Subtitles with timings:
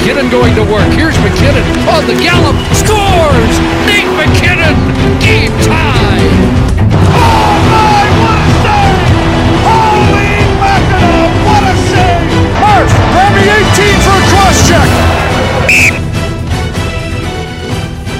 [0.00, 0.88] McKinnon going to work.
[0.96, 1.60] Here's McKinnon
[1.92, 2.56] on the gallop.
[2.72, 3.54] Scores!
[3.84, 4.72] Nate McKinnon!
[5.20, 6.24] Game tie!
[7.68, 8.96] My, what a save!
[9.68, 12.32] Holy mackerel, what a save!
[12.64, 14.88] Murph, Remy 18 for a cross check.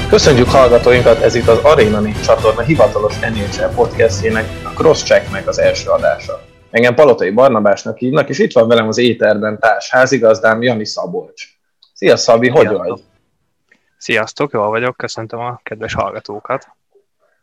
[0.08, 5.88] Köszönjük hallgatóinkat, ez itt az Arena 4 csatorna hivatalos NHL podcastjének, a Crosschecknek az első
[5.88, 6.40] adása.
[6.70, 11.59] Engem Palotai Barnabásnak hívnak, és itt van velem az éterben társ házigazdám Jani Szabolcs.
[12.01, 12.87] Szia Szabi, hogy Sziasztok.
[12.87, 13.03] vagy?
[13.96, 16.68] Sziasztok, jól vagyok, köszöntöm a kedves hallgatókat.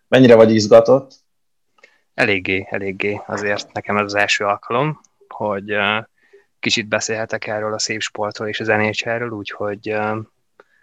[0.08, 1.12] Mennyire vagy izgatott?
[2.14, 5.76] Eléggé, eléggé, azért nekem ez az első alkalom, hogy
[6.60, 9.96] kicsit beszélhetek erről a szép sportról és az NHL-ről, úgyhogy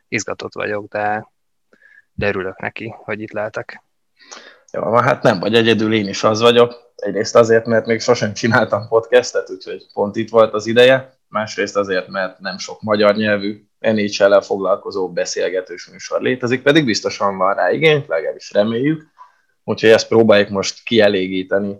[0.09, 1.31] izgatott vagyok, de,
[2.13, 3.83] de örülök neki, hogy itt lehetek.
[4.73, 6.93] Jó, hát nem vagy egyedül, én is az vagyok.
[6.97, 11.17] Egyrészt azért, mert még sosem csináltam podcastet, úgyhogy pont itt volt az ideje.
[11.35, 17.55] Másrészt azért, mert nem sok magyar nyelvű NHL-el foglalkozó beszélgetős műsor létezik, pedig biztosan van
[17.55, 19.07] rá igény, legalábbis reméljük.
[19.65, 21.77] Úgyhogy ezt próbáljuk most kielégíteni.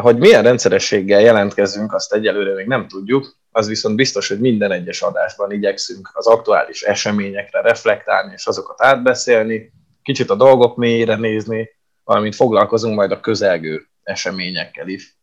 [0.00, 5.02] Hogy milyen rendszerességgel jelentkezünk, azt egyelőre még nem tudjuk, az viszont biztos, hogy minden egyes
[5.02, 11.68] adásban igyekszünk az aktuális eseményekre reflektálni és azokat átbeszélni, kicsit a dolgok mélyére nézni,
[12.04, 15.19] valamint foglalkozunk majd a közelgő eseményekkel is.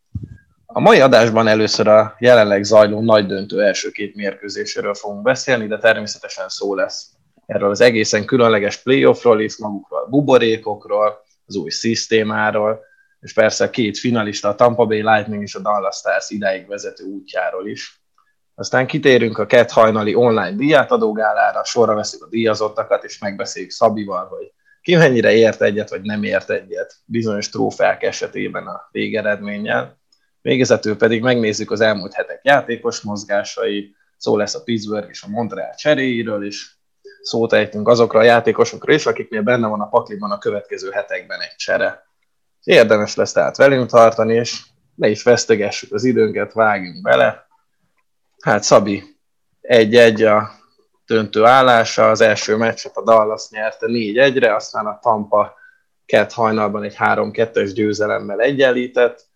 [0.70, 5.78] A mai adásban először a jelenleg zajló nagy döntő első két mérkőzéséről fogunk beszélni, de
[5.78, 7.10] természetesen szó lesz
[7.46, 12.80] erről az egészen különleges playoffról is, magukról a buborékokról, az új szisztémáról,
[13.20, 17.04] és persze a két finalista, a Tampa Bay Lightning és a Dallas Stars idáig vezető
[17.04, 18.02] útjáról is.
[18.56, 24.52] Aztán kitérünk a kett hajnali online díjátadógálára, sorra veszük a díjazottakat, és megbeszéljük Szabival, hogy
[24.82, 29.98] ki mennyire ért egyet, vagy nem ért egyet bizonyos trófeák esetében a végeredménnyel.
[30.48, 35.76] Végezetül pedig megnézzük az elmúlt hetek játékos mozgásai, szó lesz a Pittsburgh és a Montreal
[35.76, 36.80] cseréiről is,
[37.22, 41.56] szót ejtünk azokra a játékosokra is, akiknél benne van a pakliban a következő hetekben egy
[41.56, 42.08] csere.
[42.64, 44.62] Érdemes lesz tehát velünk tartani, és
[44.96, 47.48] ne is vesztegessük az időnket, vágjunk bele.
[48.42, 49.04] Hát Szabi,
[49.62, 50.52] egy-egy a
[51.06, 55.56] döntő állása, az első meccset a Dallas nyerte 4-1-re, aztán a Tampa
[56.06, 59.27] kett hajnalban egy 3-2-es győzelemmel egyenlített.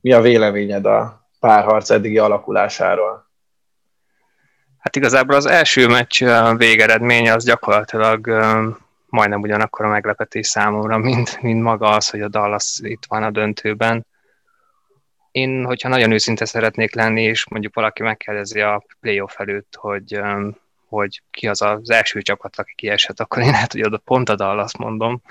[0.00, 3.28] Mi a véleményed a párharc eddigi alakulásáról?
[4.78, 6.24] Hát igazából az első meccs
[6.56, 8.26] végeredménye az gyakorlatilag
[9.06, 13.30] majdnem ugyanakkor a meglepetés számomra, mint, mint maga az, hogy a Dallas itt van a
[13.30, 14.06] döntőben.
[15.30, 20.20] Én, hogyha nagyon őszinte szeretnék lenni, és mondjuk valaki megkérdezi a playoff előtt, hogy,
[20.88, 24.34] hogy ki az az első csapat, aki kiesett, akkor én lehet, hogy oda pont a
[24.34, 25.22] Dallas mondom.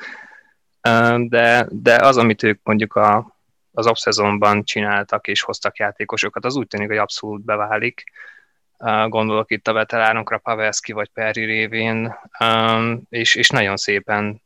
[1.18, 3.39] De, de az, amit ők mondjuk a,
[3.80, 8.04] az off-szezonban csináltak és hoztak játékosokat, az úgy tűnik, hogy abszolút beválik.
[9.08, 12.16] Gondolok itt a veteránokra, Pavelski vagy Perry révén,
[13.10, 14.42] és, és nagyon szépen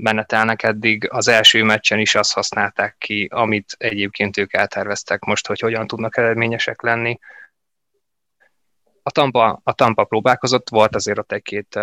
[0.00, 1.08] menetelnek eddig.
[1.12, 6.16] Az első meccsen is azt használták ki, amit egyébként ők elterveztek most, hogy hogyan tudnak
[6.16, 7.18] eredményesek lenni.
[9.02, 11.78] A Tampa, a Tampa próbálkozott, volt azért ott egy-két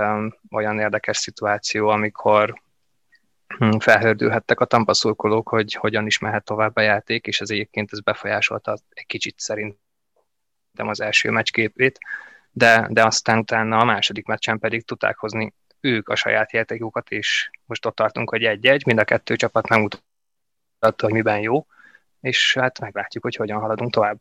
[0.52, 2.62] olyan érdekes szituáció, amikor
[3.80, 4.94] felhördülhettek a Tampa
[5.44, 9.78] hogy hogyan is mehet tovább a játék, és ez egyébként ez befolyásolta egy kicsit szerint
[10.74, 12.00] az első meccs képét,
[12.52, 17.50] de, de aztán utána a második meccsen pedig tudták hozni ők a saját játékokat, és
[17.66, 21.66] most ott tartunk, hogy egy-egy, mind a kettő csapat megmutatta, hogy miben jó,
[22.22, 24.20] és hát meglátjuk, hogy hogyan haladunk tovább.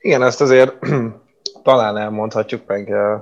[0.00, 0.78] Igen, ezt azért
[1.62, 3.20] talán elmondhatjuk meg, eh,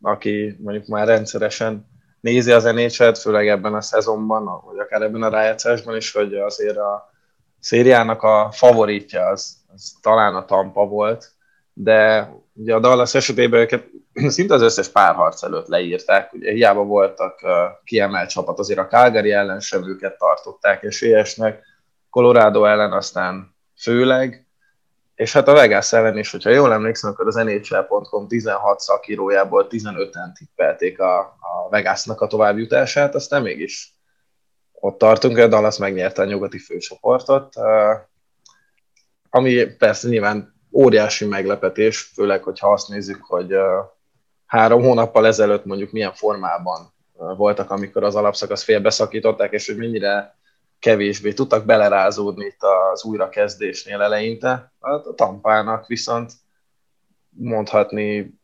[0.00, 1.91] aki mondjuk már rendszeresen
[2.22, 6.76] nézi az nhl főleg ebben a szezonban, vagy akár ebben a rájátszásban is, hogy azért
[6.76, 7.10] a
[7.58, 11.30] szériának a favoritja az, az talán a Tampa volt,
[11.72, 13.86] de ugye a Dallas esetében őket
[14.28, 17.50] szinte az összes párharc előtt leírták, ugye hiába voltak uh,
[17.84, 21.62] kiemelt csapat, azért a Calgary ellen sem őket tartották esélyesnek,
[22.10, 24.41] Colorado ellen aztán főleg,
[25.14, 30.32] és hát a Vegas ellen is, hogyha jól emlékszem, akkor az NHL.com 16 szakírójából 15-en
[30.38, 33.96] tippelték a, a Vegasnak a továbbjutását, aztán mégis
[34.72, 37.54] ott tartunk, a Dallas megnyerte a nyugati főcsoportot,
[39.30, 43.54] ami persze nyilván óriási meglepetés, főleg, hogyha azt nézzük, hogy
[44.46, 50.36] három hónappal ezelőtt mondjuk milyen formában voltak, amikor az alapszakasz félbeszakították, és hogy mennyire
[50.82, 54.72] kevésbé tudtak belerázódni itt az újrakezdésnél eleinte.
[54.78, 56.32] A tampának viszont
[57.30, 58.34] mondhatni,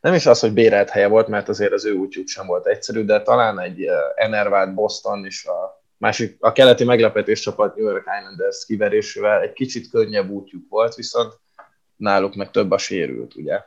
[0.00, 3.04] nem is az, hogy bérelt helye volt, mert azért az ő útjuk sem volt egyszerű,
[3.04, 8.64] de talán egy enervált Boston és a másik, a keleti meglepetés csapat New York Islanders
[8.66, 11.38] kiverésével egy kicsit könnyebb útjuk volt, viszont
[11.96, 13.60] náluk meg több a sérült, ugye?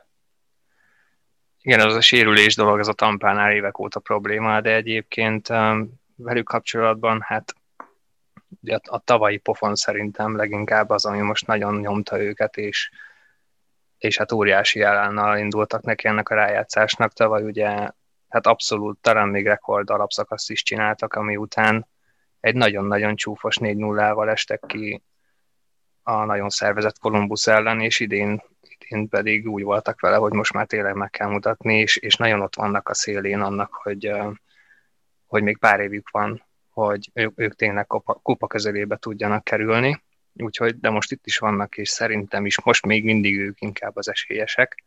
[1.62, 5.48] Igen, az a sérülés dolog, ez a tampánál évek óta probléma, de egyébként
[6.16, 7.54] velük kapcsolatban, hát
[8.66, 12.90] a, a tavalyi pofon szerintem leginkább az, ami most nagyon nyomta őket, és,
[13.98, 17.12] és hát óriási elánnal indultak neki ennek a rájátszásnak.
[17.12, 17.90] Tavaly ugye
[18.28, 21.86] hát abszolút talán még rekord alapszakaszt is csináltak, ami után
[22.40, 25.02] egy nagyon-nagyon csúfos 4-0-val estek ki
[26.02, 30.66] a nagyon szervezett Kolumbusz ellen, és idén, idén pedig úgy voltak vele, hogy most már
[30.66, 34.12] tényleg meg kell mutatni, és, és nagyon ott vannak a szélén annak, hogy,
[35.26, 40.02] hogy még pár évük van, hogy ők, ők tényleg kupa, kupa közelébe tudjanak kerülni.
[40.32, 44.08] Úgyhogy, de most itt is vannak, és szerintem is most még mindig ők inkább az
[44.08, 44.84] esélyesek.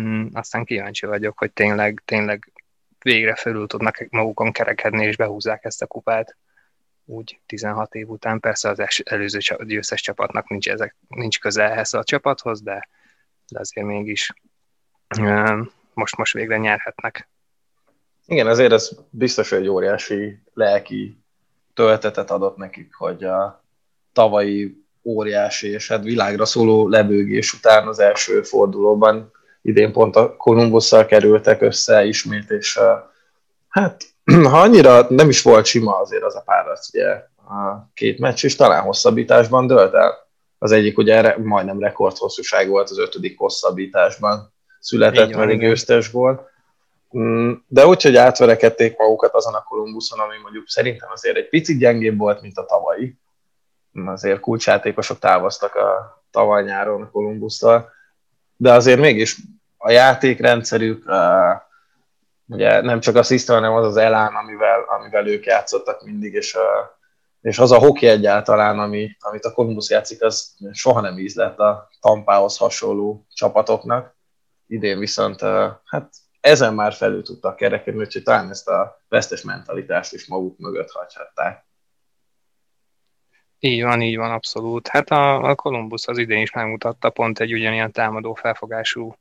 [0.00, 2.52] Mm, aztán kíváncsi vagyok, hogy tényleg, tényleg
[2.98, 6.36] végre felül tudnak magukon kerekedni, és behúzzák ezt a kupát
[7.04, 8.40] úgy 16 év után.
[8.40, 12.88] Persze az előző győztes csapatnak nincs, ezek, nincs köze ehhez a csapathoz, de,
[13.48, 14.32] de azért mégis
[15.94, 17.28] most, most végre nyerhetnek.
[18.30, 21.22] Igen, azért ez biztos, hogy egy óriási lelki
[21.74, 23.64] töltetet adott nekik, hogy a
[24.12, 29.32] tavalyi óriási és hát világra szóló lebőgés után az első fordulóban
[29.62, 32.78] idén pont a Kolumbusszal kerültek össze ismét, és
[33.68, 34.02] hát
[34.50, 38.56] ha annyira nem is volt sima azért az a párat, ugye a két meccs is
[38.56, 40.28] talán hosszabbításban dölt el.
[40.58, 46.49] Az egyik ugye majdnem rekordhosszúság volt az ötödik hosszabbításban született meg győztes gól.
[47.18, 51.78] Mm, de úgy, hogy átverekedték magukat azon a Kolumbuszon, ami mondjuk szerintem azért egy picit
[51.78, 53.18] gyengébb volt, mint a tavalyi.
[54.06, 57.90] Azért kulcsjátékosok távoztak a tavaly nyáron Kolumbusztal,
[58.56, 59.36] de azért mégis
[59.76, 61.04] a játékrendszerük,
[62.46, 66.54] ugye nem csak a sziszta, hanem az az elán, amivel, amivel ők játszottak mindig, és,
[66.54, 66.98] a,
[67.40, 71.88] és az a hoki egyáltalán, ami, amit a Columbus játszik, az soha nem ízlett a
[72.00, 74.14] Tampához hasonló csapatoknak.
[74.66, 75.40] Idén viszont
[75.84, 76.08] hát
[76.40, 81.64] ezen már felül tudtak kerekedni, úgyhogy talán ezt a vesztes mentalitást is maguk mögött hagyhatták.
[83.58, 84.88] Így van, így van, abszolút.
[84.88, 89.14] Hát a, a Columbus az idén is megmutatta pont egy ugyanilyen támadó felfogású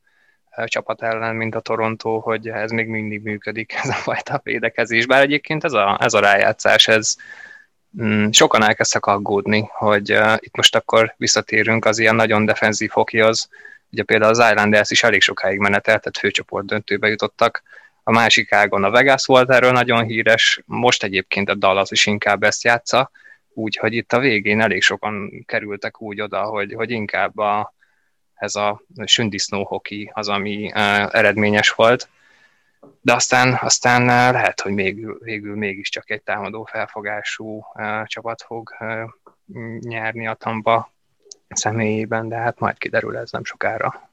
[0.66, 5.06] csapat ellen, mint a Toronto, hogy ez még mindig működik, ez a fajta védekezés.
[5.06, 7.16] Bár egyébként ez a, ez a rájátszás, ez
[8.02, 13.50] mm, sokan elkezdtek aggódni, hogy uh, itt most akkor visszatérünk az ilyen nagyon defenzív hokihoz,
[13.92, 17.64] ugye például az Islanders is elég sokáig menetelt, tehát főcsoport döntőbe jutottak,
[18.04, 22.44] a másik ágon a Vegas volt erről nagyon híres, most egyébként a Dallas is inkább
[22.44, 23.12] ezt játsza,
[23.54, 27.74] úgyhogy itt a végén elég sokan kerültek úgy oda, hogy, hogy inkább a,
[28.34, 32.10] ez a sündisznó hoki az, ami uh, eredményes volt.
[33.02, 38.76] De aztán, aztán uh, lehet, hogy még, végül mégiscsak egy támadó felfogású uh, csapat fog
[38.80, 39.10] uh,
[39.80, 40.92] nyerni a Tampa
[41.56, 44.10] személyében, de hát majd kiderül ez nem sokára.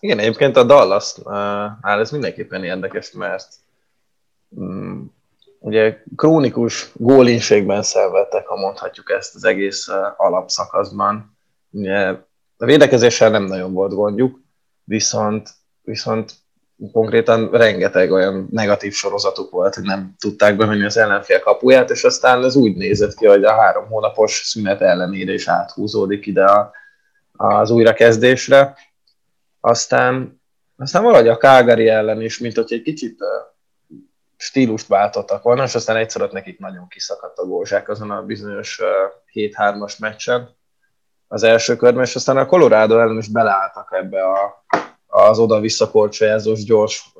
[0.00, 1.14] Igen, egyébként a Dallas
[1.80, 3.48] áll ez mindenképpen érdekes, mert
[4.48, 5.14] um,
[5.58, 11.36] ugye krónikus gólinségben szenvedtek, ha mondhatjuk ezt az egész alapszakaszban.
[11.70, 12.06] Ugye
[12.56, 14.40] a védekezéssel nem nagyon volt gondjuk,
[14.84, 15.50] viszont,
[15.82, 16.32] viszont
[16.92, 22.44] konkrétan rengeteg olyan negatív sorozatuk volt, hogy nem tudták bemenni az ellenfél kapuját, és aztán
[22.44, 26.72] ez úgy nézett ki, hogy a három hónapos szünet ellenére is áthúzódik ide a,
[27.32, 28.76] az újrakezdésre.
[29.60, 30.40] Aztán,
[30.76, 33.18] aztán valahogy a Kágari ellen is, mint hogy egy kicsit
[34.36, 38.80] stílust váltottak volna, és aztán egyszer ott nekik nagyon kiszakadt a gózsák azon a bizonyos
[39.34, 40.56] 7-3-as meccsen
[41.28, 44.64] az első körben, és aztán a Colorado ellen is beleálltak ebbe a,
[45.22, 47.12] az oda-vissza korcsolyázós gyors,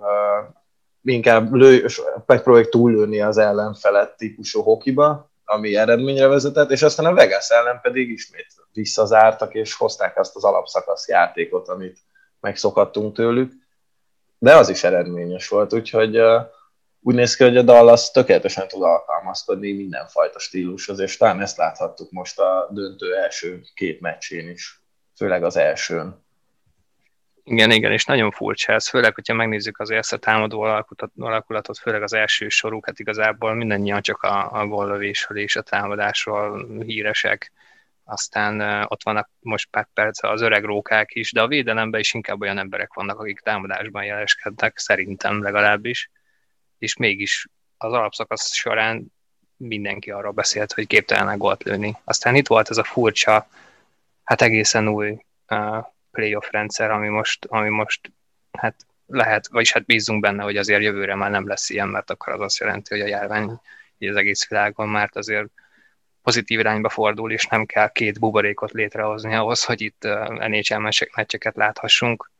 [1.02, 1.86] inkább lő,
[2.26, 8.10] megpróbálják túllőni az ellenfelet típusú hokiba, ami eredményre vezetett, és aztán a Vegas ellen pedig
[8.10, 11.98] ismét visszazártak, és hozták azt az alapszakasz játékot, amit
[12.40, 13.52] megszokhattunk tőlük,
[14.38, 16.20] de az is eredményes volt, úgyhogy
[17.00, 22.10] úgy néz ki, hogy a Dallas tökéletesen tud alkalmazkodni mindenfajta stílushoz, és talán ezt láthattuk
[22.10, 24.82] most a döntő első két meccsén is,
[25.16, 26.26] főleg az elsőn.
[27.50, 30.60] Igen, igen, és nagyon furcsa ez, főleg, hogyha megnézzük az ezt a támadó
[31.16, 36.66] alakulatot, főleg az első soruk, hát igazából mindannyian csak a, a gollövésről és a támadásról
[36.82, 37.52] híresek.
[38.04, 42.40] Aztán ott vannak most pár perc az öreg rókák is, de a védelemben is inkább
[42.40, 46.10] olyan emberek vannak, akik támadásban jeleskednek, szerintem legalábbis
[46.78, 49.12] és mégis az alapszakasz során
[49.56, 51.96] mindenki arról beszélt, hogy képtelenek gólt lőni.
[52.04, 53.48] Aztán itt volt ez a furcsa,
[54.24, 55.18] hát egészen új
[56.18, 58.12] playoff rendszer, ami most, ami most
[58.52, 58.74] hát
[59.06, 62.40] lehet, vagyis hát bízunk benne, hogy azért jövőre már nem lesz ilyen, mert akkor az
[62.40, 63.60] azt jelenti, hogy a járvány
[63.98, 65.48] az egész világon már azért
[66.22, 70.08] pozitív irányba fordul, és nem kell két buborékot létrehozni ahhoz, hogy itt
[70.48, 72.30] NHL meccseket láthassunk.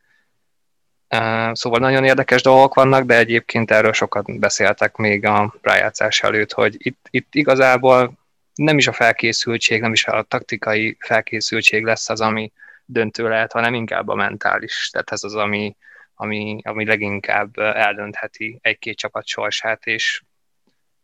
[1.52, 6.76] Szóval nagyon érdekes dolgok vannak, de egyébként erről sokat beszéltek még a rájátszás előtt, hogy
[6.78, 8.18] itt, itt igazából
[8.54, 12.52] nem is a felkészültség, nem is a taktikai felkészültség lesz az, ami
[12.90, 14.90] döntő lehet, hanem inkább a mentális.
[14.90, 15.76] Tehát ez az, ami,
[16.14, 20.22] ami, ami leginkább eldöntheti egy-két csapat sorsát, és,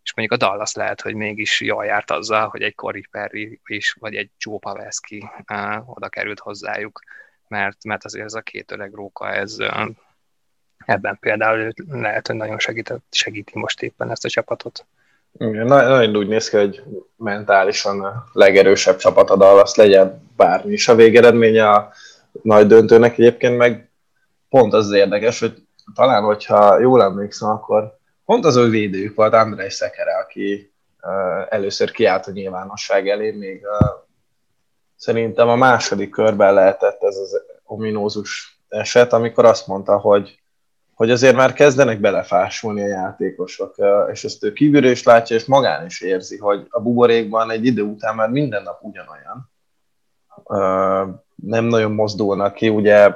[0.02, 3.92] és mondjuk a Dallas lehet, hogy mégis jól járt azzal, hogy egy Corey Perry is,
[3.92, 5.30] vagy egy Joe Pavelski
[5.84, 7.00] oda került hozzájuk,
[7.48, 9.56] mert, mert azért ez a két öreg róka, ez
[10.76, 14.86] ebben például lehet, hogy nagyon segített, segíti most éppen ezt a csapatot.
[15.38, 16.82] Igen, nagyon úgy néz ki, hogy
[17.16, 21.92] mentálisan a legerősebb csapat a Dallas legyen bármi is a végeredménye a
[22.42, 23.18] nagy döntőnek.
[23.18, 23.90] Egyébként meg
[24.48, 25.62] pont az, az érdekes, hogy
[25.94, 30.72] talán, hogyha jól emlékszem, akkor pont az ő védőjük volt Andrei Szekere, aki
[31.48, 33.88] először kiállt a nyilvánosság elé, még uh,
[34.96, 40.43] szerintem a második körben lehetett ez az ominózus eset, amikor azt mondta, hogy
[40.94, 43.74] hogy azért már kezdenek belefásulni a játékosok,
[44.12, 47.82] és ezt ő kívülről is látja, és magán is érzi, hogy a buborékban egy idő
[47.82, 49.52] után már minden nap ugyanolyan.
[51.34, 53.14] Nem nagyon mozdulnak ki, ugye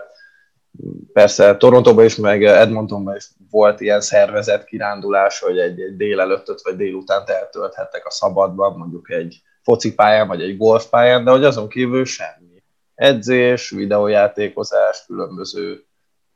[1.13, 6.77] persze Torontóban is, meg Edmontonban is volt ilyen szervezett kirándulás, hogy egy, egy délelőttöt vagy
[6.77, 12.63] délután eltölthettek a szabadban, mondjuk egy focipályán vagy egy golfpályán, de hogy azon kívül semmi.
[12.95, 15.88] Edzés, videójátékozás, különböző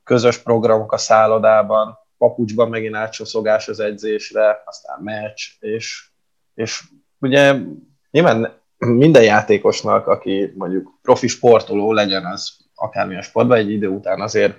[0.05, 6.11] közös programok a szállodában, papucsban megint átsoszogás az edzésre, aztán meccs, és,
[6.55, 6.83] és
[7.19, 7.55] ugye
[8.11, 14.57] nyilván minden játékosnak, aki mondjuk profi sportoló legyen az akármilyen sportban, egy idő után azért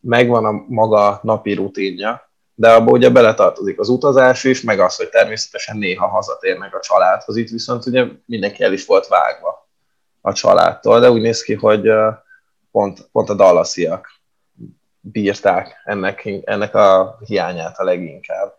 [0.00, 5.08] megvan a maga napi rutinja, de abban ugye beletartozik az utazás is, meg az, hogy
[5.08, 7.36] természetesen néha hazatérnek a családhoz.
[7.36, 9.68] Itt viszont ugye mindenki el is volt vágva
[10.20, 11.90] a családtól, de úgy néz ki, hogy
[12.70, 14.19] pont, pont a dallasiak
[15.00, 18.58] bírták ennek, ennek a hiányát a leginkább.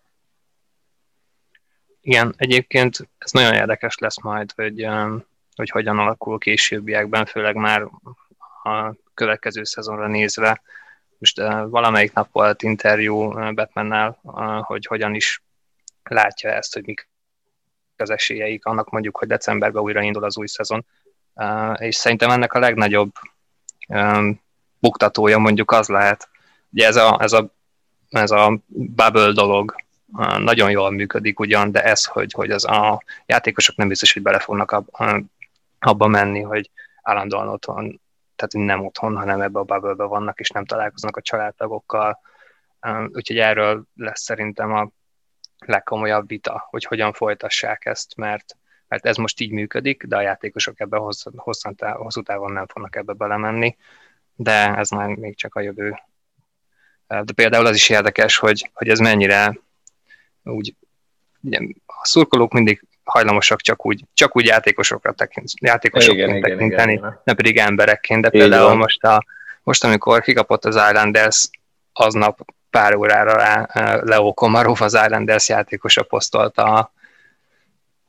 [2.01, 4.87] Igen, egyébként ez nagyon érdekes lesz majd, hogy,
[5.55, 7.81] hogy hogyan alakul későbbiekben, főleg már
[8.63, 10.61] a következő szezonra nézve.
[11.17, 14.19] Most valamelyik nap volt interjú Batmannel,
[14.61, 15.43] hogy hogyan is
[16.03, 17.09] látja ezt, hogy mik
[17.95, 20.85] az esélyeik annak mondjuk, hogy decemberben újraindul az új szezon.
[21.75, 23.11] És szerintem ennek a legnagyobb
[24.79, 26.29] buktatója mondjuk az lehet,
[26.71, 27.53] Ugye ez a, ez a,
[28.09, 29.75] ez a bubble dolog
[30.37, 34.39] nagyon jól működik ugyan, de ez, hogy, hogy az a játékosok nem biztos, hogy bele
[34.39, 34.87] fognak ab,
[35.79, 36.69] abba menni, hogy
[37.01, 38.01] állandóan otthon,
[38.35, 42.19] tehát nem otthon, hanem ebbe a bubble vannak, és nem találkoznak a családtagokkal.
[43.13, 44.89] Úgyhogy erről lesz szerintem a
[45.65, 50.79] legkomolyabb vita, hogy hogyan folytassák ezt, mert, mert ez most így működik, de a játékosok
[50.79, 53.77] ebbe hosszú, hosszú távon nem fognak ebbe belemenni,
[54.35, 55.95] de ez már még csak a jövő
[57.11, 59.59] de például az is érdekes, hogy, hogy ez mennyire
[60.43, 60.75] úgy,
[61.41, 67.05] ugye, a szurkolók mindig hajlamosak csak úgy, csak úgy játékosokra tekint, játékosokként igen, tekinteni, igen,
[67.07, 67.21] igen.
[67.23, 68.77] nem pedig emberekként, de Így például van.
[68.77, 69.25] most, a,
[69.63, 71.49] most, amikor kikapott az Islanders,
[71.93, 72.39] aznap
[72.69, 73.67] pár órára rá
[74.03, 76.91] Leo Komarov, az Islanders játékosa posztolta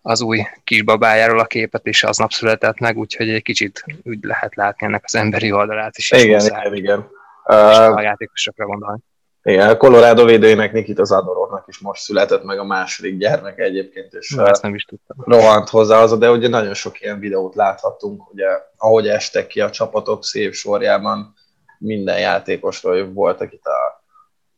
[0.03, 4.87] az új kisbabájáról a képet, és aznap született meg, úgyhogy egy kicsit úgy lehet látni
[4.87, 6.11] ennek az emberi oldalát is.
[6.11, 7.09] Igen, igen, igen.
[7.45, 9.01] Uh, a játékosokra gondolni.
[9.43, 14.35] Igen, a Colorado védőjének Nikita Zadorovnak is most született meg a második gyermek egyébként, és
[14.35, 15.17] Na, ezt nem is tudtam.
[15.27, 18.47] rohant hozzá az, de ugye nagyon sok ilyen videót láthattunk, ugye
[18.77, 21.35] ahogy estek ki a csapatok szép sorjában,
[21.79, 23.82] minden játékosról voltak itt a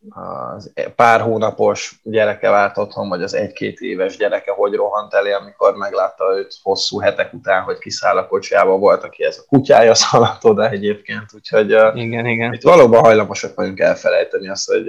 [0.08, 5.76] az pár hónapos gyereke várt otthon, vagy az egy-két éves gyereke hogy rohant elé, amikor
[5.76, 10.44] meglátta őt hosszú hetek után, hogy kiszáll a kocsiába, volt, aki ez a kutyája szaladt
[10.44, 12.52] oda egyébként, úgyhogy igen, igen.
[12.52, 14.86] itt valóban hajlamosak vagyunk elfelejteni azt, hogy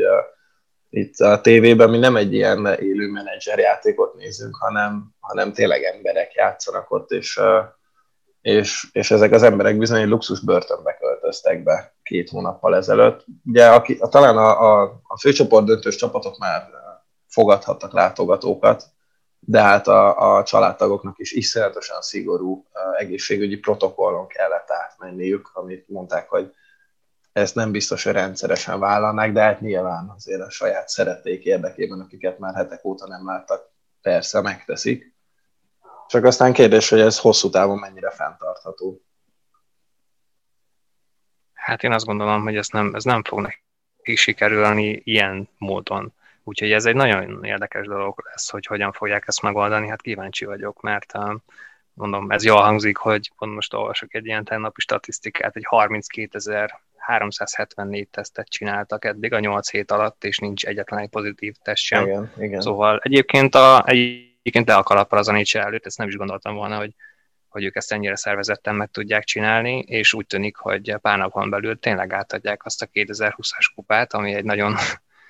[0.89, 6.33] itt a tévében mi nem egy ilyen élő menedzser játékot nézünk, hanem, hanem tényleg emberek
[6.33, 7.39] játszanak ott, és
[8.45, 13.25] és, és ezek az emberek bizony luxus börtönbe költöztek be két hónappal ezelőtt.
[13.45, 16.69] Ugye aki, a, talán a, a, a főcsoport döntős csapatok már
[17.27, 18.83] fogadhattak látogatókat,
[19.39, 22.65] de hát a, a családtagoknak is iszonyatosan szigorú
[22.97, 26.53] egészségügyi protokollon kellett átmenniük, amit mondták, hogy
[27.33, 32.39] ezt nem biztos, hogy rendszeresen vállalnák, de hát nyilván azért a saját szerették érdekében, akiket
[32.39, 33.69] már hetek óta nem láttak,
[34.01, 35.13] persze megteszik.
[36.07, 39.04] Csak aztán kérdés, hogy ez hosszú távon mennyire fenntartható.
[41.65, 46.13] Hát én azt gondolom, hogy ez nem, ez nem fog neki sikerülni ilyen módon.
[46.43, 49.87] Úgyhogy ez egy nagyon érdekes dolog lesz, hogy hogyan fogják ezt megoldani.
[49.87, 51.13] Hát kíváncsi vagyok, mert
[51.93, 56.79] mondom, ez jól hangzik, hogy pont most olvasok egy ilyen tennapi statisztikát, egy 32 ezer
[56.97, 62.05] 374 tesztet csináltak eddig a 8 hét alatt, és nincs egyetlen egy pozitív teszt sem.
[62.05, 62.61] Igen, igen.
[62.61, 66.77] Szóval egyébként, a, egyébként le a kalappal az a előtt, ezt nem is gondoltam volna,
[66.77, 66.93] hogy,
[67.55, 71.79] hogy ők ezt ennyire szervezetten meg tudják csinálni, és úgy tűnik, hogy pár napon belül
[71.79, 74.75] tényleg átadják azt a 2020-as kupát, ami egy nagyon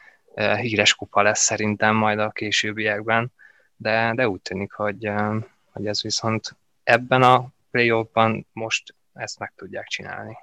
[0.62, 3.32] híres kupa lesz szerintem majd a későbbiekben,
[3.76, 5.12] de, de úgy tűnik, hogy,
[5.72, 10.38] hogy ez viszont ebben a playoffban most ezt meg tudják csinálni.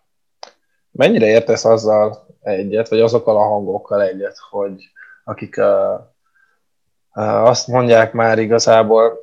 [0.91, 4.91] Mennyire értesz azzal egyet, vagy azokkal a hangokkal egyet, hogy
[5.25, 6.01] akik uh,
[7.47, 9.22] azt mondják már igazából,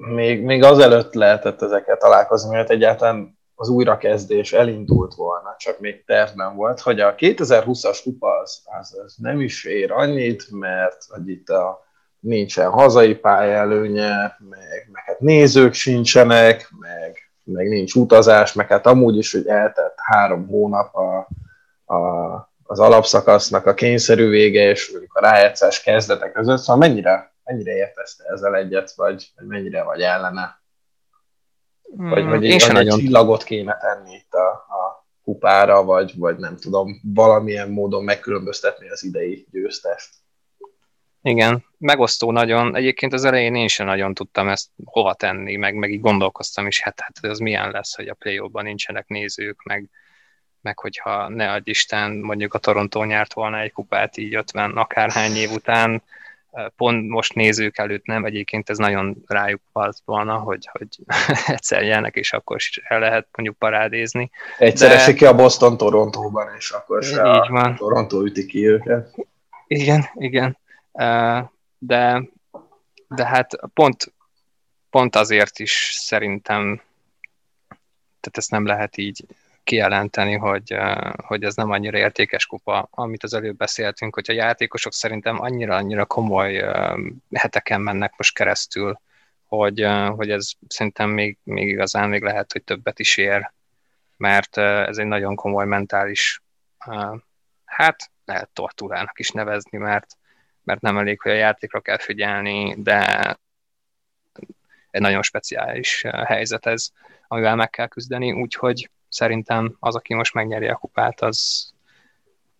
[0.00, 6.56] még, még azelőtt lehetett ezeket találkozni, mert egyáltalán az újrakezdés elindult volna, csak még tervben
[6.56, 11.48] volt, hogy a 2020-as kupa az, az, az nem is ér annyit, mert hogy itt
[11.48, 11.88] a,
[12.20, 19.16] nincsen hazai pályaelőnye, meg, meg hát nézők sincsenek, meg, meg nincs utazás, meg hát amúgy
[19.16, 21.28] is, hogy eltett három hónap a,
[21.94, 21.98] a,
[22.62, 28.54] az alapszakasznak a kényszerű vége és a rájátszás kezdetek között, szóval mennyire, mennyire értesz ezzel
[28.54, 30.62] egyet, vagy, vagy mennyire vagy ellene?
[31.96, 32.98] Vagy, vagy Én sem nagyon...
[32.98, 39.04] csillagot kéne tenni itt a, a kupára, vagy, vagy nem tudom, valamilyen módon megkülönböztetni az
[39.04, 40.08] idei győztest.
[41.22, 42.76] Igen, megosztó nagyon.
[42.76, 46.80] Egyébként az elején én sem nagyon tudtam ezt hova tenni, meg, meg így gondolkoztam is,
[46.80, 49.90] hát, hát az milyen lesz, hogy a play nincsenek nézők, meg,
[50.60, 55.34] meg hogyha ne adj Isten, mondjuk a Torontó nyert volna egy kupát így 50 akárhány
[55.34, 56.02] év után,
[56.76, 60.88] pont most nézők előtt nem, egyébként ez nagyon rájuk volt volna, hogy, hogy
[61.46, 64.30] egyszer jelnek, és akkor is el lehet mondjuk parádézni.
[64.58, 64.94] Egyszer de...
[64.94, 67.76] esik ki a Boston Torontóban, és akkor se a van.
[67.76, 69.14] Toronto üti ki őket.
[69.66, 70.58] Igen, igen.
[71.78, 72.22] De,
[73.08, 74.12] de hát pont,
[74.90, 76.82] pont azért is szerintem
[78.20, 79.24] tehát ezt nem lehet így
[79.70, 80.76] kijelenteni, hogy,
[81.16, 86.04] hogy ez nem annyira értékes kupa, amit az előbb beszéltünk, hogy a játékosok szerintem annyira-annyira
[86.04, 86.64] komoly
[87.32, 89.00] heteken mennek most keresztül,
[89.46, 93.52] hogy, hogy ez szerintem még, még igazán még lehet, hogy többet is ér,
[94.16, 96.42] mert ez egy nagyon komoly mentális,
[97.64, 100.16] hát lehet tortúrának is nevezni, mert,
[100.62, 103.38] mert nem elég, hogy a játékra kell figyelni, de
[104.90, 106.90] egy nagyon speciális helyzet ez,
[107.28, 111.70] amivel meg kell küzdeni, úgyhogy szerintem az, aki most megnyeri a kupát, az,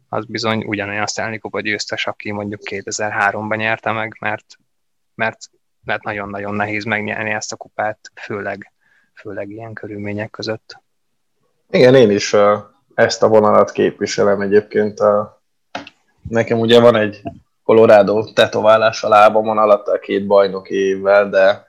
[0.08, 4.44] az bizony ugyanolyan Stanley Kupa győztes, aki mondjuk 2003-ban nyerte meg, mert,
[5.14, 5.38] mert,
[5.84, 8.72] mert nagyon-nagyon nehéz megnyerni ezt a kupát, főleg,
[9.14, 10.82] főleg ilyen körülmények között.
[11.70, 12.34] Igen, én is
[12.94, 15.00] ezt a vonalat képviselem egyébként.
[15.00, 15.26] Uh,
[16.28, 17.22] nekem ugye van egy
[17.62, 21.68] Colorado tetoválás a lábamon alatt a két bajnoki évvel, de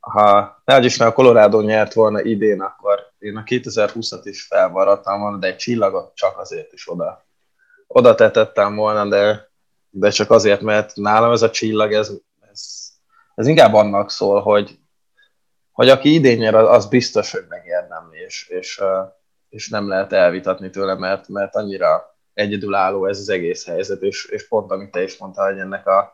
[0.00, 5.36] ha ne Isten a Colorado nyert volna idén, akkor én a 2020-at is felvaradtam volna,
[5.36, 7.24] de egy csillagot csak azért is oda,
[7.86, 9.50] oda tetettem volna, de,
[9.90, 12.12] de csak azért, mert nálam ez a csillag, ez,
[12.50, 12.88] ez,
[13.34, 14.78] ez inkább annak szól, hogy,
[15.72, 18.82] hogy aki idén nyer, az biztos, hogy megérdemli, és, és,
[19.48, 24.48] és nem lehet elvitatni tőle, mert, mert annyira egyedülálló ez az egész helyzet, és, és
[24.48, 26.12] pont amit te is mondtál, hogy ennek a,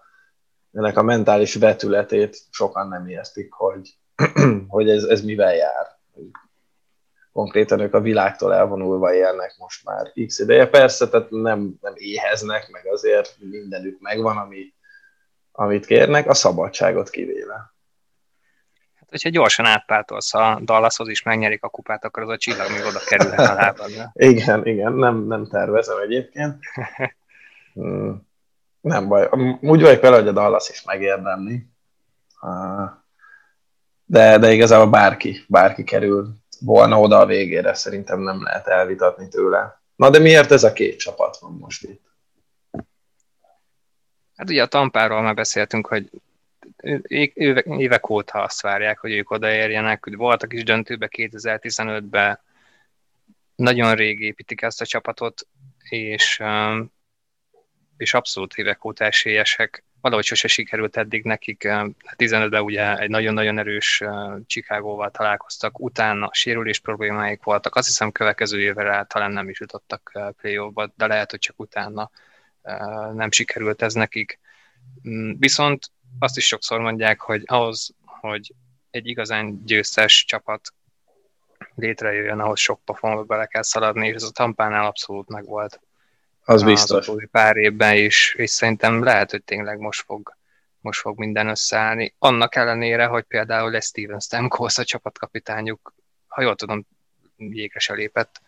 [0.72, 3.98] ennek a mentális vetületét sokan nem értik, hogy,
[4.68, 5.86] hogy ez, ez mivel jár.
[7.36, 10.68] Konkrétan ők a világtól elvonulva élnek most már x ideje.
[10.68, 14.74] Persze, tehát nem, nem éheznek, meg azért mindenük megvan, ami,
[15.52, 17.74] amit kérnek, a szabadságot kivéve.
[18.94, 22.84] Hát, hogyha gyorsan átpártolsz a Dallashoz is megnyerik a kupát, akkor az a csillag még
[22.84, 24.10] oda kerülhet a lábadra.
[24.32, 26.58] igen, igen, nem, nem tervezem egyébként.
[27.72, 28.28] Hmm.
[28.80, 29.28] Nem baj.
[29.60, 31.66] Úgy vagyok vele, hogy a Dallas is megérdemli.
[34.04, 39.82] De, de igazából bárki, bárki kerül volna oda a végére, szerintem nem lehet elvitatni tőle.
[39.96, 42.04] Na de miért ez a két csapat van most itt?
[44.36, 46.10] Hát ugye a Tampáról már beszéltünk, hogy
[47.62, 52.40] évek óta azt várják, hogy ők odaérjenek, hogy voltak is döntőbe 2015-ben,
[53.54, 55.46] nagyon rég építik ezt a csapatot,
[55.88, 56.42] és
[57.96, 59.84] és abszolút évek óta esélyesek.
[60.06, 61.62] Valahogy sose sikerült eddig nekik.
[62.16, 64.02] 15-ben hát ugye egy nagyon-nagyon erős
[64.46, 67.74] Chicagóval találkoztak, utána sérülés problémáik voltak.
[67.74, 72.10] Azt hiszem következő évre talán nem is jutottak play de lehet, hogy csak utána
[73.14, 74.38] nem sikerült ez nekik.
[75.08, 78.54] Mm, viszont azt is sokszor mondják, hogy ahhoz, hogy
[78.90, 80.72] egy igazán győztes csapat
[81.74, 85.80] létrejöjjön, ahhoz sok pofonba bele kell szaladni, és ez a Tampánál abszolút megvolt
[86.46, 87.08] az biztos.
[87.08, 90.36] Az pár évben is, és szerintem lehet, hogy tényleg most fog,
[90.80, 92.14] most fog minden összeállni.
[92.18, 95.94] Annak ellenére, hogy például lesz Steven Stamkos a csapatkapitányuk,
[96.26, 96.86] ha jól tudom,
[97.36, 98.40] jégre se lépett,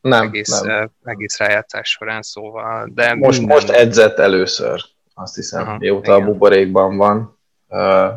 [0.00, 0.90] nem, egész, nem.
[1.04, 2.90] egész rájátszás során, szóval.
[2.94, 3.56] De most, minden...
[3.56, 6.22] most edzett először, azt hiszem, Aha, mióta igen.
[6.22, 7.38] a buborékban van.
[7.68, 8.12] Uh,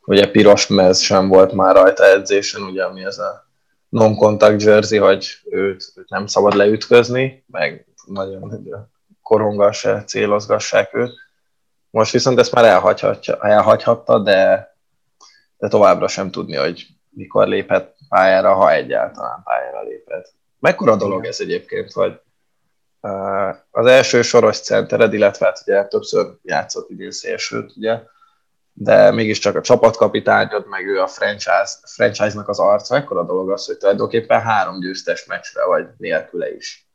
[0.00, 3.48] ugye piros mez sem volt már rajta edzésen, ugye, ami ez a
[3.88, 8.60] non-contact jersey, hogy őt, őt nem szabad leütközni, meg nagyon
[9.22, 11.12] korongassák, célozgassák őt.
[11.90, 12.64] Most viszont ezt már
[13.40, 14.70] elhagyhatta, de,
[15.56, 20.32] de továbbra sem tudni, hogy mikor léphet pályára, ha egyáltalán pályára léphet.
[20.58, 22.20] Mekkora dolog ez egyébként, hogy
[23.70, 28.02] az első soros centered, illetve hát ugye többször játszott idén szélsőt, ugye,
[28.72, 33.76] de mégiscsak a csapatkapitányod, meg ő a franchise, franchise-nak az arca, ekkora dolog az, hogy
[33.76, 36.89] tulajdonképpen három győztes meccsre vagy nélküle is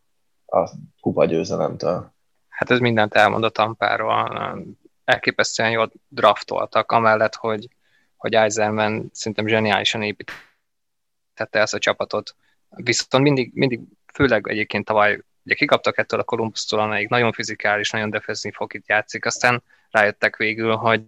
[0.45, 2.13] a kupa győzelemtől.
[2.49, 4.65] Hát ez mindent elmond a Tampáról.
[5.03, 7.67] Elképesztően jól draftoltak, amellett, hogy,
[8.15, 12.35] hogy Eisenman szerintem zseniálisan építette ezt a csapatot.
[12.69, 13.79] Viszont mindig, mindig
[14.13, 19.25] főleg egyébként tavaly ugye kikaptak ettől a Kolumbusztól, amelyik nagyon fizikális, nagyon defenzív fokit játszik,
[19.25, 21.03] aztán rájöttek végül, hogy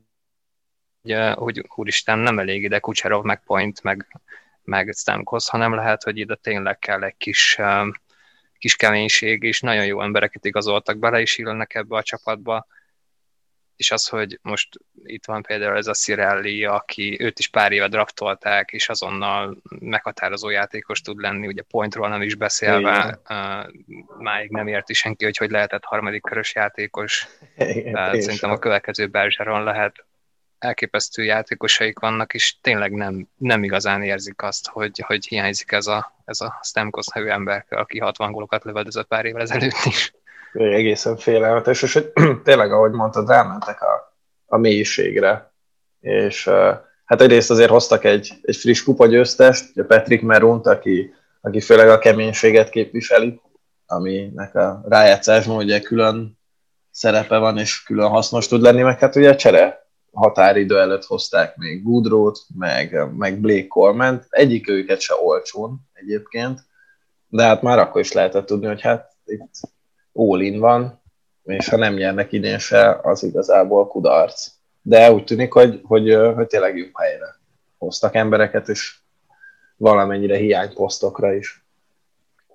[1.33, 4.21] hogy úristen, nem elég ide Kucserov, meg Point, meg,
[4.63, 7.59] meg Stamkos, hanem lehet, hogy ide tényleg kell egy kis,
[8.57, 12.67] kis keménység, és nagyon jó embereket igazoltak bele, és illnek ebbe a csapatba.
[13.75, 14.69] És az, hogy most
[15.03, 20.49] itt van például ez a Cirelli, aki őt is pár éve draftolták, és azonnal meghatározó
[20.49, 23.73] játékos tud lenni, ugye pointról nem is beszélve, uh,
[24.17, 27.27] máig nem érti senki, hogy hogy lehetett harmadik körös játékos.
[27.57, 30.05] Igen, Tehát szerintem a következő Bergeron lehet
[30.59, 36.13] elképesztő játékosaik vannak, és tényleg nem, nem igazán érzik azt, hogy, hogy hiányzik ez a,
[36.25, 40.13] ez a Stamkos nevű ember, aki 60 gólokat lövedezett pár évvel ezelőtt is.
[40.53, 42.11] Egészen félelmetes, és hogy
[42.43, 44.15] tényleg, ahogy mondtad, elmentek a,
[44.45, 45.51] a mélységre,
[45.99, 46.49] és
[47.05, 51.99] hát egyrészt azért hoztak egy, egy friss kupagyőztest, ugye Patrick Merunt, aki, aki főleg a
[51.99, 53.41] keménységet képviseli,
[53.85, 56.39] aminek a rájátszásban ugye külön
[56.91, 59.86] szerepe van, és külön hasznos tud lenni, meg hát ugye a csere
[60.17, 66.59] határidő előtt hozták még Goodrow-t, meg, meg Blake Coleman, egyik őket se olcsón egyébként,
[67.27, 69.53] de hát már akkor is lehetett tudni, hogy hát itt
[70.13, 71.01] all van,
[71.43, 74.47] és ha nem nyernek idén se, az igazából kudarc.
[74.81, 77.35] De úgy tűnik, hogy, hogy, hogy tényleg jó helyre
[77.77, 78.97] hoztak embereket, és
[79.75, 81.65] valamennyire hiányposztokra is.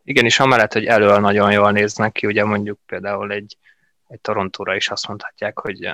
[0.05, 3.57] Igen, és amellett, hogy elől nagyon jól néznek ki, ugye mondjuk például egy,
[4.09, 5.89] egy Torontóra is azt mondhatják, hogy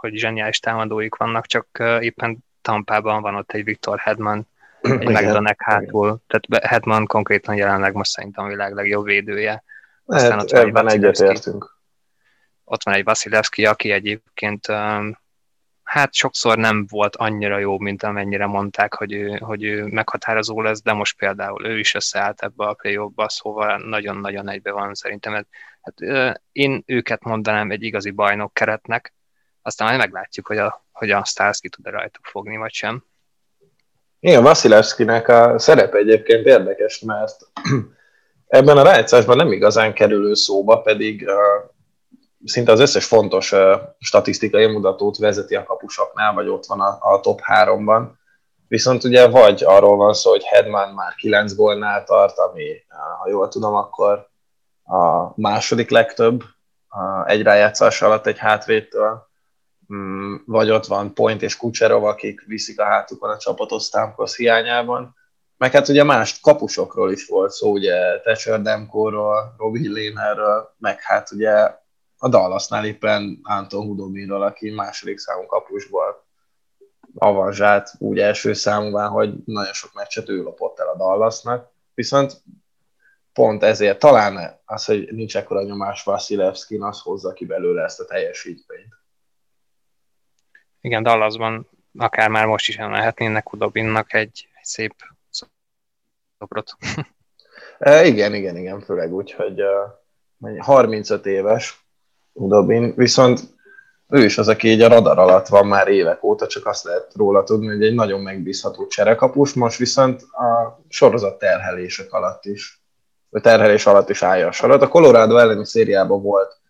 [0.00, 1.66] hogy zseniális támadóik vannak, csak
[2.00, 4.48] éppen Tampában van ott egy Viktor Hedman,
[4.80, 9.62] egy McDonagh hátul, tehát Hedman konkrétan jelenleg most szerintem a világ legjobb védője.
[10.04, 11.78] Aztán hát, ott van ebben egyetértünk.
[12.64, 14.66] Ott van egy Vasilevski, aki egyébként
[15.82, 20.82] hát sokszor nem volt annyira jó, mint amennyire mondták, hogy ő, hogy ő meghatározó lesz,
[20.82, 25.32] de most például ő is összeállt ebbe a play szóval nagyon-nagyon egybe van szerintem.
[25.80, 25.94] Hát,
[26.52, 29.14] én őket mondanám egy igazi bajnok keretnek,
[29.62, 33.04] aztán majd meglátjuk, hogy a, hogy a Stars ki tud-e rajtuk fogni, vagy sem.
[34.20, 37.36] Igen, Vasilevskinek a szerepe egyébként érdekes, mert
[38.46, 41.34] ebben a rájátszásban nem igazán kerülő szóba, pedig uh,
[42.44, 47.20] szinte az összes fontos uh, statisztikai mutatót vezeti a kapusoknál, vagy ott van a, a
[47.20, 48.08] top 3-ban.
[48.68, 52.84] Viszont ugye vagy arról van szó, hogy Hedman már 9 gólnál tart, ami,
[53.20, 54.28] ha jól tudom, akkor
[54.84, 56.42] a második legtöbb
[57.26, 59.29] egy rájátszás alatt egy hátvédtől,
[60.46, 65.14] vagy ott van Point és Kucserov, akik viszik a hátukon a csapatot Stamkos hiányában.
[65.56, 71.30] Meg hát ugye más kapusokról is volt szó, ugye Thatcher Demkóról, Robbie Lénerről, meg hát
[71.32, 71.78] ugye
[72.18, 76.24] a Dallasnál éppen Anton Hudomirról, aki második számú kapusból
[77.14, 81.70] avanzsált úgy első számúvá, hogy nagyon sok meccset ő lopott el a Dallasnak.
[81.94, 82.42] Viszont
[83.32, 88.04] pont ezért talán az, hogy nincs ekkora nyomás Vasilevskin, az hozza ki belőle ezt a
[88.04, 88.99] teljesítményt.
[90.80, 94.94] Igen, Dallasban akár már most is emelhetnének Kudobinnak egy, egy szép
[96.38, 96.76] szobrot.
[97.78, 101.84] e, igen, igen, igen, főleg úgy, hogy uh, 35 éves
[102.32, 103.40] Udobin, viszont
[104.08, 107.12] ő is az, aki így a radar alatt van már évek óta, csak azt lehet
[107.14, 112.82] róla tudni, hogy egy nagyon megbízható cserekapus, most viszont a sorozat terhelések alatt is,
[113.28, 114.82] vagy terhelés alatt is állja a sarat.
[114.82, 116.60] A Colorado elleni szériában volt,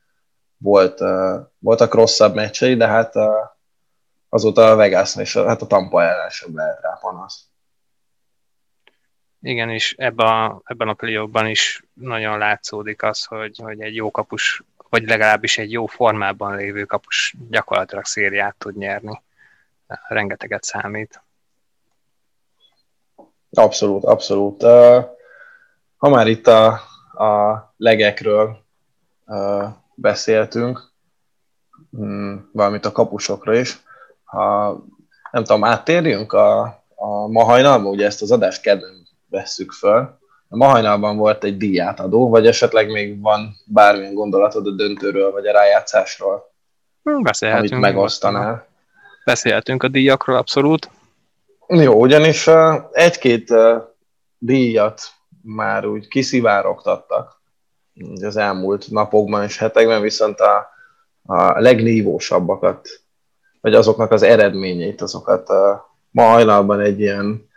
[0.57, 3.25] volt, uh, voltak rosszabb meccsei, de hát uh,
[4.31, 7.45] azóta a vegas és a, hát a Tampa ellen sem lehet rá panasz.
[9.43, 14.11] Igen, és ebben a, ebben a play is nagyon látszódik az, hogy, hogy egy jó
[14.11, 19.23] kapus, vagy legalábbis egy jó formában lévő kapus gyakorlatilag szériát tud nyerni.
[20.09, 21.23] Rengeteget számít.
[23.51, 24.62] Abszolút, abszolút.
[25.97, 26.66] Ha már itt a,
[27.25, 28.64] a legekről
[29.95, 30.93] beszéltünk,
[31.90, 33.79] hmm, valamint a kapusokra is.
[34.31, 34.71] Ha
[35.31, 36.61] nem tudom, áttérjünk a,
[36.95, 40.19] a ma hajnalba, ugye ezt az adást kedden vesszük föl.
[40.49, 45.47] A ma hajnalban volt egy díjátadó, vagy esetleg még van bármilyen gondolatod a döntőről, vagy
[45.47, 46.53] a rájátszásról,
[47.03, 47.73] hm, Beszélhetünk.
[47.73, 48.66] amit megosztanál.
[49.25, 50.90] Beszélhetünk a díjakról, abszolút.
[51.66, 52.49] Jó, ugyanis
[52.93, 53.55] egy-két
[54.38, 55.03] díjat
[55.43, 57.40] már úgy kiszivárogtattak
[58.23, 60.69] az elmúlt napokban és hetekben, viszont a,
[61.27, 62.88] a legnívósabbakat,
[63.61, 67.49] vagy azoknak az eredményeit, azokat a ma hajnalban egy ilyen,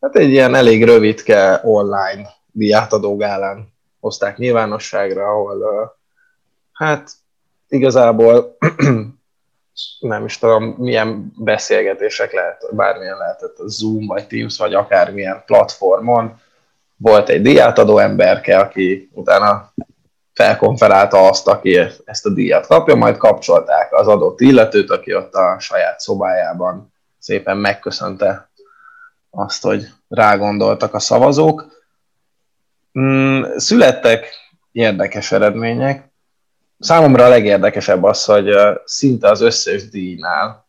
[0.00, 5.96] hát egy ilyen elég rövidke online diátadó gálán hozták nyilvánosságra, ahol
[6.72, 7.10] hát
[7.68, 8.56] igazából
[10.00, 16.40] nem is tudom, milyen beszélgetések lehet, bármilyen lehetett a Zoom, vagy Teams, vagy akármilyen platformon.
[16.96, 19.72] Volt egy díjátadó emberke, aki utána
[20.34, 25.58] felkonferálta azt, aki ezt a díjat kapja, majd kapcsolták az adott illetőt, aki ott a
[25.58, 28.50] saját szobájában szépen megköszönte
[29.30, 31.82] azt, hogy rágondoltak a szavazók.
[32.98, 34.26] Mm, születtek
[34.72, 36.12] érdekes eredmények.
[36.78, 40.66] Számomra a legérdekesebb az, hogy szinte az összes díjnál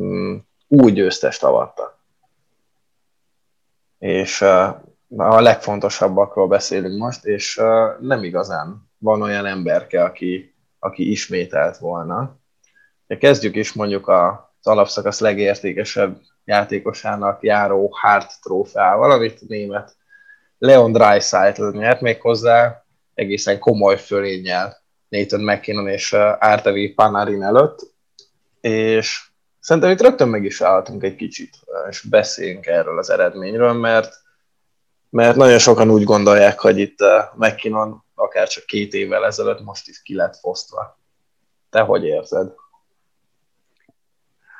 [0.00, 0.36] mm,
[0.68, 1.98] új győztest avattak.
[3.98, 4.42] És
[5.16, 7.60] a legfontosabbakról beszélünk most, és
[8.00, 12.40] nem igazán van olyan emberke, aki, aki ismételt volna.
[13.06, 19.96] Kezdjük is mondjuk a az alapszakasz legértékesebb játékosának járó Hart trófeával, amit német
[20.58, 22.84] Leon Dreisaitl nyert, méghozzá
[23.14, 24.76] egészen komoly fölénnyel
[25.08, 27.80] Nathan McKinnon és Artevi Panarin előtt,
[28.60, 31.56] és szerintem itt rögtön meg is állhatunk egy kicsit,
[31.88, 34.14] és beszéljünk erről az eredményről, mert,
[35.10, 36.98] mert nagyon sokan úgy gondolják, hogy itt
[37.36, 40.98] McKinnon akár csak két évvel ezelőtt most is ki lett fosztva.
[41.70, 42.52] Te hogy érzed?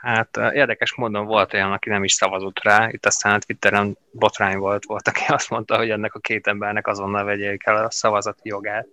[0.01, 4.57] Hát érdekes módon volt olyan, aki nem is szavazott rá, itt aztán a Twitteren botrány
[4.57, 8.49] volt, volt, aki azt mondta, hogy ennek a két embernek azonnal vegyék el a szavazati
[8.49, 8.89] jogát.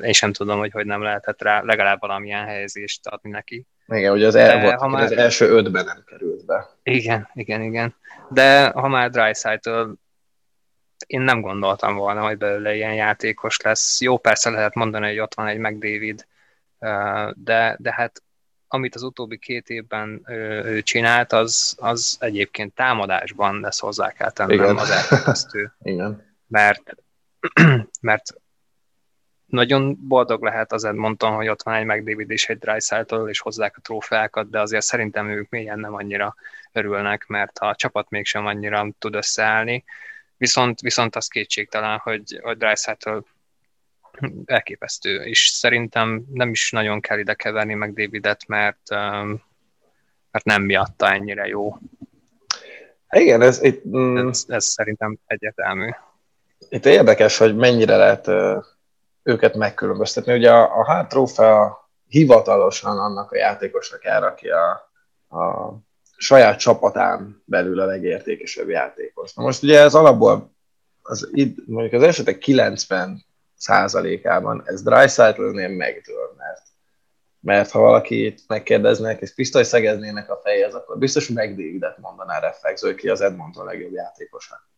[0.00, 3.66] Én sem tudom, hogy hogy nem lehetett rá legalább valamilyen helyezést adni neki.
[3.86, 5.02] Igen, ugye az, el, volt, ha már...
[5.02, 6.68] az első ötben nem került be.
[6.82, 7.94] Igen, igen, igen.
[8.30, 9.82] De ha már Dreisaitl
[11.06, 14.00] én nem gondoltam volna, hogy belőle ilyen játékos lesz.
[14.00, 16.26] Jó, persze lehet mondani, hogy ott van egy McDavid,
[17.34, 18.22] de, de hát
[18.68, 20.22] amit az utóbbi két évben
[20.64, 24.76] ő csinált, az, az egyébként támadásban lesz hozzá kell tennem Igen.
[24.76, 25.72] az elképesztő.
[25.82, 26.34] Igen.
[26.46, 26.96] Mert,
[28.00, 28.34] mert
[29.46, 33.76] nagyon boldog lehet az Edmonton, hogy ott van egy McDavid és egy Dreisaitl, és hozzák
[33.76, 36.34] a trófeákat, de azért szerintem ők mélyen nem annyira
[36.72, 39.84] örülnek, mert a csapat mégsem annyira tud összeállni.
[40.36, 43.18] Viszont, viszont az kétségtelen, hogy, hogy Dreisaitl
[44.44, 49.42] elképesztő, és szerintem nem is nagyon kell ide keverni meg Davidet, mert, um,
[50.30, 51.76] mert nem miatta ennyire jó.
[53.10, 55.90] Igen, ez, itt, mm, ez, ez szerintem egyértelmű.
[56.68, 58.30] Itt érdekes, hogy mennyire lehet
[59.22, 60.34] őket megkülönböztetni.
[60.34, 64.70] Ugye a, a Hart Trófea hivatalosan annak a játékosnak jár, aki a,
[65.38, 65.72] a
[66.24, 69.34] saját csapatán belül a legértékesebb játékos.
[69.34, 70.52] Na most ugye ez alapból
[71.02, 71.30] az,
[71.66, 73.24] mondjuk az esetek 90
[73.56, 76.62] százalékában ez Dreisaitl-nél megdől, mert,
[77.40, 83.08] mert ha valakit megkérdeznek, és pisztoly szegeznének a fejhez, akkor biztos megdévidet mondaná reflexő, ki
[83.08, 84.68] az Edmonton legjobb játékosa.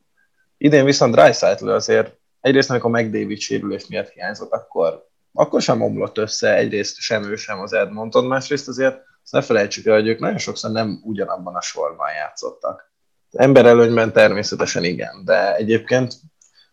[0.58, 6.54] Idén viszont Dreisaitl azért egyrészt, amikor McDavid sérülés miatt hiányzott, akkor, akkor sem omlott össze,
[6.54, 10.38] egyrészt sem ő sem az Edmonton, másrészt azért azt ne felejtsük el, hogy ők nagyon
[10.38, 12.92] sokszor nem ugyanabban a sorban játszottak.
[13.32, 16.14] Emberelőnyben természetesen igen, de egyébként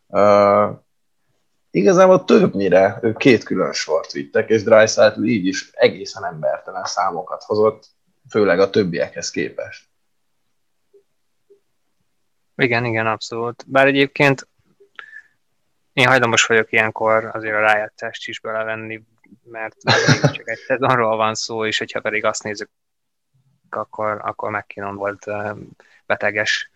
[0.08, 0.70] uh,
[1.72, 7.86] igazából többnyire ők két külön sort vittek, és Dreisaitl így is egészen embertelen számokat hozott,
[8.30, 9.86] főleg a többiekhez képest.
[12.56, 13.64] Igen, igen, abszolút.
[13.68, 14.48] Bár egyébként
[15.94, 19.04] én hajlamos vagyok ilyenkor azért a rájátszást is belevenni,
[19.44, 19.76] mert
[20.34, 22.70] csak egy szezonról van szó, és hogyha pedig azt nézzük,
[23.70, 25.26] akkor, akkor McKinnon volt
[26.06, 26.72] beteges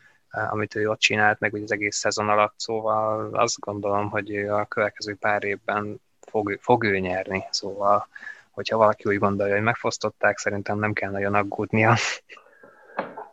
[0.50, 5.15] amit ő ott csinált, meg az egész szezon alatt, szóval azt gondolom, hogy a következő
[5.15, 8.08] pár évben fog, fog ő nyerni, szóval
[8.52, 11.96] hogyha valaki úgy gondolja, hogy megfosztották, szerintem nem kell nagyon aggódnia.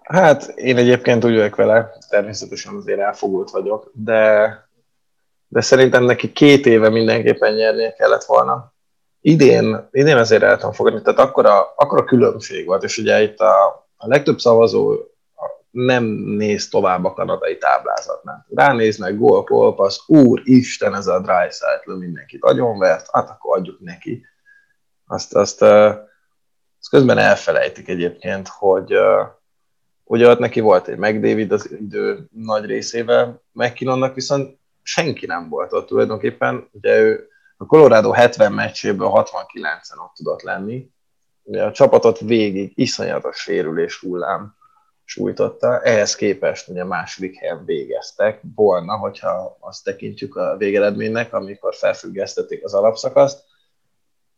[0.02, 4.58] Hát én egyébként úgy vagyok vele, természetesen azért elfogult vagyok, de,
[5.48, 8.73] de szerintem neki két éve mindenképpen nyernie kellett volna.
[9.26, 13.22] Idén, idén azért el tudom fogadni, tehát akkor a, akkor a különbség volt, és ugye
[13.22, 14.96] itt a, a legtöbb szavazó
[15.70, 18.46] nem néz tovább a kanadai táblázatnál.
[18.54, 24.26] Ránéznek, gól, passz, úr, Isten, ez a dry side mindenkit agyonvert, hát akkor adjuk neki.
[25.06, 28.94] Azt, azt, azt közben elfelejtik egyébként, hogy
[30.04, 35.72] ugye ott neki volt egy McDavid az idő nagy részével, McKinnonnak viszont senki nem volt
[35.72, 40.90] ott tulajdonképpen, ugye ő a Colorado 70 meccséből 69-en ott tudott lenni,
[41.42, 44.54] ugye a csapatot végig iszonyatos sérülés hullám
[45.04, 52.64] sújtotta, ehhez képest ugye második helyen végeztek volna, hogyha azt tekintjük a végeredménynek, amikor felfüggesztették
[52.64, 53.44] az alapszakaszt.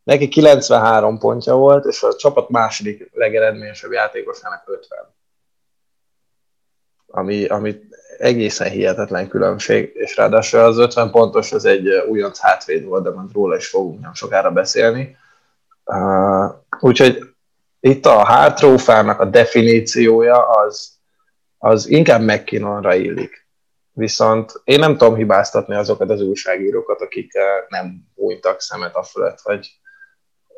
[0.03, 5.15] Neki 93 pontja volt, és a csapat második legeredményesebb játékosának 50.
[7.07, 7.81] Ami, ami
[8.19, 13.33] egészen hihetetlen különbség, és ráadásul az 50 pontos az egy újonc hátvéd volt, de majd
[13.33, 15.17] róla is fogunk nem sokára beszélni.
[15.85, 17.19] Uh, úgyhogy
[17.81, 20.93] itt a hátrófának a definíciója az,
[21.59, 23.47] az inkább McKinnonra illik.
[23.93, 27.33] Viszont én nem tudom hibáztatni azokat az újságírókat, akik
[27.69, 29.69] nem bújtak szemet a fölött, hogy,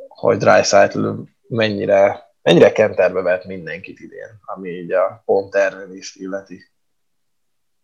[0.08, 1.10] hogy Dreisaitl
[1.48, 5.56] mennyire, mennyire kenterbe vett mindenkit idén, ami így a pont
[5.92, 6.70] is illeti.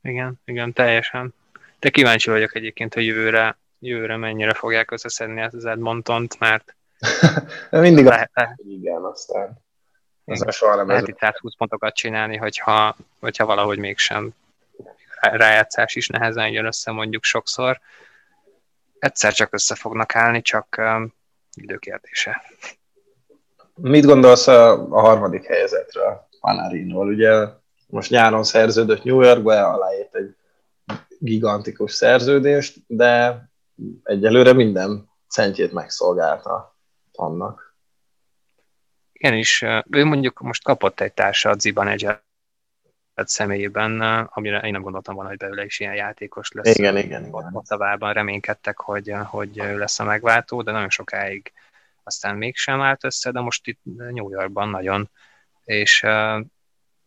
[0.02, 1.34] Igen, igen, teljesen.
[1.78, 6.76] De kíváncsi vagyok egyébként, hogy jövőre, jövőre mennyire fogják összeszedni ezt az Edmontont, mert
[7.70, 9.62] Mindig lehet, azt, hogy igen, aztán
[10.24, 14.34] az soha nem lehet itt 120 pontokat csinálni, hogyha, hogyha valahogy mégsem
[15.20, 17.80] rájátszás is nehezen jön össze mondjuk sokszor.
[18.98, 21.14] Egyszer csak össze fognak állni, csak um,
[21.54, 22.42] időkérdése.
[23.74, 27.08] Mit gondolsz a, a harmadik helyezetről, Panarinról?
[27.08, 27.46] Ugye
[27.86, 30.36] most nyáron szerződött New Yorkba, aláírt egy
[31.18, 33.42] gigantikus szerződést, de
[34.02, 36.78] egyelőre minden centjét megszolgálta
[37.12, 37.76] annak.
[39.12, 42.08] Igen, és ő mondjuk most kapott egy társat Ziban egy
[43.14, 44.00] személyében,
[44.32, 46.78] amire én nem gondoltam volna, hogy belőle is ilyen játékos lesz.
[46.78, 47.26] Igen, igen.
[47.26, 47.50] igen.
[47.52, 51.52] Ottavában reménykedtek, hogy, hogy ő lesz a megváltó, de nagyon sokáig
[52.04, 55.10] aztán mégsem állt össze, de most itt New Yorkban nagyon.
[55.64, 56.40] És uh,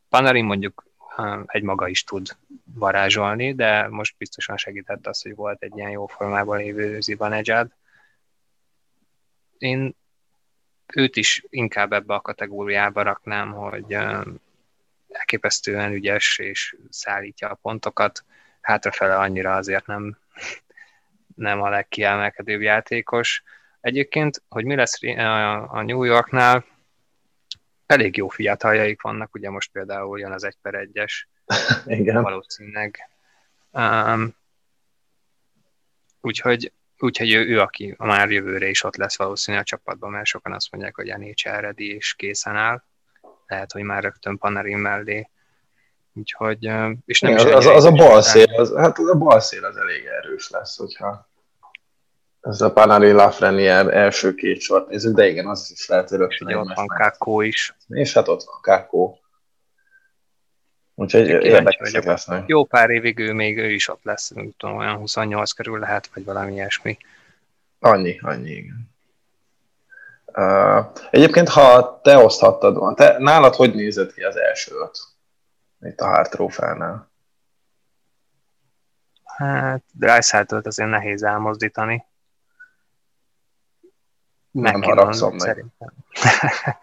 [0.10, 0.86] Panarin mondjuk
[1.18, 5.90] uh, egy maga is tud varázsolni, de most biztosan segített az, hogy volt egy ilyen
[5.90, 7.72] jó formában lévő Zibanejad,
[9.58, 9.96] én
[10.96, 13.98] őt is inkább ebbe a kategóriába raknám, hogy
[15.10, 18.26] elképesztően ügyes és szállítja a pontokat,
[18.62, 20.18] hátrafele annyira azért nem,
[21.36, 23.44] nem a legkiemelkedőbb játékos.
[23.82, 25.02] Egyébként, hogy mi lesz
[25.68, 26.66] a New Yorknál,
[27.86, 31.14] elég jó fiataljaik vannak, ugye most például jön az 1 per 1-es,
[31.86, 32.22] Igen.
[32.22, 32.98] valószínűleg.
[33.72, 34.36] Um,
[36.22, 40.54] úgyhogy Úgyhogy ő, ő, aki már jövőre is ott lesz valószínűleg a csapatban, mert sokan
[40.54, 42.84] azt mondják, hogy NHL ready és készen áll.
[43.48, 45.30] Lehet, hogy már rögtön Panarin mellé.
[46.14, 46.64] Úgyhogy,
[47.06, 49.40] és nem Igen, is az, az, az a bal szél, az, hát az a bal
[49.40, 51.30] szél az elég erős lesz, hogyha
[52.42, 56.56] ez a Panarin Lafreniere első két sort nézzük, de igen, az is lehet, hogy rögtön
[56.56, 57.76] ott van Kákó is.
[57.88, 59.20] És hát ott van Kákó.
[60.96, 62.48] Úgyhogy érdekesek lesznek.
[62.48, 66.10] Jó pár évig ő még ő is ott lesz, nem tudom, olyan 28 körül lehet,
[66.14, 66.98] vagy valami ilyesmi.
[67.80, 68.96] Annyi, annyi, igen.
[70.26, 75.00] Uh, egyébként, ha te oszthattad volna, te, nálad hogy nézett ki az első öt?
[75.92, 77.10] Itt a hártrófánál?
[79.24, 82.06] Hát, Dreisaitl azért nehéz elmozdítani.
[84.52, 85.40] Nem haragszom meg.
[85.40, 85.94] Szerintem.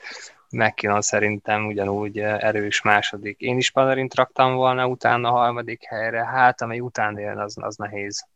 [0.54, 3.40] McKinnon szerintem ugyanúgy erős második.
[3.40, 7.76] Én is Palerint raktam volna utána a harmadik helyre, hát amely után jön, az, az
[7.76, 8.26] nehéz.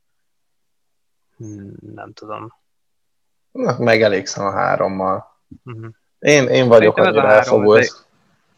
[1.36, 2.54] Hmm, nem tudom.
[3.50, 5.40] Na, megelégszem a hárommal.
[5.64, 5.90] Uh-huh.
[6.18, 8.06] Én, én vagyok annyira elfogult,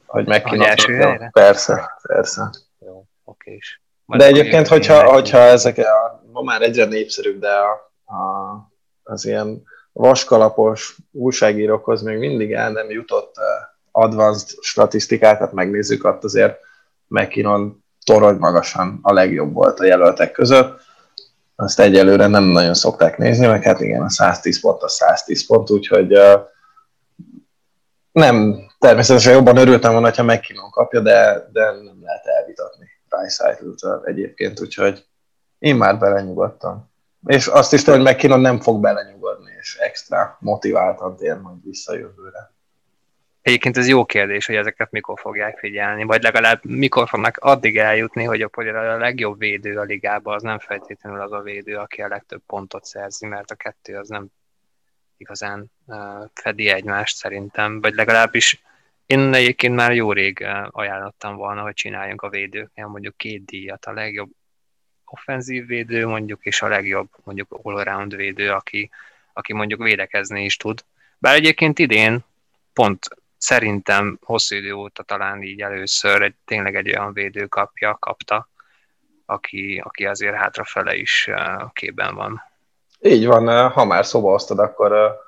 [0.06, 2.50] hogy McKinnon Persze, persze.
[2.78, 3.82] Jó, oké is.
[4.06, 7.70] de egyébként, hogyha, hogyha ezek a, ma már egyre népszerűbb, de a,
[8.14, 8.54] a,
[9.02, 13.44] az ilyen vaskalapos újságírókhoz még mindig el nem jutott eh,
[13.90, 16.58] advanced statisztikákat megnézzük, ott azért
[17.06, 20.80] McKinnon torony magasan a legjobb volt a jelöltek között.
[21.56, 25.70] Azt egyelőre nem nagyon szokták nézni, meg hát igen, a 110 pont a 110 pont,
[25.70, 26.40] úgyhogy uh,
[28.12, 34.60] nem, természetesen jobban örültem volna, ha McKinnon kapja, de, de nem lehet elvitatni Dreisaitl egyébként,
[34.60, 35.06] úgyhogy
[35.58, 36.90] én már belenyugodtam.
[37.26, 41.94] És azt is tudom, hogy McKinnon nem fog belenyugodni és extra motiváltan tér majd vissza
[41.94, 42.52] jövőre.
[43.42, 48.24] Egyébként ez jó kérdés, hogy ezeket mikor fogják figyelni, vagy legalább mikor fognak addig eljutni,
[48.24, 52.08] hogy a, a legjobb védő a ligában az nem feltétlenül az a védő, aki a
[52.08, 54.26] legtöbb pontot szerzi, mert a kettő az nem
[55.16, 55.70] igazán
[56.34, 58.62] fedi egymást szerintem, vagy legalábbis
[59.06, 63.92] Én egyébként már jó rég ajánlottam volna, hogy csináljunk a védőknél mondjuk két díjat, a
[63.92, 64.30] legjobb
[65.04, 68.90] offenzív védő mondjuk, és a legjobb mondjuk all-around védő, aki,
[69.40, 70.84] aki mondjuk védekezni is tud.
[71.18, 72.24] Bár egyébként idén
[72.72, 78.48] pont szerintem hosszú idő óta talán így először egy, tényleg egy olyan védő kapja, kapta,
[79.26, 81.30] aki, aki azért hátrafele is
[81.72, 82.42] képben van.
[83.00, 85.18] Így van, ha már szóba hoztad, akkor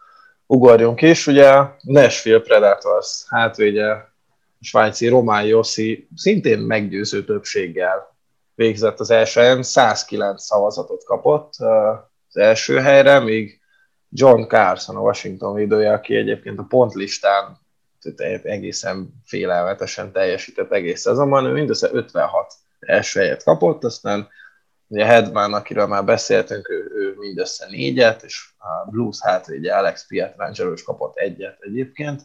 [0.46, 1.26] ugorjunk is.
[1.26, 4.12] Ugye Nashville Predators hátvédje,
[4.60, 8.16] svájci Román Jossi szintén meggyőző többséggel
[8.54, 13.61] végzett az első helyen, 109 szavazatot kapott az első helyre, míg
[14.14, 17.60] John Carson, a Washington védője, aki egyébként a pontlistán
[18.42, 24.28] egészen félelmetesen teljesített egész szezonban, ő mindössze 56 első helyet kapott, aztán
[24.86, 30.72] ugye Hedman, akiről már beszéltünk, ő, ő mindössze négyet, és a Blues hátvédje Alex Pietrangelo
[30.72, 32.22] is kapott egyet egyébként,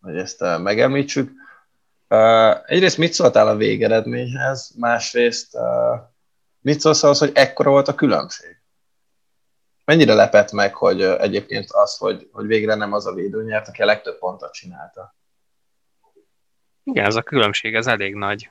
[0.00, 1.30] hogy ezt uh, megemlítsük.
[2.08, 6.00] Uh, egyrészt mit szóltál a végeredményhez, másrészt uh,
[6.60, 8.59] mit szólsz ahhoz, hogy ekkora volt a különbség?
[9.90, 13.82] Mennyire lepett meg, hogy egyébként az, hogy, hogy végre nem az a védő nyert, aki
[13.82, 15.16] a legtöbb pontot csinálta?
[16.82, 18.50] Igen, ez a különbség, ez elég nagy.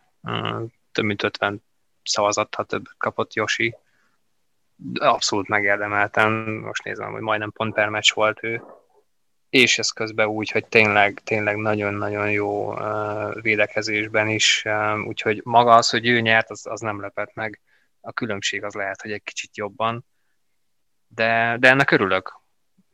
[0.91, 1.63] Több mint 50
[2.03, 3.75] szavazattal többet kapott Josi.
[4.93, 6.31] Abszolút megérdemeltem,
[6.63, 8.63] most nézem, hogy majdnem pont per meccs volt ő,
[9.49, 12.73] és ez közben úgy, hogy tényleg, tényleg nagyon-nagyon jó
[13.41, 14.65] védekezésben is,
[15.05, 17.61] úgyhogy maga az, hogy ő nyert, az, az nem lepett meg.
[18.01, 20.05] A különbség az lehet, hogy egy kicsit jobban,
[21.15, 22.39] de, de ennek örülök,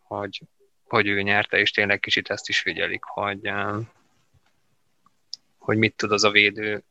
[0.01, 0.41] hogy,
[0.88, 3.78] hogy ő nyerte, és tényleg kicsit ezt is figyelik, hogy, uh,
[5.57, 6.84] hogy mit tud az a védő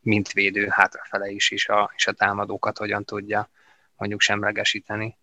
[0.00, 3.48] mint védő hátrafele is, és a, és a támadókat hogyan tudja
[3.96, 5.16] mondjuk semlegesíteni.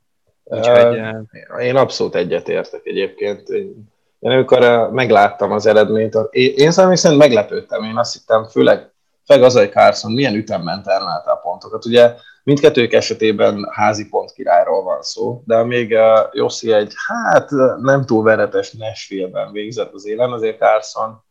[0.43, 3.49] Úgyhogy, uh, én abszolút egyetértek egyébként.
[3.49, 7.83] Én, amikor megláttam az eredményt, én, én személy szerint meglepődtem.
[7.83, 8.89] Én azt hittem, főleg
[9.25, 11.85] Feg Azai Carson milyen ütemben termelte a pontokat.
[11.85, 12.15] Ugye
[12.45, 17.49] mindkettők esetében házi pont királyról van szó, de még uh, Jossi egy, hát
[17.81, 21.23] nem túl veretes Nashville-ben végzett az élen, azért Carson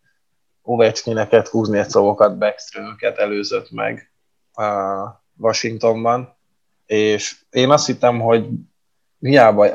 [0.62, 4.12] Ovechkineket, Kuznécovokat, Backströmöket előzött meg
[4.52, 4.62] a
[5.36, 6.36] Washingtonban,
[6.86, 8.46] és én azt hittem, hogy
[9.18, 9.66] hiába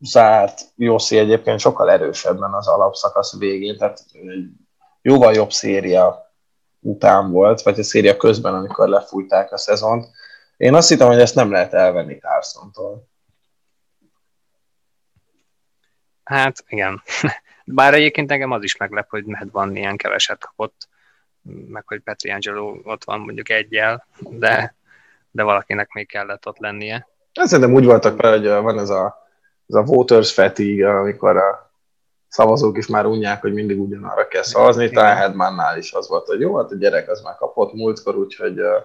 [0.00, 4.48] zárt Jossi egyébként sokkal erősebben az alapszakasz végén, tehát egy
[5.02, 6.32] jóval jobb széria
[6.80, 10.06] után volt, vagy a széria közben, amikor lefújták a szezont.
[10.56, 13.08] Én azt hittem, hogy ezt nem lehet elvenni Carsontól.
[16.24, 17.02] Hát igen.
[17.64, 20.88] Bár egyébként engem az is meglep, hogy van ilyen keveset kapott,
[21.66, 24.74] meg hogy Petri Angelo ott van mondjuk egyel, de,
[25.30, 27.08] de valakinek még kellett ott lennie.
[27.32, 29.16] Ez szerintem úgy voltak vele, hogy van ez a,
[29.68, 31.72] ez a voters fatigue, amikor a
[32.28, 36.40] szavazók is már unják, hogy mindig ugyanarra kell szavazni, talán Hedmannál is az volt, hogy
[36.40, 38.82] jó, hát a gyerek az már kapott múltkor, úgyhogy uh,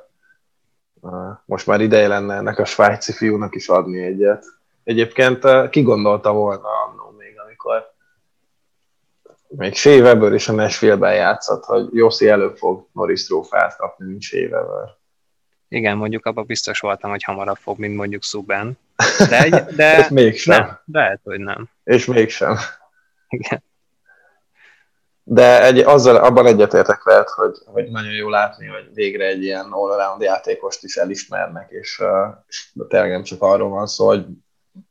[1.45, 4.45] most már ideje lenne ennek a svájci fiúnak is adni egyet.
[4.83, 7.93] Egyébként ki gondolta volna annó még, amikor
[9.47, 14.21] még Shea Weber is a Nashville-ben játszott, hogy Jossi előbb fog Norris trófát kapni, mint
[14.21, 14.97] Shea Weber.
[15.67, 18.77] Igen, mondjuk abban biztos voltam, hogy hamarabb fog, mint mondjuk Subban.
[19.29, 20.59] De, egy, de És mégsem.
[20.63, 21.69] Nem, lehet, hogy nem.
[21.83, 22.57] És mégsem.
[23.29, 23.63] Igen.
[25.31, 29.67] De egy, azzal, abban egyetértek veled, hogy, hogy nagyon jó látni, hogy végre egy ilyen
[29.71, 32.01] all-around játékost is elismernek, és,
[32.47, 34.25] és tényleg nem csak arról van szó, hogy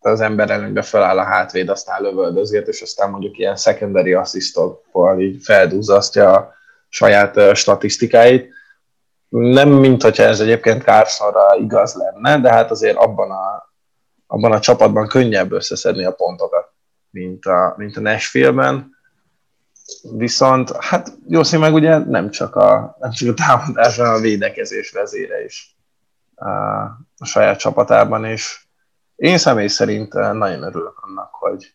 [0.00, 5.42] az ember előnybe feláll a hátvéd, aztán lövöldözért, és aztán mondjuk ilyen secondary asszisztokkal így
[5.42, 6.52] feldúzasztja a
[6.88, 8.52] saját statisztikáit.
[9.28, 13.72] Nem, mint hogyha ez egyébként Carsonra igaz lenne, de hát azért abban a,
[14.26, 16.72] abban a csapatban könnyebb összeszedni a pontokat,
[17.10, 18.96] mint a, mint a Nashville-ben.
[20.02, 24.90] Viszont, hát Jószi meg ugye nem csak a, nem csak a támadás, hanem a védekezés
[24.90, 25.76] vezére is
[27.18, 28.66] a, saját csapatában, és
[29.16, 31.74] én személy szerint nagyon örülök annak, hogy,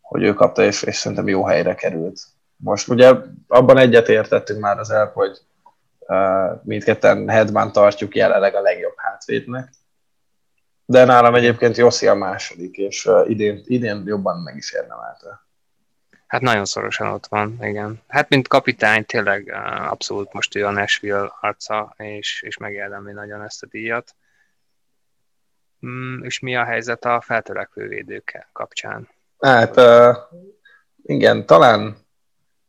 [0.00, 2.20] hogy ő kapta, és, és szerintem jó helyre került.
[2.56, 3.14] Most ugye
[3.46, 5.38] abban egyet értettünk már az el, hogy
[5.98, 9.72] uh, mindketten Hedman tartjuk jelenleg a legjobb hátvédnek,
[10.84, 15.47] de nálam egyébként Jossi a második, és uh, idén, idén jobban meg is érdemelte.
[16.28, 18.02] Hát nagyon szorosan ott van, igen.
[18.06, 19.52] Hát mint kapitány tényleg
[19.88, 24.14] abszolút most ő a Nashville arca, és, és megérdemli nagyon ezt a díjat.
[25.86, 29.08] Mm, és mi a helyzet a feltörekvő védőkkel kapcsán?
[29.38, 30.16] Hát uh,
[31.02, 31.96] igen, talán,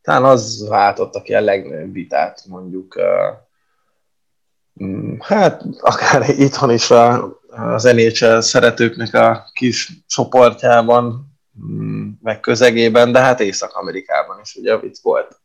[0.02, 3.38] talán az váltotta ki a legnagyobb vitát, mondjuk uh,
[5.20, 13.20] hát akár itthon is a, az NHL szeretőknek a kis csoportjában, mm, meg közegében, de
[13.20, 15.40] hát Észak-Amerikában is ugye itt volt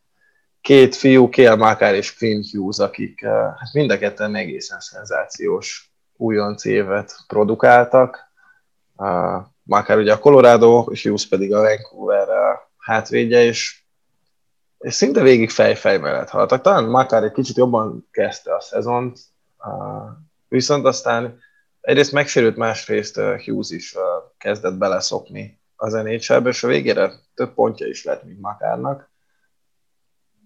[0.64, 6.64] két fiú, Kél Mákár és Finn Hughes, akik hát mind a ketten egészen szenzációs újonc
[6.64, 8.32] évet produkáltak.
[9.62, 12.28] Mákár ugye a Colorado, és Hughes pedig a Vancouver
[12.78, 13.82] hátvédje, és,
[14.78, 16.60] és szinte végig fej-fej mellett haltak.
[16.60, 19.18] Talán Mákár egy kicsit jobban kezdte a szezont,
[20.48, 21.38] viszont aztán
[21.80, 23.96] egyrészt megsérült, másrészt Hughes is
[24.38, 29.10] kezdett beleszokni az nhl és a végére több pontja is lett, mint Makárnak.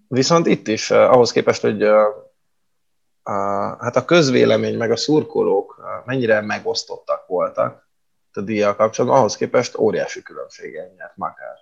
[0.07, 7.27] Viszont itt is, ahhoz képest, hogy a, hát a közvélemény meg a szurkolók mennyire megosztottak
[7.27, 7.89] voltak
[8.31, 11.57] a díjjal kapcsolatban, ahhoz képest óriási különbséggel nyert Makár.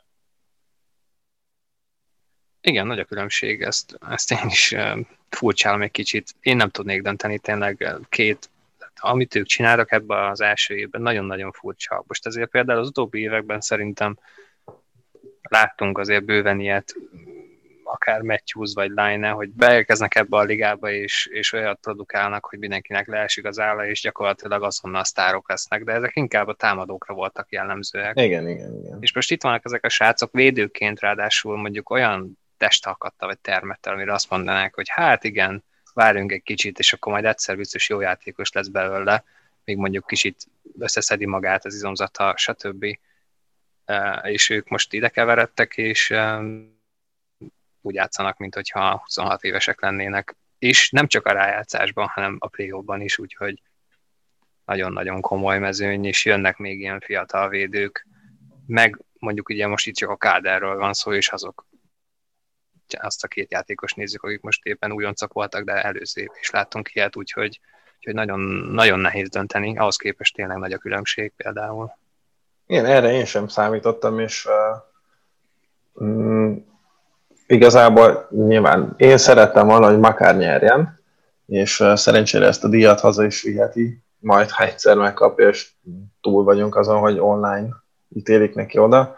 [2.62, 4.76] Igen, nagy a különbség, ezt, ezt én is
[5.30, 6.36] furcsálom egy kicsit.
[6.42, 8.50] Én nem tudnék dönteni, tényleg két
[9.00, 12.04] amit ők csináltak ebben az első évben, nagyon-nagyon furcsa.
[12.08, 14.18] Most ezért például az utóbbi években szerintem
[15.42, 16.96] láttunk azért bőven ilyet,
[17.84, 23.08] akár Matthews vagy Line, hogy beérkeznek ebbe a ligába, és, és olyat produkálnak, hogy mindenkinek
[23.08, 28.20] leesik az álla, és gyakorlatilag azonnal sztárok lesznek, de ezek inkább a támadókra voltak jellemzőek.
[28.20, 28.98] Igen, igen, igen.
[29.00, 34.14] És most itt vannak ezek a srácok védőként, ráadásul mondjuk olyan testalkattal vagy termettel, amire
[34.14, 35.64] azt mondanák, hogy hát igen,
[35.98, 39.24] várjunk egy kicsit, és akkor majd egyszer biztos jó játékos lesz belőle,
[39.64, 40.46] még mondjuk kicsit
[40.80, 42.86] összeszedi magát az izomzata, stb.
[44.24, 46.14] És ők most ide keveredtek, és
[47.82, 52.72] úgy játszanak, mint hogyha 26 évesek lennének, és nem csak a rájátszásban, hanem a play
[52.98, 53.62] is, úgyhogy
[54.66, 58.08] nagyon-nagyon komoly mezőny, és jönnek még ilyen fiatal védők,
[58.66, 61.66] meg mondjuk ugye most itt csak a káderről van szó, és azok
[62.94, 66.96] azt a két játékos nézzük, akik most éppen újoncak voltak, de előző év is láttunk
[66.96, 67.60] ilyet, úgyhogy,
[67.96, 68.40] úgyhogy nagyon,
[68.72, 71.92] nagyon nehéz dönteni, ahhoz képest tényleg nagy a különbség például.
[72.68, 74.48] Igen, erre én sem számítottam, és
[75.96, 76.56] uh, mm,
[77.48, 81.00] igazából nyilván én szerettem volna, hogy Makár nyerjen,
[81.46, 85.70] és uh, szerencsére ezt a díjat haza is viheti, majd ha egyszer megkapja, és
[86.22, 87.70] túl vagyunk azon, hogy online
[88.10, 89.16] ítélik neki oda.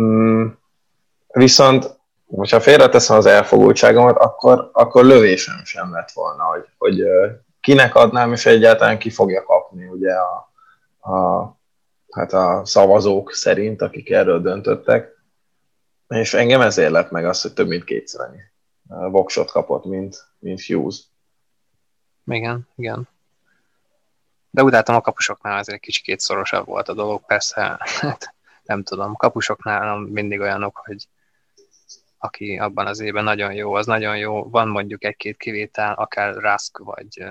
[0.00, 0.46] Mm,
[1.32, 1.99] viszont
[2.36, 7.02] hogyha félreteszem az elfogultságomat, akkor, akkor lövésem sem lett volna, hogy, hogy
[7.60, 10.52] kinek adnám, és egyáltalán ki fogja kapni ugye a,
[11.12, 11.44] a,
[12.10, 15.18] hát a szavazók szerint, akik erről döntöttek.
[16.08, 18.30] És engem ezért lett meg az, hogy több mint kétszer
[18.88, 20.96] voksot kapott, mint, mint Hughes.
[22.26, 23.08] Igen, igen.
[24.50, 28.82] De úgy látom a kapusoknál azért egy kicsit szorosabb volt a dolog, persze, hát nem
[28.82, 31.06] tudom, kapusoknál mindig olyanok, hogy
[32.22, 34.50] aki abban az évben nagyon jó, az nagyon jó.
[34.50, 37.24] Van mondjuk egy-két kivétel, akár Rask vagy,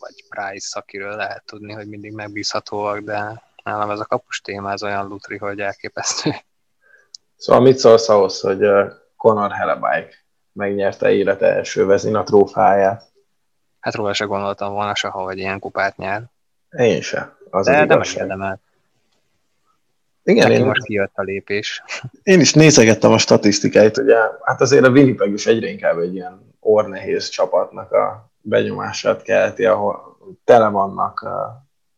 [0.00, 4.82] vagy Price, akiről lehet tudni, hogy mindig megbízhatóak, de nálam ez a kapus téma, ez
[4.82, 6.30] olyan lutri, hogy elképesztő.
[7.36, 8.58] Szóval mit szólsz ahhoz, hogy
[9.16, 10.14] Conor Hellebike
[10.52, 13.12] megnyerte élete első vezina trófáját?
[13.80, 16.22] Hát róla se gondoltam volna soha, hogy ilyen kupát nyer.
[16.70, 17.36] Én se.
[17.50, 18.60] Az de, az de megérdemelt.
[20.24, 21.82] Igen, Neki én most kijött a lépés.
[22.22, 26.56] Én is nézegettem a statisztikáit, ugye, hát azért a Winnipeg is egyre inkább egy ilyen
[26.60, 31.28] ornehéz csapatnak a benyomását kelti, ahol tele vannak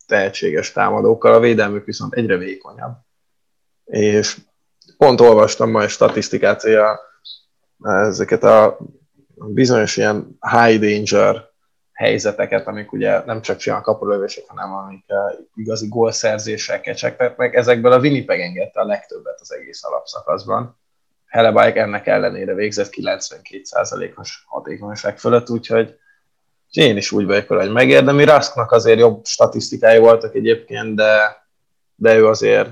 [0.06, 2.92] tehetséges támadókkal, a védelmük viszont egyre vékonyabb.
[3.84, 4.36] És
[4.96, 7.00] pont olvastam ma egy statisztikát, hogy a,
[7.82, 8.78] ezeket a
[9.34, 11.52] bizonyos ilyen high danger
[11.94, 16.86] helyzeteket, amik ugye nem csak simán kapulövések, hanem amik uh, igazi gólszerzések
[17.36, 17.54] meg.
[17.54, 20.78] Ezekből a Winnipeg engedte a legtöbbet az egész alapszakaszban.
[21.26, 25.98] Hellebaik ennek ellenére végzett 92%-os hatékonyság fölött, úgyhogy
[26.70, 28.24] én is úgy vagyok hogy megérdemi.
[28.24, 31.46] Rasknak azért jobb statisztikái voltak egyébként, de,
[31.94, 32.68] de ő azért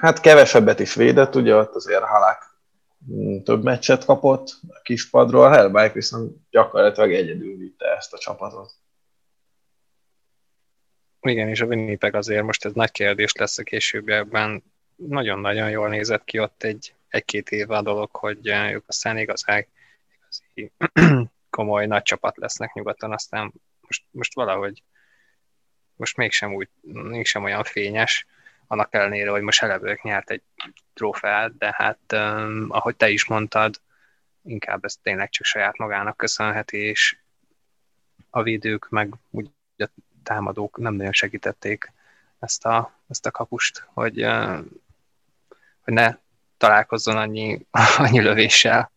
[0.00, 2.53] hát kevesebbet is védett, ugye ott azért halák
[3.44, 8.72] több meccset kapott a kispadról, Hellbike viszont gyakorlatilag egyedül vitte ezt a csapatot.
[11.20, 14.62] Igen, és a Winnipeg azért most ez nagy kérdés lesz a későbbiekben.
[14.96, 19.66] Nagyon-nagyon jól nézett ki ott egy, egy-két éve a dolog, hogy eh, ők aztán igazán
[20.16, 20.72] igazi
[21.50, 24.82] komoly nagy csapat lesznek nyugaton, aztán most, most valahogy
[25.96, 28.26] most mégsem úgy, mégsem olyan fényes
[28.66, 30.42] annak ellenére, hogy most elevők nyert egy
[30.94, 33.80] trófeát, de hát um, ahogy te is mondtad,
[34.42, 37.16] inkább ezt tényleg csak saját magának köszönheti, és
[38.30, 39.88] a védők meg úgy a
[40.22, 41.92] támadók nem nagyon segítették
[42.38, 44.58] ezt a, ezt a kapust, hogy, uh,
[45.80, 46.16] hogy ne
[46.56, 47.66] találkozzon annyi,
[47.98, 48.92] annyi lövéssel.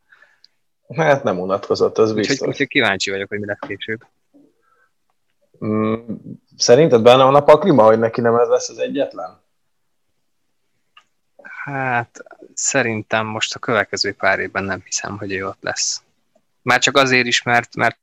[0.96, 2.34] Hát nem unatkozott, az biztos.
[2.34, 4.06] Úgyhogy, úgyhogy kíváncsi vagyok, hogy mi lesz később.
[5.66, 5.94] Mm,
[6.58, 9.46] szerinted benne van a pakliba, hogy neki nem ez lesz az egyetlen?
[11.68, 16.04] Hát szerintem most a következő pár évben nem hiszem, hogy ő ott lesz.
[16.62, 18.00] Már csak azért is, mert, mert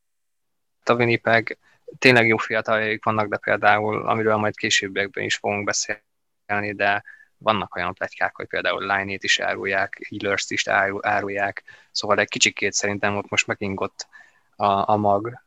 [0.84, 1.58] a Winnipeg
[1.98, 7.04] tényleg jó fiataljaik vannak, de például, amiről majd későbbiekben is fogunk beszélni, de
[7.36, 10.68] vannak olyan pletykák, hogy például line is árulják, healers is
[11.00, 14.08] árulják, szóval egy kicsikét szerintem ott most megingott
[14.56, 15.42] a, a mag.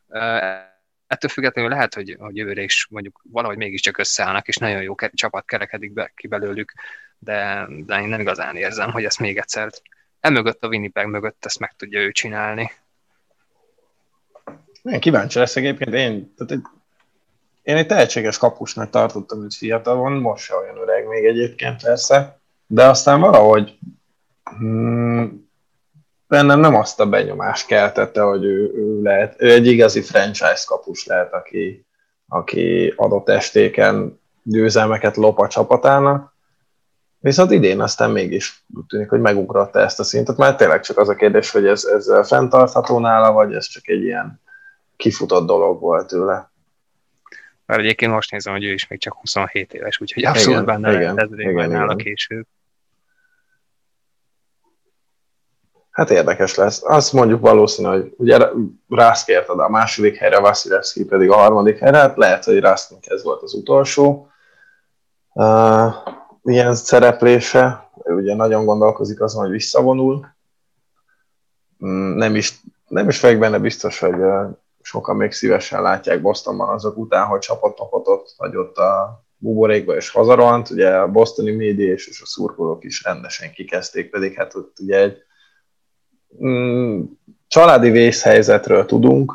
[1.06, 5.46] Ettől függetlenül lehet, hogy, hogy jövőre is mondjuk valahogy mégiscsak összeállnak, és nagyon jó csapat
[5.46, 6.72] kerekedik be, ki belőlük,
[7.18, 9.70] de, de én nem igazán érzem, hogy ezt még egyszer
[10.20, 12.72] emögött a Winnipeg mögött ezt meg tudja ő csinálni.
[14.82, 16.62] Én kíváncsi leszek egyébként, én, tehát egy,
[17.62, 22.84] én egy tehetséges kapusnak tartottam őt fiatalon, most se olyan öreg még egyébként persze, de
[22.84, 23.78] aztán valahogy
[24.44, 25.48] hmm,
[26.26, 31.06] bennem nem azt a benyomást keltette, hogy ő, ő lehet, ő egy igazi franchise kapus
[31.06, 31.86] lehet, aki,
[32.28, 36.36] aki adott estéken győzelmeket lop a csapatának,
[37.20, 41.08] Viszont idén aztán mégis úgy tűnik, hogy megugratta ezt a szintet, mert tényleg csak az
[41.08, 44.40] a kérdés, hogy ez, ez fenntartható nála, vagy ez csak egy ilyen
[44.96, 46.50] kifutott dolog volt tőle.
[47.66, 50.92] Mert egyébként most nézem, hogy ő is még csak 27 éves, úgyhogy abszolút igen, benne
[50.92, 52.46] igen, lehet, igen, igen, nála később.
[55.90, 56.82] Hát érdekes lesz.
[56.84, 58.38] Azt mondjuk valószínű, hogy ugye
[58.88, 63.22] Rász kérte a második helyre, Vasilevski pedig a harmadik helyre, hát lehet, hogy Rásznak ez
[63.22, 64.30] volt az utolsó
[65.32, 65.92] uh,
[66.48, 67.90] ilyen szereplése.
[68.04, 70.26] Ő ugye nagyon gondolkozik azon, hogy visszavonul.
[71.84, 74.16] Mm, nem is, nem is vagyok benne biztos, hogy
[74.82, 80.70] sokan még szívesen látják Bostonban azok után, hogy csapatnapotot hagyott a buborékba és hazarohant.
[80.70, 85.16] Ugye a bostoni média és a szurkolók is rendesen kikezdték, pedig hát ott ugye egy
[86.44, 87.02] mm,
[87.48, 89.32] családi vészhelyzetről tudunk,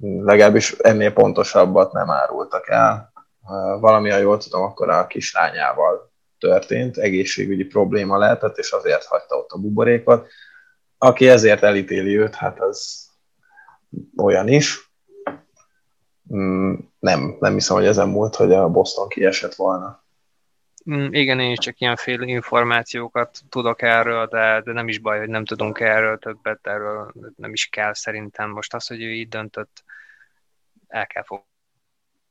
[0.00, 3.12] legalábbis ennél pontosabbat nem árultak el.
[3.80, 6.09] Valami, ha jól tudom, akkor a kislányával
[6.40, 10.28] történt, egészségügyi probléma lehetett, és azért hagyta ott a buborékot.
[10.98, 13.08] Aki ezért elítéli őt, hát az
[14.16, 14.90] olyan is.
[16.34, 20.04] Mm, nem, nem hiszem, hogy ezen múlt, hogy a Boston kiesett volna.
[20.90, 25.28] Mm, igen, én is csak ilyenféle információkat tudok erről, de, de nem is baj, hogy
[25.28, 28.50] nem tudunk erről többet, erről nem is kell szerintem.
[28.50, 29.84] Most az, hogy ő így döntött,
[30.88, 31.24] el kell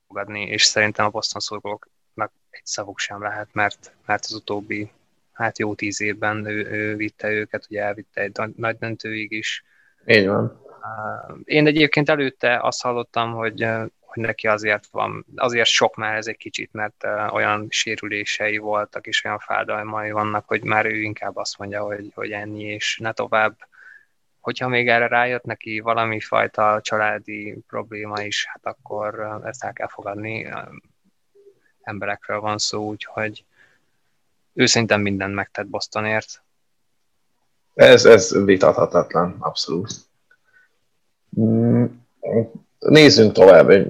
[0.07, 1.99] fogadni, és szerintem a Boston szurkolóknak
[2.50, 4.91] egy szavuk sem lehet, mert, mert az utóbbi
[5.39, 9.64] hát jó tíz évben ő, ő vitte őket, ugye elvitte egy nagy döntőig is.
[10.06, 10.66] Így van.
[11.43, 13.68] Én egyébként előtte azt hallottam, hogy,
[14.00, 19.24] hogy neki azért van, azért sok már ez egy kicsit, mert olyan sérülései voltak, és
[19.24, 23.58] olyan fájdalmai vannak, hogy már ő inkább azt mondja, hogy, hogy ennyi, és ne tovább.
[24.39, 29.88] Hogyha még erre rájött neki valami fajta családi probléma is, hát akkor ezt el kell
[29.88, 30.47] fogadni.
[31.82, 33.46] Emberekről van szó, úgyhogy
[34.54, 36.44] ő szerintem mindent megtett Bostonért.
[37.74, 39.92] Ez, ez vitathatatlan, abszolút.
[41.40, 41.86] Mm,
[42.80, 43.88] nézzünk tovább egy,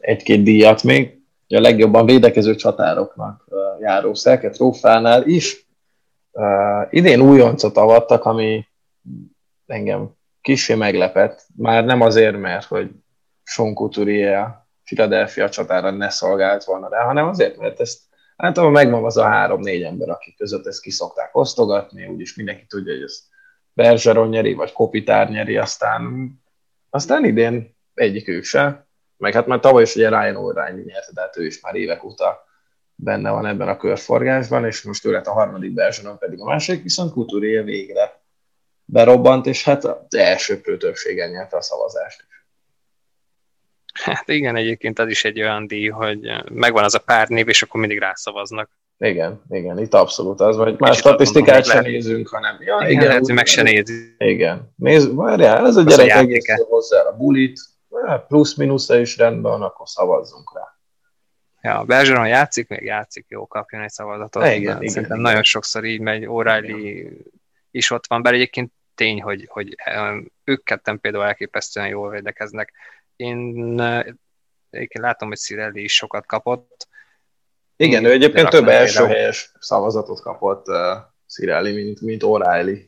[0.00, 1.20] egy-két díjat még.
[1.48, 3.46] A legjobban védekező csatároknak
[3.80, 5.66] járó Szelke trófánál is.
[6.32, 8.66] Uh, idén újoncot avattak, ami
[9.66, 10.10] engem
[10.40, 11.46] kicsi meglepett.
[11.56, 12.90] Már nem azért, mert hogy
[13.42, 18.00] Sean Couturier Philadelphia csatára ne szolgált volna rá, hanem azért, mert ezt
[18.36, 23.02] általában megvan az a három-négy ember, akik között ezt kiszokták osztogatni, úgyis mindenki tudja, hogy
[23.02, 23.18] ez
[23.72, 26.30] Bergeron nyeri, vagy Kopitár nyeri, aztán
[26.90, 27.76] aztán idén
[28.26, 31.60] ők se, meg hát már tavaly is ugye Ryan O'Reilly nyerte, de hát ő is
[31.60, 32.44] már évek óta
[32.94, 36.82] benne van ebben a körforgásban, és most ő lett a harmadik Bergeron pedig a második,
[36.82, 38.20] viszont Couturier végre
[38.84, 42.35] berobbant, és hát az első többségen nyerte a szavazást is.
[44.02, 46.18] Hát igen, egyébként az is egy olyan díj, hogy
[46.52, 48.70] megvan az a pár név, és akkor mindig rászavaznak.
[48.98, 53.26] Igen, igen, itt abszolút az, vagy más statisztikát sem nézünk, hanem ja, igen, igen lehet,
[53.26, 54.14] hogy meg se nézi.
[54.18, 57.60] Igen, nézd, várjál, ez a gyerek a hozzá a bulit,
[58.28, 60.74] plusz-minusz is rendben akkor szavazzunk rá.
[61.60, 64.44] Ja, Bergeron játszik, még játszik, jó, kapjon egy szavazatot.
[64.44, 65.20] Igen, igen, Szerintem igen.
[65.20, 67.10] nagyon sokszor így megy, O'Reilly
[67.70, 69.76] is ott van, bár egyébként tény, hogy, hogy
[70.44, 72.72] ők ketten például elképesztően jól védekeznek.
[73.16, 73.80] Én
[74.70, 76.88] egyébként látom, hogy Cirelli is sokat kapott,
[77.76, 79.16] igen, ő egyébként több első például.
[79.16, 80.76] helyes szavazatot kapott uh,
[81.26, 82.84] Cirelli, mint, mint O'Reilly.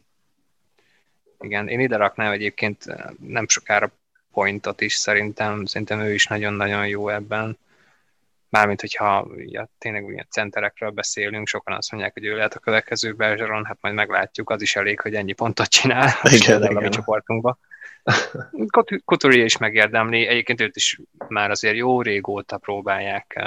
[1.41, 2.85] Igen, én ide raknám egyébként
[3.27, 3.91] nem sokára
[4.33, 7.59] pointot is szerintem, szerintem ő is nagyon-nagyon jó ebben.
[8.49, 13.13] Mármint, hogyha ja, tényleg ugye centerekről beszélünk, sokan azt mondják, hogy ő lehet a következő
[13.13, 16.77] Bergeron, hát majd meglátjuk, az is elég, hogy ennyi pontot csinál igen, igen.
[16.77, 17.59] a mi csoportunkba.
[19.05, 23.41] Couturier is megérdemli, egyébként őt is már azért jó régóta próbálják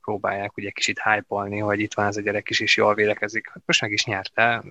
[0.00, 3.48] próbálják ugye kicsit hype hogy itt van ez a gyerek is, és jól védekezik.
[3.52, 4.64] Hát most meg is nyerte.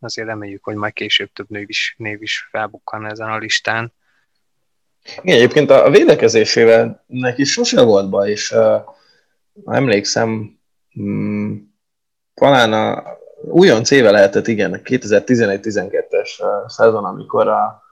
[0.00, 3.92] Azért reméljük, hogy majd később több név is, név is felbukkan ezen a listán.
[5.22, 8.82] Igen, egyébként a védekezésével neki sose volt baj, és uh,
[9.64, 10.58] emlékszem,
[10.94, 11.74] um,
[12.34, 17.82] talán a újonc éve lehetett, igen, 2011-12-es uh, szezon, amikor a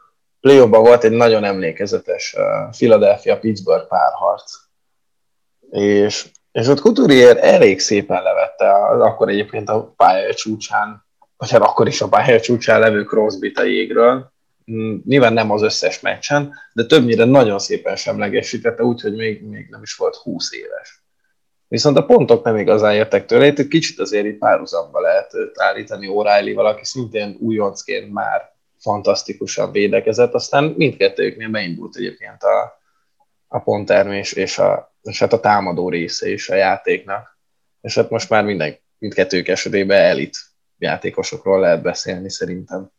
[0.41, 2.37] play volt egy nagyon emlékezetes
[2.71, 4.53] Philadelphia-Pittsburgh párharc.
[5.71, 11.61] És, és ott Couturier elég szépen levette, az, akkor egyébként a pálya csúcsán, vagy hát
[11.61, 14.33] akkor is a pálya csúcsán levő crosby a jégről,
[14.73, 19.83] mm, nyilván nem az összes meccsen, de többnyire nagyon szépen semlegesítette, úgyhogy még, még nem
[19.83, 21.03] is volt 20 éves.
[21.69, 26.09] Viszont a pontok nem igazán értek tőle, itt egy kicsit azért itt párhuzamba lehet állítani
[26.11, 32.81] O'Reilly, valaki szintén újoncként már fantasztikusan védekezett, aztán mindkettőjüknél beindult egyébként a,
[33.47, 37.39] a ponttermés és, a, és hát a támadó része is a játéknak.
[37.81, 40.37] És hát most már minden, mindkettők esetében elit
[40.79, 42.91] játékosokról lehet beszélni szerintem.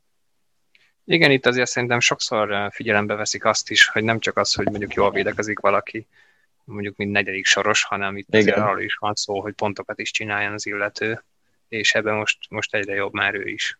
[1.05, 4.93] Igen, itt azért szerintem sokszor figyelembe veszik azt is, hogy nem csak az, hogy mondjuk
[4.93, 6.07] jól védekezik valaki,
[6.69, 8.61] mondjuk mint negyedik soros, hanem itt Igen.
[8.61, 11.23] arról is van szó, hogy pontokat is csináljon az illető,
[11.67, 13.79] és ebben most, most egyre jobb már ő is.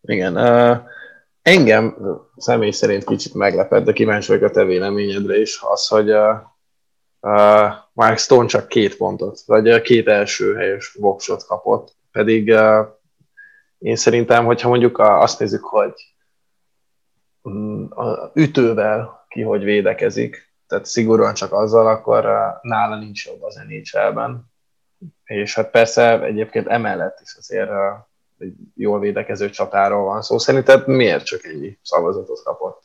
[0.00, 0.36] Igen.
[0.36, 0.78] Uh,
[1.42, 1.96] engem
[2.36, 6.36] személy szerint kicsit meglepett, de kíváncsi vagyok a te véleményedre is, az, hogy uh,
[7.20, 12.86] uh, Mark Stone csak két pontot, vagy uh, két első helyes voksot kapott, pedig uh,
[13.78, 15.92] én szerintem, hogyha mondjuk azt nézzük, hogy
[17.42, 23.42] um, a ütővel ki hogy védekezik, tehát szigorúan csak azzal, akkor uh, nála nincs jobb
[23.42, 24.52] az NHL-ben.
[25.24, 27.76] És hát persze egyébként emellett is azért uh,
[28.38, 30.38] egy jól védekező csatáról van szó.
[30.38, 32.82] Szerinted miért csak ennyi szavazatot kapott?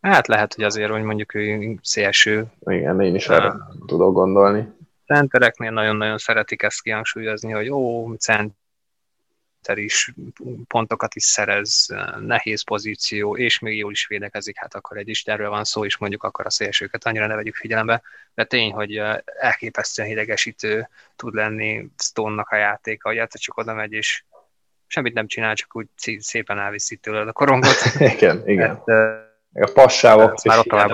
[0.00, 2.46] Hát lehet, hogy azért, hogy mondjuk ő szélső.
[2.60, 3.54] Igen, én is erre
[3.86, 4.72] tudok gondolni.
[5.06, 8.56] Centereknél nagyon-nagyon szeretik ezt kihangsúlyozni, hogy ó, cent
[9.72, 10.14] is
[10.66, 15.50] pontokat is szerez, nehéz pozíció, és még jól is védekezik, hát akkor egy is erről
[15.50, 18.02] van szó, és mondjuk akkor a szélsőket annyira ne vegyük figyelembe,
[18.34, 23.92] de tény, hogy elképesztően hidegesítő tud lenni Stone-nak a játéka, hogy egyszer csak oda megy,
[23.92, 24.24] és
[24.86, 25.86] semmit nem csinál, csak úgy
[26.18, 27.76] szépen elviszi tőled a korongot.
[28.14, 28.68] igen, igen.
[28.68, 28.88] Hát,
[29.52, 30.90] a passávok már ott tovább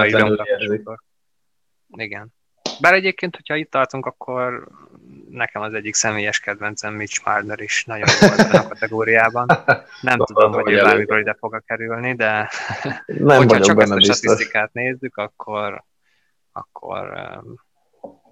[1.97, 2.33] Igen.
[2.81, 4.69] Bár egyébként, hogyha itt tartunk, akkor
[5.31, 9.47] nekem az egyik személyes kedvencem Mitch Marner is nagyon jó ebben a kategóriában.
[10.01, 12.51] Nem tudom, hogy ő bármikor ide fog kerülni, de
[13.07, 14.17] nem hogyha csak ezt a biztos.
[14.17, 15.85] statisztikát nézzük, akkor,
[16.53, 17.13] akkor
[17.43, 17.55] um,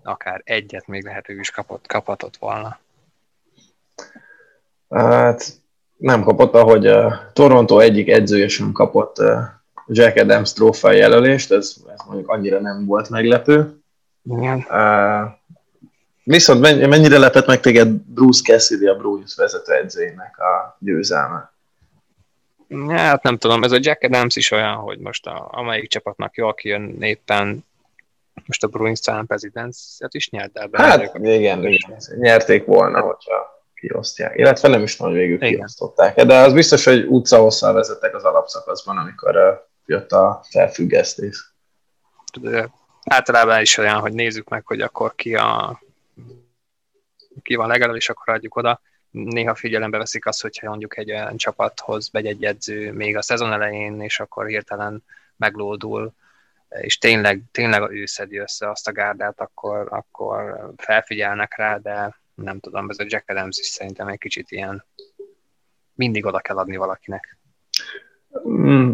[0.02, 2.78] akár egyet még lehet ő is kapott, kaphatott volna.
[4.88, 5.52] Hát
[5.96, 9.16] nem kapott, ahogy a Toronto egyik edzője sem kapott
[9.86, 13.77] Jack Adams trófea jelölést, ez, ez mondjuk annyira nem volt meglepő.
[14.28, 14.66] Igen.
[14.70, 15.36] Uh,
[16.28, 21.52] Viszont mennyire lepett meg téged Bruce Cassidy, a Bruins edzőjének a győzelme?
[22.88, 26.54] Hát nem tudom, ez a Jack Adams is olyan, hogy most a, amelyik csapatnak jól
[26.54, 27.64] kijön éppen
[28.46, 31.78] most a Bruins talán prezidenciát is nyert el Hát igen, igen,
[32.18, 34.36] nyerték volna, hogyha kiosztják.
[34.36, 35.54] Illetve nem is nagy végül igen.
[35.54, 36.22] kiosztották.
[36.22, 39.42] De az biztos, hogy utca hosszal vezettek az alapszakaszban, amikor uh,
[39.86, 41.54] jött a felfüggesztés.
[42.40, 42.70] De
[43.08, 45.80] általában is olyan, hogy nézzük meg, hogy akkor ki a
[47.42, 48.80] ki van legalább, és akkor adjuk oda.
[49.10, 53.52] Néha figyelembe veszik azt, hogyha mondjuk egy olyan csapathoz megy egy edző még a szezon
[53.52, 55.04] elején, és akkor hirtelen
[55.36, 56.12] meglódul,
[56.68, 62.60] és tényleg, tényleg ő szedi össze azt a gárdát, akkor, akkor felfigyelnek rá, de nem
[62.60, 64.84] tudom, ez a Jack Adams is szerintem egy kicsit ilyen
[65.94, 67.38] mindig oda kell adni valakinek.
[68.48, 68.90] Mm,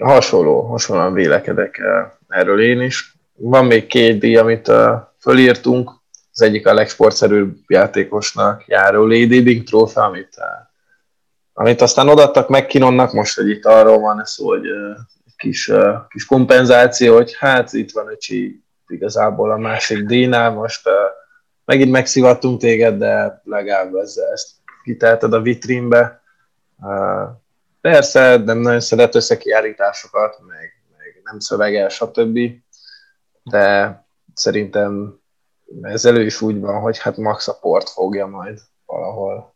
[0.00, 3.15] hasonló, hasonlóan vélekedek eh, erről én is.
[3.36, 5.90] Van még két díj, amit uh, fölírtunk,
[6.32, 10.36] az egyik a legsportszerűbb játékosnak járó Lady Bing trófea, amit,
[11.52, 14.66] amit aztán odaadtak McKinnonnak, most, hogy itt arról van szó, hogy
[15.26, 15.72] egy kis,
[16.08, 20.88] kis kompenzáció, hogy hát itt van öcsi igazából a másik díjnál, most
[21.64, 24.48] megint megszivattunk téged, de legalább ezzel ezt
[24.84, 26.22] kitelted a vitrínbe.
[27.80, 32.38] Persze, nem nagyon szeret összekiállításokat, meg, meg nem szövegel, stb.
[33.50, 35.20] De szerintem
[35.82, 39.54] ez elő is úgy van, hogy hát max a port fogja majd valahol.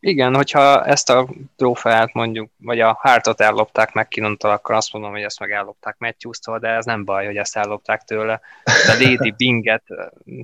[0.00, 5.10] Igen, hogyha ezt a trófeát mondjuk, vagy a hártot ellopták meg Kinontól, akkor azt mondom,
[5.10, 8.40] hogy ezt meg ellopták Matthews-tól, de ez nem baj, hogy ezt ellopták tőle.
[8.64, 9.82] De Lady Binget,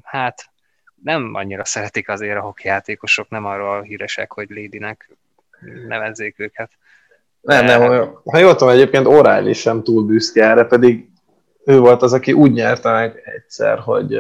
[0.03, 0.51] hát
[1.03, 5.17] nem annyira szeretik azért a hokijátékosok, nem arról híresek, hogy Ladynek
[5.89, 6.71] nevezzék őket.
[7.41, 11.12] Nem, nem, ha jól tudom, egyébként O'Reilly sem túl büszke erre, pedig
[11.65, 14.19] ő volt az, aki úgy nyerte meg egyszer, hogy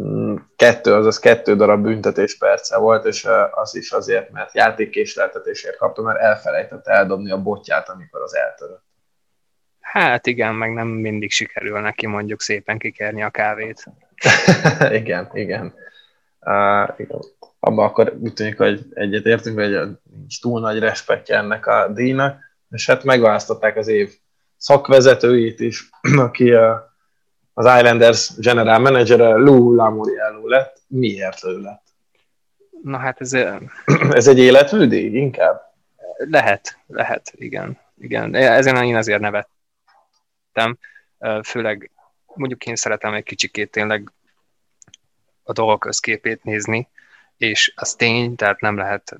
[0.00, 6.02] mm, kettő, azaz kettő darab büntetés perce volt, és az is azért, mert játékkésleltetésért kapta,
[6.02, 8.84] mert elfelejtett eldobni a botját, amikor az eltörött.
[9.80, 13.84] Hát igen, meg nem mindig sikerül neki mondjuk szépen kikerni a kávét.
[15.00, 15.74] igen, igen.
[16.40, 17.20] Uh, igen.
[17.60, 22.38] Abban akkor úgy tűnik, hogy egyet értünk, hogy nincs túl nagy respektje ennek a díjnak,
[22.70, 24.14] és hát megválasztották az év
[24.56, 25.90] szakvezetőit is,
[26.26, 26.52] aki
[27.54, 30.82] az Islanders general manager Lou Lamoriello lett.
[30.86, 31.82] Miért ő lett?
[32.82, 33.32] Na hát ez...
[34.10, 35.74] ez egy életműdíj inkább?
[36.16, 37.78] Lehet, lehet, igen.
[37.98, 38.34] igen.
[38.34, 40.78] Ezen én azért nevettem.
[41.42, 41.90] Főleg
[42.34, 44.12] mondjuk én szeretem egy kicsikét tényleg
[45.42, 46.88] a dolgok összképét nézni,
[47.36, 49.16] és az tény, tehát nem lehet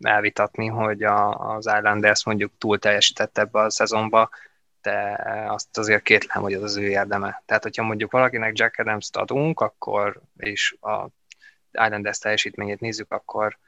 [0.00, 4.30] elvitatni, hogy a, az Islanders mondjuk túl teljesített ebbe a szezonba,
[4.86, 7.42] de azt azért kétlem, hogy az az ő érdeme.
[7.46, 11.08] Tehát, hogyha mondjuk valakinek Jack Adams-t adunk, akkor, és a
[11.72, 13.58] Islanders teljesítményét nézzük, akkor,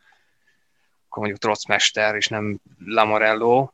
[1.07, 3.71] akkor mondjuk Trotzmester, és nem Lamorello,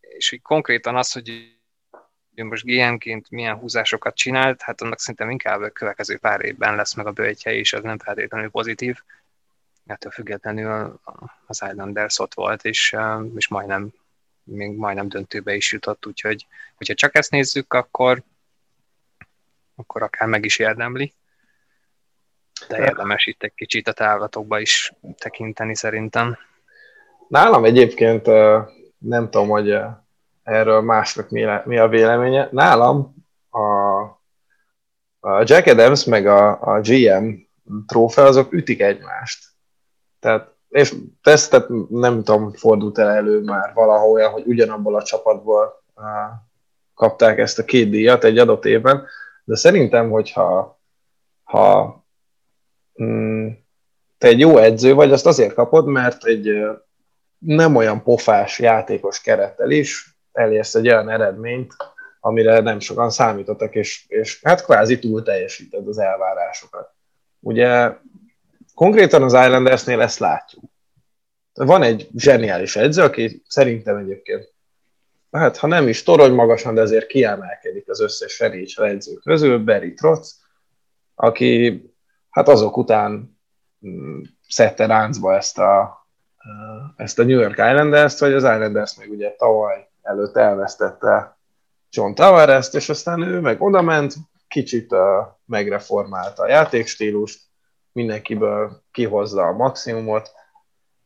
[0.00, 1.58] és hogy konkrétan az, hogy
[2.34, 6.94] ő most GM-ként milyen húzásokat csinált, hát annak szerintem inkább a következő pár évben lesz
[6.94, 8.98] meg a bőjtje, és az nem feltétlenül pozitív.
[9.86, 11.00] Ettől függetlenül
[11.46, 12.96] az Islanders ott volt, és,
[13.36, 13.92] és majdnem,
[14.44, 18.22] még majdnem döntőbe is jutott, úgyhogy hogyha csak ezt nézzük, akkor,
[19.74, 21.12] akkor akár meg is érdemli.
[22.68, 26.38] De érdemes itt egy kicsit a távlatokba is tekinteni szerintem.
[27.28, 28.26] Nálam egyébként
[28.98, 29.78] nem tudom, hogy
[30.42, 31.30] erről másnak
[31.64, 32.48] mi a véleménye.
[32.50, 33.14] Nálam
[33.50, 34.00] a,
[35.20, 37.34] a Jack Adams meg a, a GM
[37.86, 39.44] trófea, azok ütik egymást.
[40.18, 45.82] Tehát, és ezt nem tudom, fordult el elő már valahol olyan, hogy ugyanabból a csapatból
[45.94, 46.04] uh,
[46.94, 49.06] kapták ezt a két díjat egy adott évben,
[49.44, 50.80] de szerintem, hogyha
[51.42, 51.96] ha,
[53.02, 53.48] mm,
[54.18, 56.50] te egy jó edző vagy, azt azért kapod, mert egy
[57.38, 61.74] nem olyan pofás játékos kerettel is elérsz egy olyan eredményt,
[62.20, 66.92] amire nem sokan számítottak, és, és hát kvázi túl teljesíted az elvárásokat.
[67.40, 67.96] Ugye
[68.80, 70.64] konkrétan az Islandersnél ezt látjuk.
[71.54, 74.52] Van egy zseniális edző, aki szerintem egyébként,
[75.30, 79.94] hát ha nem is torony magasan, de azért kiemelkedik az összes NHL edző közül, Barry
[79.94, 80.40] Trotz,
[81.14, 81.82] aki
[82.30, 83.38] hát azok után
[83.86, 86.06] mm, szedte ráncba ezt a,
[86.96, 91.38] ezt a New York Islanders-t, vagy az Islanders még ugye tavaly előtt elvesztette
[91.90, 94.14] John Tavares-t, és aztán ő meg oda ment,
[94.48, 95.00] kicsit uh,
[95.46, 97.48] megreformálta a játékstílust,
[97.92, 100.30] mindenkiből kihozza a maximumot,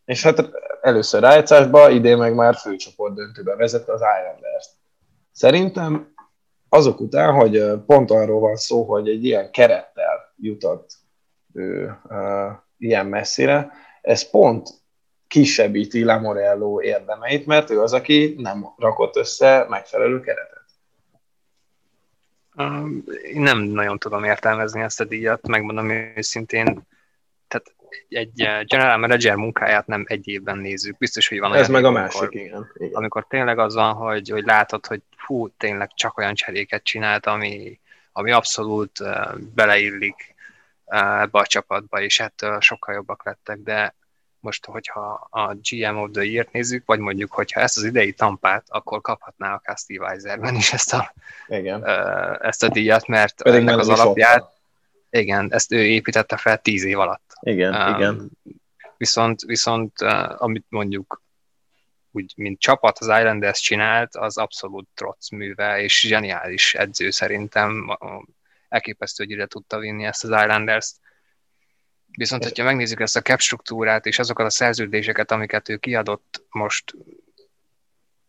[0.04, 4.70] és hát először rájátszásba, idén meg már főcsoport döntőbe vezette az Islanders-t.
[5.32, 6.14] Szerintem
[6.68, 10.90] azok után, hogy pont arról van szó, hogy egy ilyen kerettel jutott
[11.54, 13.70] ő uh, ilyen messzire,
[14.02, 14.68] ez pont
[15.26, 20.53] kisebbíti Lamorello érdemeit, mert ő az, aki nem rakott össze megfelelő keretet.
[23.32, 26.86] Én nem nagyon tudom értelmezni ezt a díjat, megmondom őszintén.
[27.48, 27.74] Tehát
[28.08, 30.98] egy eh, general manager munkáját nem egy évben nézzük.
[30.98, 32.94] Biztos, hogy van Ez meg a másik, amikor, igen, igen.
[32.94, 37.80] Amikor tényleg az van, hogy, hogy látod, hogy hú, tényleg csak olyan cseréket csinált, ami,
[38.12, 40.34] ami abszolút uh, beleillik
[40.84, 43.94] uh, ebbe a csapatba, és ettől sokkal jobbak lettek, de
[44.44, 48.64] most, hogyha a GM of the Year-t nézzük, vagy mondjuk, hogyha ezt az idei tampát,
[48.68, 51.14] akkor kaphatná akár Steve Eiserben is ezt a,
[51.46, 51.86] igen.
[52.40, 54.52] Ezt a díjat, mert Pedig ennek az alapját, ott.
[55.10, 57.32] igen, ezt ő építette fel tíz év alatt.
[57.40, 58.30] Igen, um, igen.
[58.96, 61.22] Viszont, viszont uh, amit mondjuk
[62.14, 67.98] úgy, mint csapat az Islanders csinált, az abszolút trotz műve, és zseniális edző szerintem.
[68.68, 70.96] Elképesztő, hogy ide tudta vinni ezt az Islanders-t.
[72.16, 76.94] Viszont, hogyha megnézzük ezt a cap struktúrát és azokat a szerződéseket, amiket ő kiadott most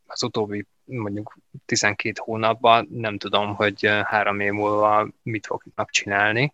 [0.08, 6.54] az utóbbi mondjuk 12 hónapban, nem tudom, hogy három év múlva mit fognak csinálni.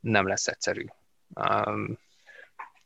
[0.00, 0.84] Nem lesz egyszerű.
[1.34, 1.98] Um,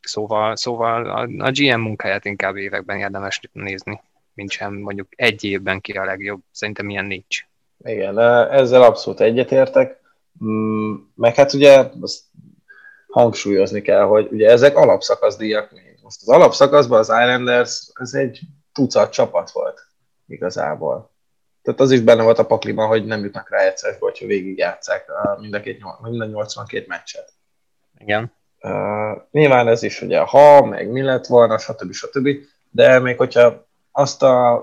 [0.00, 4.00] szóval, szóval a, a GM munkáját inkább években érdemes nézni,
[4.34, 6.40] mint sem mondjuk egy évben ki a legjobb.
[6.50, 7.46] Szerintem ilyen nincs.
[7.84, 8.18] Igen,
[8.50, 10.00] ezzel abszolút egyetértek.
[10.44, 12.22] Mm, meg hát ugye azt
[13.14, 15.98] hangsúlyozni kell, hogy ugye ezek alapszakaszdíjak még.
[16.02, 18.40] Most az alapszakaszban az Islanders, ez egy
[18.72, 19.86] tucat csapat volt
[20.26, 21.10] igazából.
[21.62, 25.04] Tehát az is benne volt a pakliban, hogy nem jutnak rá egyszer, hogyha végig játszák
[25.40, 27.32] mind a, két, mind a 82 meccset.
[27.98, 28.32] Igen.
[28.60, 31.92] Uh, nyilván ez is ugye ha, meg mi lett volna, stb.
[31.92, 32.28] stb.
[32.70, 34.54] De még hogyha azt a,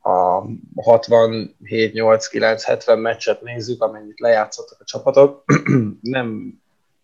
[0.00, 0.42] a
[0.74, 5.44] 67-8-9-70 meccset nézzük, amennyit lejátszottak a csapatok,
[6.00, 6.58] nem,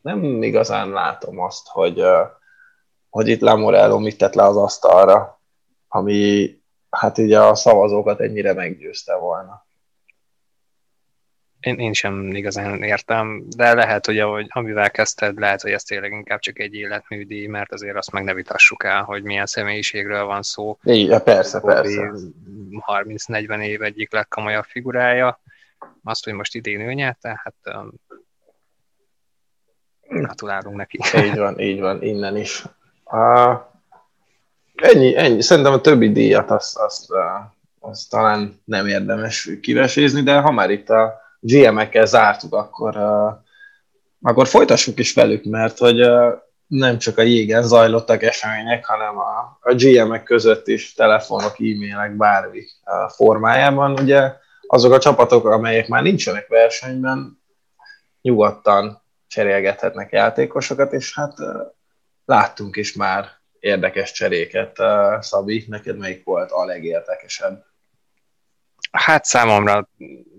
[0.05, 2.03] nem igazán látom azt, hogy,
[3.11, 5.41] hogy itt Lamorello mit tett le az asztalra,
[5.89, 6.51] ami
[6.91, 9.67] hát így a szavazókat ennyire meggyőzte volna.
[11.61, 16.13] Én, én sem igazán értem, de lehet, hogy ahogy, amivel kezdted, lehet, hogy ez tényleg
[16.13, 20.43] inkább csak egy életműdi, mert azért azt meg ne vitassuk el, hogy milyen személyiségről van
[20.43, 20.79] szó.
[20.83, 22.13] Igen, persze, persze.
[22.71, 25.41] 30-40 év egyik legkomolyabb figurája.
[26.03, 27.77] Azt, hogy most idén ő nyerte, hát
[30.25, 30.99] gratulálunk neki.
[31.17, 32.65] Így van, így van, innen is.
[33.05, 33.59] Uh,
[34.75, 35.43] ennyi, ennyi.
[35.43, 37.19] Szerintem a többi díjat azt, azt, uh,
[37.81, 43.33] azt talán nem érdemes kivesézni, de ha már itt a GM-ekkel zártuk, akkor, uh,
[44.23, 46.33] akkor folytassuk is velük, mert hogy uh,
[46.67, 52.59] nem csak a jégen zajlottak események, hanem a, a GM-ek között is telefonok, e-mailek, bármi
[52.59, 53.93] uh, formájában.
[54.01, 54.33] Ugye
[54.67, 57.43] azok a csapatok, amelyek már nincsenek versenyben,
[58.23, 59.04] nyugodtan
[59.35, 61.35] cserélgethetnek játékosokat, és hát
[62.25, 63.29] láttunk is már
[63.59, 64.77] érdekes cseréket.
[65.21, 67.65] Szabi, neked melyik volt a legérdekesebb?
[68.93, 69.89] Hát számomra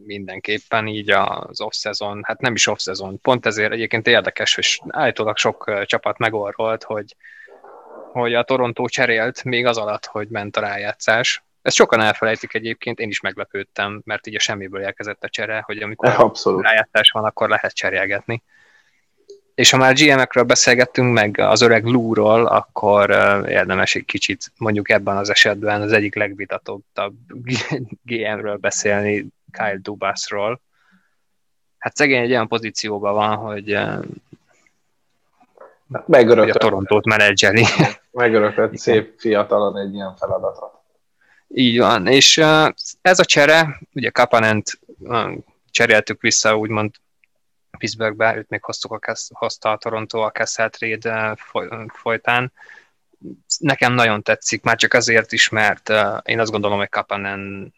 [0.05, 5.85] mindenképpen így az off-szezon, hát nem is off-szezon, pont ezért egyébként érdekes, hogy állítólag sok
[5.85, 7.15] csapat megorrolt, hogy,
[8.11, 11.43] hogy a Toronto cserélt még az alatt, hogy ment a rájátszás.
[11.61, 15.77] Ezt sokan elfelejtik egyébként, én is meglepődtem, mert így a semmiből érkezett a csere, hogy
[15.77, 16.63] amikor Abszolút.
[16.63, 18.43] rájátszás van, akkor lehet cserélgetni
[19.55, 23.09] és ha már GM-ekről beszélgettünk, meg az öreg Lou-ról, akkor
[23.47, 27.15] érdemes egy kicsit mondjuk ebben az esetben az egyik legvitatottabb
[28.09, 30.61] GM-ről beszélni, Kyle Dubasról.
[31.77, 33.77] Hát szegény egy olyan pozícióban van, hogy,
[36.05, 37.65] hogy a Torontót menedzseli.
[38.11, 40.73] Megörökött szép fiatalon egy ilyen feladatot.
[41.47, 42.37] Így van, és
[43.01, 44.79] ez a csere, ugye Kapanent
[45.71, 46.91] cseréltük vissza úgymond
[47.75, 51.33] Pittsburghbe, őt még hoztuk a, hozta a Toronto a Kessel trade eh,
[51.87, 52.51] folytán.
[53.59, 57.73] Nekem nagyon tetszik, már csak azért is, mert uh, én azt gondolom, hogy Kapanen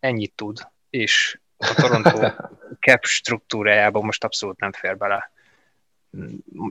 [0.00, 2.30] ennyit tud, és a Toronto
[2.86, 5.32] cap struktúrájában most abszolút nem fér bele.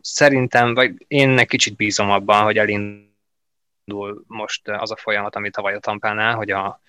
[0.02, 5.74] Szerintem, vagy én egy kicsit bízom abban, hogy elindul most az a folyamat, ami tavaly
[5.74, 6.82] a Tampánál, hogy a,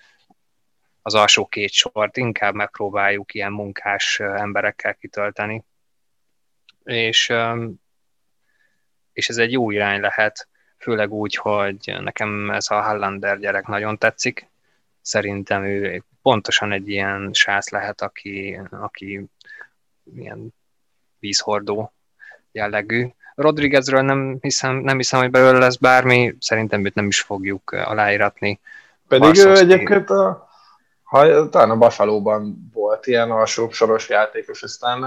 [1.05, 5.63] az alsó két sort inkább megpróbáljuk ilyen munkás emberekkel kitölteni.
[6.83, 7.33] És,
[9.13, 10.47] és ez egy jó irány lehet,
[10.77, 14.49] főleg úgy, hogy nekem ez a Hallander gyerek nagyon tetszik.
[15.01, 19.29] Szerintem ő pontosan egy ilyen sász lehet, aki, aki
[20.15, 20.53] ilyen
[21.19, 21.93] vízhordó
[22.51, 23.07] jellegű.
[23.35, 28.59] Rodriguezről nem hiszem, nem hiszem, hogy belőle lesz bármi, szerintem őt nem is fogjuk aláíratni.
[29.07, 30.44] Pedig ő egyébként a
[31.05, 35.01] ha, talán a Buffalo-ban volt ilyen alsóbb soros játékos, aztán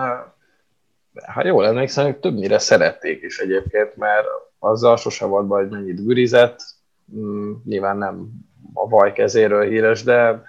[1.26, 4.26] ha jól emlékszem, többnyire szerették is egyébként, mert
[4.58, 6.60] azzal sose volt baj, hogy mennyit gürizett,
[7.14, 8.28] mm, nyilván nem
[8.74, 10.42] a vaj kezéről híres, de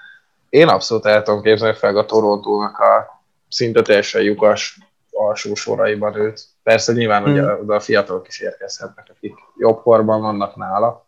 [0.50, 4.80] én abszolút el tudom képzelni fel a Torontónak a szinte teljesen lyukas
[5.12, 6.42] alsó soraiban őt.
[6.64, 7.34] Persze nyilván hmm.
[7.34, 11.08] ugye a fiatalok is érkezhetnek, akik jobb korban vannak nála,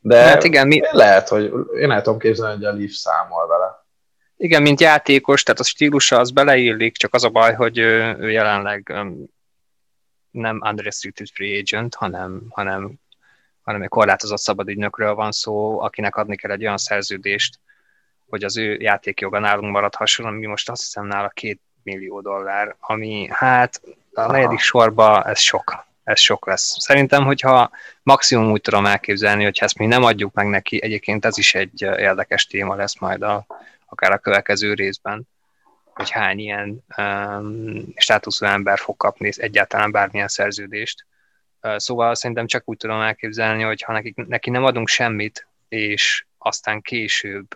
[0.00, 0.80] de hát igen, mi...
[0.90, 3.84] lehet, hogy én el tudom képzelni, hogy a Leaf számol vele.
[4.36, 8.30] Igen, mint játékos, tehát a stílusa az beleillik, csak az a baj, hogy ő, ő
[8.30, 8.94] jelenleg
[10.30, 12.92] nem unrestricted free agent, hanem, hanem,
[13.62, 17.58] hanem egy korlátozott szabadügynökről van szó, akinek adni kell egy olyan szerződést,
[18.28, 23.28] hogy az ő játékjoga nálunk maradhasson, ami most azt hiszem nála két millió dollár, ami
[23.30, 23.80] hát
[24.12, 26.74] a negyedik sorba ez sok ez sok lesz.
[26.78, 27.70] Szerintem, hogyha
[28.02, 31.82] maximum úgy tudom elképzelni, hogy ezt mi nem adjuk meg neki, egyébként ez is egy
[31.82, 33.46] érdekes téma lesz majd a,
[33.86, 35.28] akár a következő részben,
[35.84, 41.06] hogy hány ilyen um, státuszú ember fog kapni egyáltalán bármilyen szerződést.
[41.62, 46.24] Uh, szóval szerintem csak úgy tudom elképzelni, hogy ha neki, neki nem adunk semmit, és
[46.38, 47.46] aztán később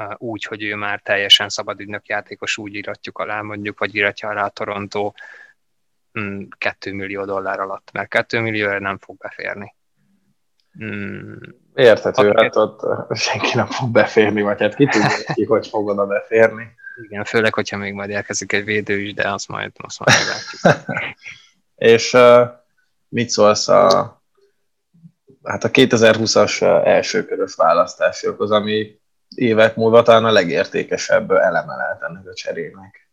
[0.00, 4.44] uh, úgy, hogy ő már teljesen szabadügynök játékos, úgy íratjuk alá mondjuk, vagy íratja alá
[4.44, 5.12] a Toronto,
[6.58, 9.74] 2 mm, millió dollár alatt, mert 2 millióra nem fog beférni.
[10.84, 11.32] Mm.
[11.74, 12.80] Érthető, hát ott
[13.14, 16.74] senki nem fog beférni, vagy hát ki tudja, ki hogy fog oda beférni.
[17.02, 20.96] Igen, főleg, hogyha még majd elkezdik egy védő is, de azt majd, azt majd meglátjuk.
[21.92, 22.48] És uh,
[23.08, 24.22] mit szólsz a,
[25.42, 32.26] hát a 2020-as első körös választásokhoz, ami évek múlva talán a legértékesebb eleme lehet ennek
[32.26, 33.05] a cserének?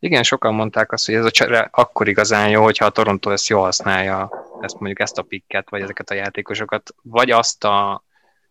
[0.00, 3.48] Igen, sokan mondták azt, hogy ez a csere akkor igazán jó, hogyha a Toronto ezt
[3.48, 4.30] jól használja,
[4.60, 8.04] ezt mondjuk ezt a pikket, vagy ezeket a játékosokat, vagy azt a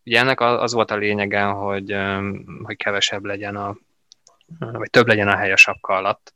[0.03, 1.95] ugye ennek az volt a lényege, hogy,
[2.63, 3.77] hogy kevesebb legyen a,
[4.59, 6.33] vagy több legyen a hely a sapka alatt,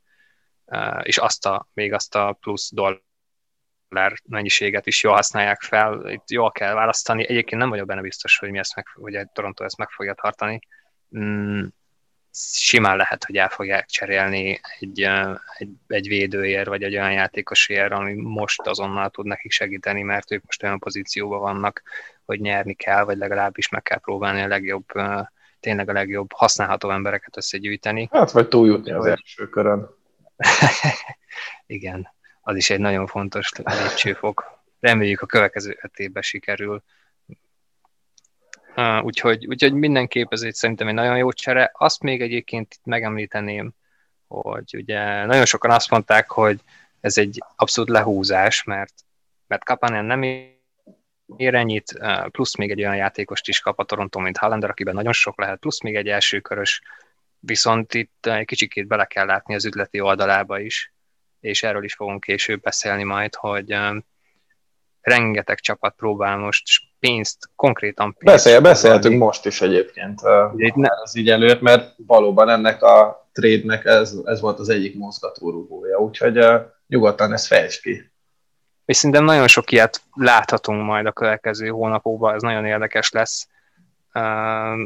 [1.02, 6.10] és azt a, még azt a plusz dollár mennyiséget is jól használják fel.
[6.10, 7.28] Itt jól kell választani.
[7.28, 10.60] Egyébként nem vagyok benne biztos, hogy mi ezt meg, hogy Toronto ezt meg fogja tartani.
[12.34, 15.00] Simán lehet, hogy el fogják cserélni egy,
[15.58, 20.44] egy, egy védőért, vagy egy olyan játékosért, ami most azonnal tud nekik segíteni, mert ők
[20.44, 21.82] most olyan pozícióban vannak,
[22.24, 24.84] hogy nyerni kell, vagy legalábbis meg kell próbálni a legjobb,
[25.60, 28.08] tényleg a legjobb használható embereket összegyűjteni.
[28.10, 29.88] Hát, vagy túljutni az első körön.
[31.66, 32.08] Igen,
[32.40, 34.60] az is egy nagyon fontos lépcsőfok.
[34.80, 36.82] Reméljük a következő öt évben sikerül.
[39.02, 41.70] Úgyhogy, úgyhogy mindenképp ez egy szerintem egy nagyon jó csere.
[41.74, 43.72] Azt még egyébként itt megemlíteném,
[44.26, 46.60] hogy ugye nagyon sokan azt mondták, hogy
[47.00, 48.94] ez egy abszolút lehúzás, mert,
[49.46, 50.22] mert Kapanen nem
[51.36, 51.98] ér ennyit,
[52.30, 55.58] plusz még egy olyan játékost is kap a Toronto, mint Hallander, akiben nagyon sok lehet,
[55.58, 56.82] plusz még egy elsőkörös,
[57.38, 60.92] viszont itt egy kicsikét bele kell látni az üzleti oldalába is,
[61.40, 63.76] és erről is fogunk később beszélni majd, hogy
[65.00, 66.62] rengeteg csapat próbál most
[67.06, 68.34] pénzt, konkrétan pénzt.
[68.34, 70.20] Beszél, beszéltünk most is egyébként
[70.52, 70.88] Ugye ne...
[71.04, 76.44] ez így előtt, mert valóban ennek a trade-nek ez, ez volt az egyik mozgatórugója, úgyhogy
[76.86, 78.10] nyugodtan ezt fejtsd ki.
[78.84, 83.48] És szerintem nagyon sok ilyet láthatunk majd a következő hónapokban, ez nagyon érdekes lesz.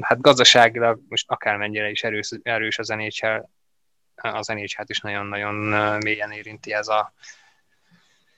[0.01, 3.49] Hát gazdaságilag most akármennyire is erős, erős az NHL,
[4.14, 5.55] az nhl is nagyon-nagyon
[5.99, 7.12] mélyen érinti ez a,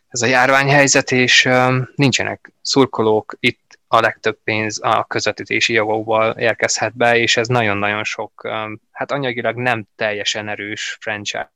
[0.08, 1.48] ez a járványhelyzet, és
[1.94, 8.48] nincsenek szurkolók, itt a legtöbb pénz a közvetítési jogokból érkezhet be, és ez nagyon-nagyon sok,
[8.90, 11.48] hát anyagilag nem teljesen erős franchise,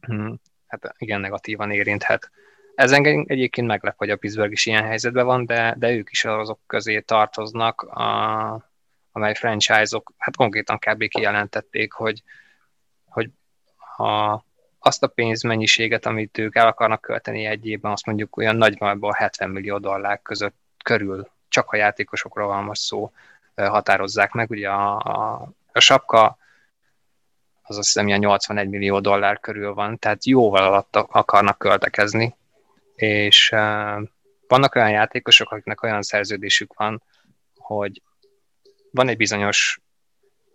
[0.00, 0.32] hm,
[0.66, 2.30] hát igen negatívan érinthet.
[2.74, 6.24] Ez engem egyébként meglep, hogy a Pittsburgh is ilyen helyzetben van, de, de ők is
[6.24, 8.70] azok közé tartoznak, a,
[9.12, 11.08] amely franchise-ok, hát konkrétan kb.
[11.08, 12.22] kijelentették, hogy,
[13.04, 13.30] hogy
[13.76, 14.45] ha
[14.86, 19.50] azt a pénzmennyiséget, amit ők el akarnak költeni egy évben, azt mondjuk olyan nagyjából 70
[19.50, 23.12] millió dollár között körül, csak a játékosokról van most szó,
[23.54, 24.50] határozzák meg.
[24.50, 26.38] Ugye a, a, a sapka
[27.62, 32.36] az azt hiszem ilyen 81 millió dollár körül van, tehát jóval alatt akarnak költekezni,
[32.94, 34.02] és uh,
[34.48, 37.02] vannak olyan játékosok, akiknek olyan szerződésük van,
[37.56, 38.02] hogy
[38.90, 39.80] van egy bizonyos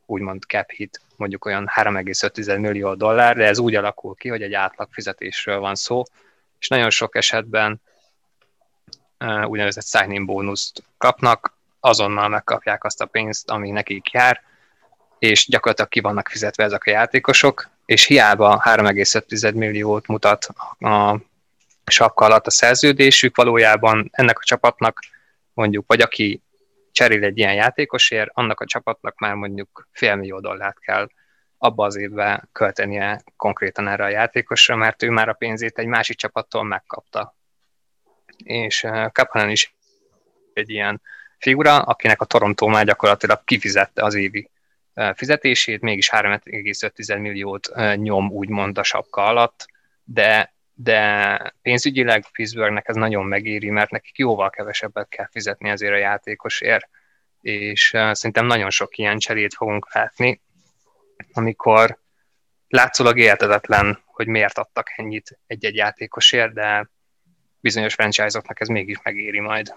[0.05, 4.53] úgymond cap hit, mondjuk olyan 3,5 millió dollár, de ez úgy alakul ki, hogy egy
[4.53, 6.03] átlag fizetésről van szó,
[6.59, 7.81] és nagyon sok esetben
[9.45, 14.41] úgynevezett sign-in bónuszt kapnak, azonnal megkapják azt a pénzt, ami nekik jár,
[15.19, 20.47] és gyakorlatilag ki vannak fizetve ezek a játékosok, és hiába 3,5 milliót mutat
[20.79, 21.17] a
[21.85, 24.99] sapka alatt a szerződésük, valójában ennek a csapatnak
[25.53, 26.41] mondjuk, vagy aki
[26.91, 31.07] cserél egy ilyen játékosért, annak a csapatnak már mondjuk félmillió dollárt kell
[31.57, 36.17] abba az évben költenie konkrétan erre a játékosra, mert ő már a pénzét egy másik
[36.17, 37.35] csapattól megkapta.
[38.43, 39.75] És uh, Kapanen is
[40.53, 41.01] egy ilyen
[41.37, 44.49] figura, akinek a Toronto már gyakorlatilag kifizette az évi
[44.95, 49.65] uh, fizetését, mégis 3,5 milliót uh, nyom úgymond a sapka alatt,
[50.03, 50.50] de
[50.83, 56.89] de pénzügyileg Pittsburghnek ez nagyon megéri, mert nekik jóval kevesebbet kell fizetni ezért a játékosért,
[57.41, 60.41] és uh, szerintem nagyon sok ilyen cserét fogunk látni,
[61.33, 61.97] amikor
[62.67, 66.89] látszólag értetetlen, hogy miért adtak ennyit egy-egy játékosért, de
[67.59, 69.75] bizonyos franchise-oknak ez mégis megéri majd.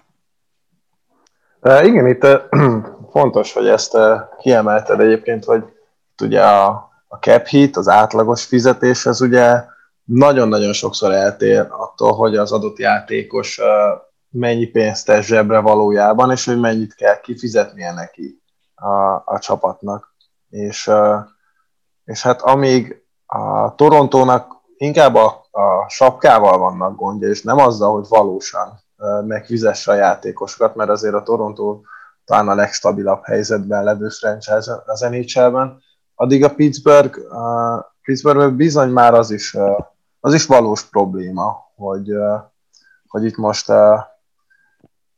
[1.59, 2.41] Uh, igen, itt uh,
[3.15, 5.63] fontos, hogy ezt uh, kiemelted egyébként, hogy
[6.21, 6.67] ugye a,
[7.07, 9.73] a cap hit, az átlagos fizetés, ez ugye
[10.05, 13.59] nagyon-nagyon sokszor eltér attól, hogy az adott játékos
[14.29, 18.41] mennyi pénzt tesz zsebre valójában, és hogy mennyit kell kifizetnie neki
[18.75, 20.15] a, a csapatnak.
[20.49, 20.91] És,
[22.05, 28.05] és hát amíg a Torontónak inkább a, a sapkával vannak gondja, és nem azzal, hogy
[28.09, 28.79] valósan
[29.25, 31.81] megfizesse a játékosokat, mert azért a Toronto
[32.25, 35.81] talán a legstabilabb helyzetben levő franchise az NHL-ben,
[36.15, 39.57] addig a Pittsburgh, a Pittsburgh bizony már az is
[40.25, 42.11] az is valós probléma, hogy,
[43.07, 43.67] hogy itt most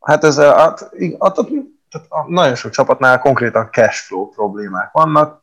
[0.00, 5.42] hát ez hát, tehát nagyon sok csapatnál konkrétan cash flow problémák vannak,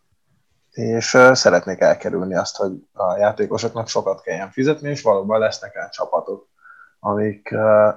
[0.72, 6.48] és szeretnék elkerülni azt, hogy a játékosoknak sokat kelljen fizetni, és valóban lesznek olyan csapatok,
[7.00, 7.56] amik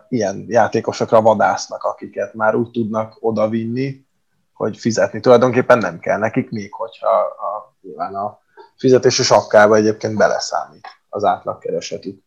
[0.08, 4.06] ilyen játékosokra vadásznak, akiket már úgy tudnak odavinni,
[4.52, 5.20] hogy fizetni.
[5.20, 8.38] Tulajdonképpen nem kell nekik, még hogyha a, nyilván a
[8.76, 12.22] fizetési sakkába egyébként beleszámít az átlagkeresetük.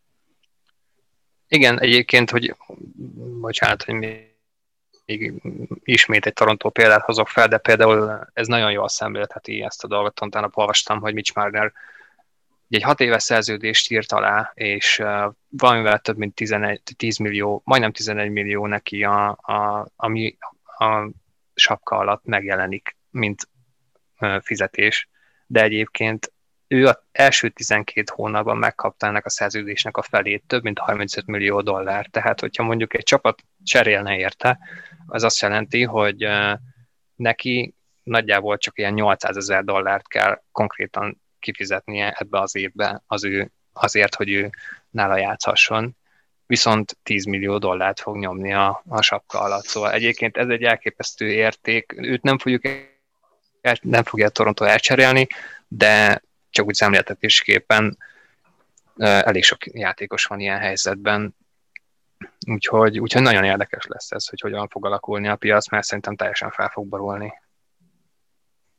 [1.48, 2.56] Igen, egyébként, hogy
[3.40, 5.34] bocsánat, hogy még
[5.84, 10.22] ismét egy Toronto példát hozok fel, de például ez nagyon jól szemlélheti ezt a dolgot,
[10.22, 11.74] utána olvastam, hogy Mitch Marner
[12.70, 15.04] egy hat éves szerződést írt alá, és
[15.50, 20.38] valamivel több mint 11, 10 millió, majdnem 11 millió neki, a, a, ami
[20.78, 21.10] a
[21.54, 23.50] sapka alatt megjelenik, mint
[24.42, 25.10] fizetés,
[25.48, 26.34] de egyébként
[26.72, 31.62] ő az első 12 hónapban megkapta ennek a szerződésnek a felét, több mint 35 millió
[31.62, 32.06] dollár.
[32.06, 34.60] Tehát, hogyha mondjuk egy csapat cserélne érte,
[35.08, 36.28] az azt jelenti, hogy
[37.16, 43.52] neki nagyjából csak ilyen 800 ezer dollárt kell konkrétan kifizetnie ebbe az évbe az ő,
[43.74, 44.50] azért, hogy ő
[44.90, 45.98] nála játszhasson,
[46.46, 49.66] viszont 10 millió dollárt fog nyomni a, a sapka alatt.
[49.66, 51.94] Szóval egyébként ez egy elképesztő érték.
[51.98, 52.66] Őt nem fogjuk
[53.62, 55.28] el, nem fogja a Toronto elcserélni,
[55.68, 56.22] de
[56.52, 57.98] csak úgy szemléltetésképpen
[58.98, 61.36] elég sok játékos van ilyen helyzetben,
[62.48, 66.50] úgyhogy, úgyhogy nagyon érdekes lesz ez, hogy hogyan fog alakulni a piac, mert szerintem teljesen
[66.50, 67.34] fel fog borulni.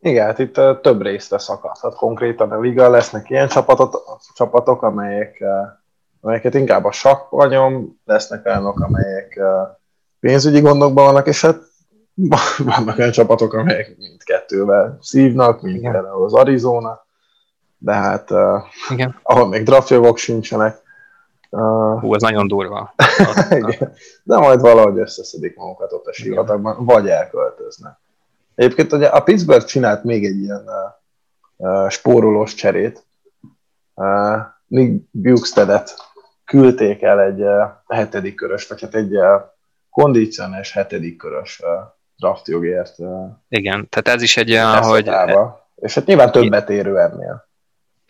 [0.01, 3.97] Igen, hát itt több részre szakadhat konkrétan a liga, lesznek ilyen csapatot,
[4.35, 5.44] csapatok, amelyek,
[6.20, 9.40] amelyeket inkább a sakkanyom, lesznek olyanok, amelyek
[10.20, 11.59] pénzügyi gondokban vannak, és hát
[12.59, 17.07] vannak olyan csapatok, amelyek mindkettővel szívnak, mint például az Arizona,
[17.83, 19.19] de hát uh, Igen.
[19.23, 20.81] ahol még draftjogok sincsenek.
[21.51, 22.95] Uh, Hú, ez nagyon durva.
[23.51, 23.93] Igen.
[24.23, 28.01] De majd valahogy összeszedik magukat ott a sivatagban, vagy elköltöznek.
[28.55, 33.07] Egyébként ugye a Pittsburgh csinált még egy ilyen uh, uh, spórolós cserét.
[33.95, 35.95] Uh, Nick Bukestedet
[36.45, 39.41] küldték el egy uh, hetedik körös, vagy hát egy uh,
[39.91, 41.69] kondicionális hetedik körös uh,
[42.17, 42.95] draftjogért.
[42.99, 45.11] Uh, Igen, tehát ez is egy olyan, hogy...
[45.75, 47.51] És hát nyilván többet érő ennél.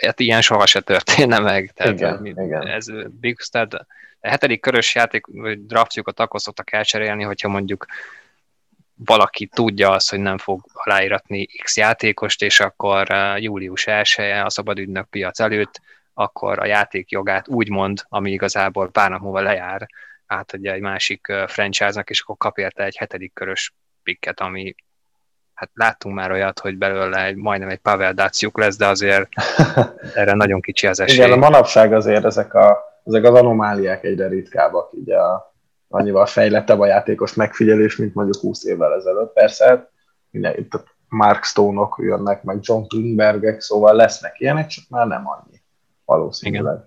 [0.04, 1.72] Hát ilyen soha se történne meg.
[1.74, 2.66] Tehát igen, igen.
[2.66, 2.86] Ez
[3.20, 7.86] Bukested, a hetedik körös játék, vagy draftjukat akkor szoktak elcserélni, hogyha mondjuk
[8.94, 14.50] valaki tudja azt, hogy nem fog aláíratni X játékost, és akkor július 1 -e a
[14.50, 15.80] szabadügynök piac előtt,
[16.14, 19.86] akkor a játék jogát úgy mond, ami igazából pár nap múlva lejár,
[20.26, 23.72] átadja egy másik franchise-nak, és akkor kap érte egy hetedik körös
[24.02, 24.74] pikket, ami
[25.62, 29.28] hát láttunk már olyat, hogy belőle egy, majdnem egy Pavel Daciuk lesz, de azért
[30.14, 31.16] erre nagyon kicsi az esély.
[31.16, 35.54] Igen, a manapság azért ezek, a, ezek az anomáliák egyre ritkábbak, így a,
[35.88, 39.32] annyival fejlettebb a játékos megfigyelés, mint mondjuk 20 évvel ezelőtt.
[39.32, 45.22] Persze, hát a Mark Stone-ok jönnek, meg John Klingbergek, szóval lesznek ilyenek, csak már nem
[45.26, 45.60] annyi
[46.04, 46.78] valószínűleg.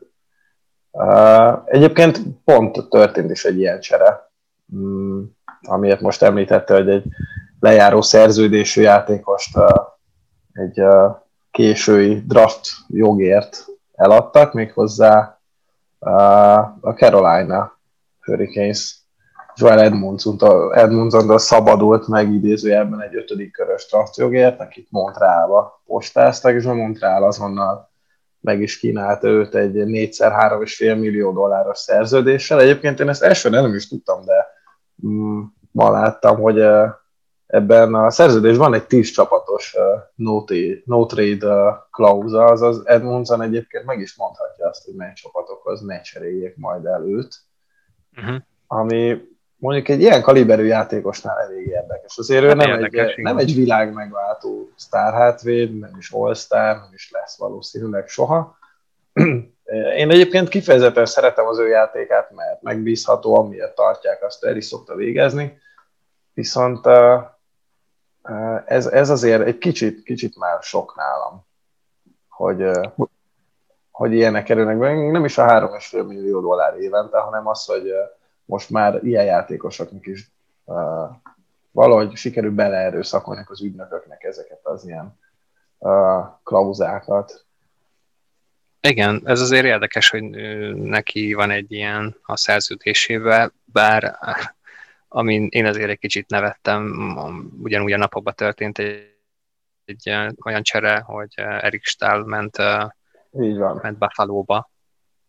[0.92, 4.32] Uh, egyébként pont történt is egy ilyen csere,
[4.74, 7.04] um, amiért most említette, hogy egy
[7.66, 9.58] lejáró szerződésű játékost
[10.54, 10.82] egy
[11.52, 15.40] késői draft jogért eladtak, méghozzá
[16.82, 17.78] a Carolina
[18.20, 19.04] Hurricanes
[19.56, 26.74] Joel Edmundson-tól, Edmundson szabadult meg idézőjelben egy ötödik körös draftjogért, akit Montrealba postáztak, és a
[26.74, 27.90] Montreal azonnal
[28.40, 32.60] meg is kínálta őt egy 4x3,5 millió dolláros szerződéssel.
[32.60, 34.48] Egyébként én ezt első nem is tudtam, de
[35.08, 36.60] mm, ma láttam, hogy
[37.48, 39.84] ebben a szerződésben van egy 10 csapatos uh,
[40.16, 40.44] no,
[40.86, 46.02] no trade uh, klauza, azaz Edmundson egyébként meg is mondhatja azt, hogy mely csapatokhoz ne
[46.02, 47.46] cseréljék majd el őt
[48.18, 48.36] uh-huh.
[48.68, 49.22] ami
[49.58, 52.18] mondjuk egy ilyen kaliberű játékosnál elég érdekes.
[52.18, 56.90] Azért ő hát nem, érdekes, egy, nem egy világ megváltó sztárhátvéd, nem is all nem
[56.94, 58.58] is lesz valószínűleg soha.
[59.98, 64.96] Én egyébként kifejezetten szeretem az ő játékát, mert megbízható, amiért tartják, azt el is szokta
[64.96, 65.58] végezni.
[66.34, 66.86] Viszont
[68.66, 71.46] ez, ez azért egy kicsit, kicsit már sok nálam,
[72.30, 72.70] hogy,
[73.92, 74.94] hogy ilyenek kerülnek be.
[74.94, 77.92] Nem is a 3,5 millió dollár évente, hanem az, hogy
[78.46, 80.32] most már ilyen játékosoknak is
[81.72, 85.20] valahogy sikerül beleerőszakolni az ügynököknek ezeket az ilyen
[86.44, 87.46] klauzákat.
[88.82, 90.24] Igen, ez azért érdekes, hogy
[90.76, 94.20] neki van egy ilyen a szerződésével, bár
[95.16, 96.94] amin én azért egy kicsit nevettem,
[97.62, 99.18] ugyanúgy a napokban történt egy,
[99.86, 100.10] egy
[100.46, 102.58] olyan csere, hogy Erik Stahl ment
[103.42, 103.80] így van.
[103.82, 104.72] ment Buffalo-ba,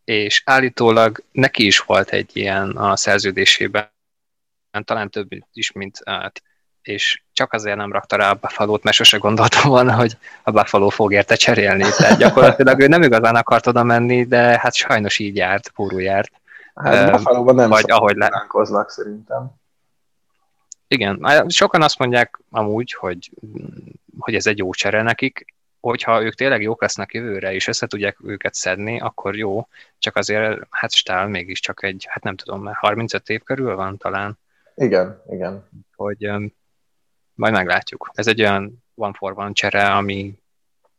[0.04, 3.90] és állítólag neki is volt egy ilyen a szerződésében,
[4.84, 5.98] talán több is, mint
[6.82, 10.88] és csak azért nem rakta rá a buffalo mert sose gondoltam volna, hogy a Buffalo
[10.88, 11.84] fog érte cserélni.
[11.96, 16.32] Tehát gyakorlatilag ő nem igazán akart oda menni, de hát sajnos így járt, pórul járt.
[16.74, 18.46] Hát uh, buffalo nem vagy ahogy le...
[18.86, 19.50] szerintem.
[20.88, 23.30] Igen, sokan azt mondják amúgy, hogy,
[24.18, 28.16] hogy ez egy jó csere nekik, hogyha ők tényleg jók lesznek jövőre, és össze tudják
[28.24, 29.68] őket szedni, akkor jó,
[29.98, 34.38] csak azért, hát Stál mégiscsak egy, hát nem tudom, mert 35 év körül van talán.
[34.74, 35.68] Igen, igen.
[35.94, 36.54] Hogy um,
[37.34, 38.10] majd meglátjuk.
[38.14, 40.34] Ez egy olyan one for one csere, ami,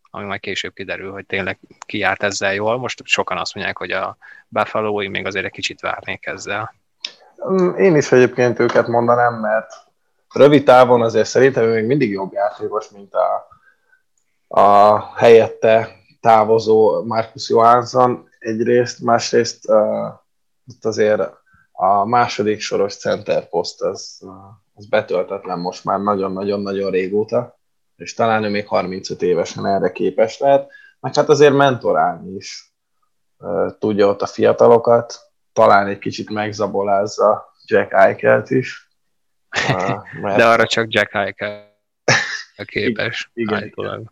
[0.01, 2.77] ami majd később kiderül, hogy tényleg ki járt ezzel jól.
[2.77, 6.73] Most sokan azt mondják, hogy a buffalo még azért egy kicsit várnék ezzel.
[7.49, 9.73] Mm, én is egyébként őket mondanám, mert
[10.33, 13.47] rövid távon azért szerintem ő még mindig jobb játékos, mint a,
[14.47, 15.89] a helyette
[16.21, 20.07] távozó Marcus Johansson egyrészt, másrészt uh,
[20.81, 21.21] azért
[21.71, 24.21] a második soros center poszt az,
[24.73, 27.59] az betöltetlen most már nagyon-nagyon-nagyon régóta,
[27.95, 32.73] és talán ő még 35 évesen erre képes lehet, meg hát azért mentorálni is
[33.37, 35.26] uh, tudja ott a fiatalokat,
[35.57, 38.89] talán egy kicsit megzabolázza Jack Eichelt is.
[39.69, 40.37] Uh, mert...
[40.37, 41.77] De arra csak Jack Eichel
[42.65, 43.29] képes.
[43.33, 44.11] Igen, igen.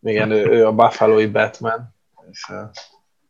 [0.00, 1.94] igen ő, ő a Buffalo-i Batman,
[2.30, 2.52] és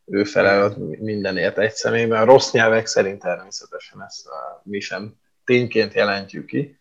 [0.04, 2.20] ő felel mindenért egy személyben.
[2.20, 4.28] A rossz nyelvek szerint természetesen ezt
[4.62, 5.14] mi sem
[5.44, 6.78] tényként jelentjük ki,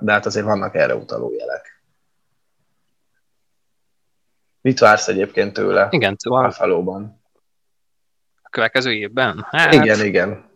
[0.00, 1.82] de hát azért vannak erre utaló jelek.
[4.60, 7.19] Mit vársz egyébként tőle Igen, szóval Buffalo-ban?
[8.50, 9.46] Következő évben?
[9.50, 10.48] Hát, igen, igen.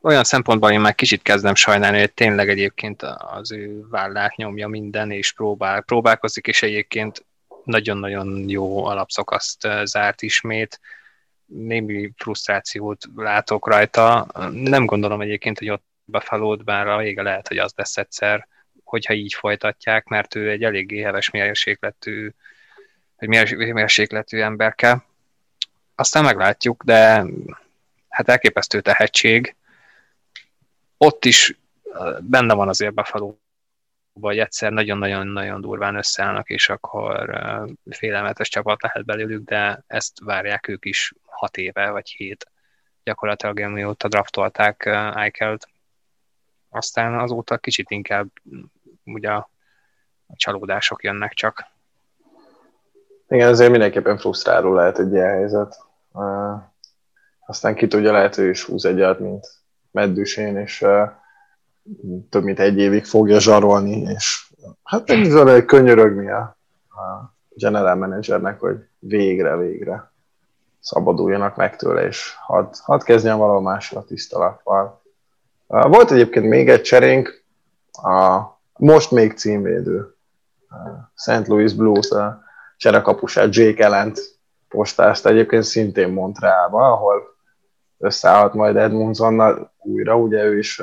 [0.00, 5.10] Olyan szempontból én már kicsit kezdem sajnálni, hogy tényleg egyébként az ő vállát nyomja minden,
[5.10, 7.24] és próbál, próbálkozik, és egyébként
[7.64, 10.80] nagyon-nagyon jó alapszakaszt zárt ismét.
[11.46, 14.26] Némi frusztrációt látok rajta.
[14.50, 18.48] Nem gondolom egyébként, hogy ott befalód, bár a vége lehet, hogy az lesz egyszer,
[18.84, 22.30] hogyha így folytatják, mert ő egy eléggé heves mérsékletű,
[23.16, 23.28] egy
[23.72, 25.04] mérsékletű emberke.
[25.94, 27.24] Aztán meglátjuk, de
[28.08, 29.56] hát elképesztő tehetség.
[30.96, 31.58] Ott is
[32.20, 33.38] benne van azért befaló
[34.12, 37.40] vagy egyszer nagyon-nagyon-nagyon durván összeállnak, és akkor
[37.90, 42.50] félelmetes csapat lehet belőlük, de ezt várják ők is hat éve, vagy hét
[43.04, 44.84] gyakorlatilag amióta draftolták
[45.14, 45.68] Eichelt.
[46.68, 48.28] Aztán azóta kicsit inkább
[49.04, 49.48] ugye a
[50.36, 51.72] csalódások jönnek csak.
[53.34, 55.84] Igen, ezért mindenképpen frusztráló lehet egy ilyen helyzet.
[57.46, 59.46] Aztán ki tudja, lehet, hogy is húz egyet, mint
[59.90, 60.86] meddűsén, és
[62.30, 64.52] több mint egy évig fogja zsarolni, és
[64.82, 66.56] hát egy könyörögni a,
[66.88, 70.12] a general managernek, hogy végre, végre
[70.80, 75.02] szabaduljanak meg tőle, és hadd, hadd kezdjen valahol másra a tiszta lappal.
[75.66, 77.44] Volt egyébként még egy cserénk,
[77.92, 78.42] a
[78.78, 80.14] most még címvédő
[81.14, 81.46] St.
[81.46, 82.43] Louis Blues a
[82.76, 84.20] cserekapusát Jake Ellent
[84.68, 87.22] postázta egyébként szintén Montrealba, ahol
[87.98, 90.78] összeállt majd Edmundsonnal újra, ugye ő is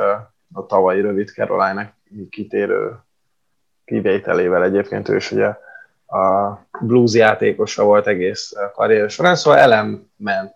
[0.53, 1.93] a tavalyi rövid caroline
[2.29, 2.99] kitérő
[3.85, 5.47] kivételével egyébként ő is ugye
[6.07, 10.55] a blues játékosa volt egész karrier során, szóval elem ment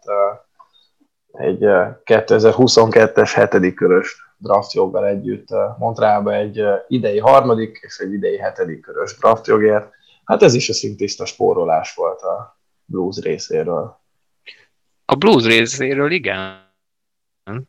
[1.31, 1.59] egy
[2.05, 5.47] 2022-es hetedik körös draftjoggal együtt
[5.77, 9.93] Montrealba egy idei harmadik és egy idei hetedik körös draftjogért.
[10.25, 13.99] Hát ez is a szintiszta spórolás volt a blues részéről.
[15.05, 16.73] A blues részéről igen,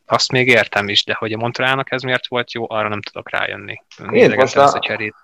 [0.05, 3.29] azt még értem is, de hogy a Montrealnak ez miért volt jó, arra nem tudok
[3.29, 3.83] rájönni.
[4.11, 5.15] Én most a, a cserét.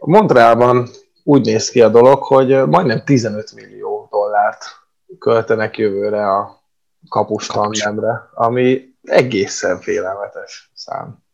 [0.00, 0.88] Montrealban
[1.22, 4.64] úgy néz ki a dolog, hogy majdnem 15 millió dollárt
[5.18, 6.62] költenek jövőre a
[7.08, 11.24] kapus tandemre, ami egészen félelmetes szám.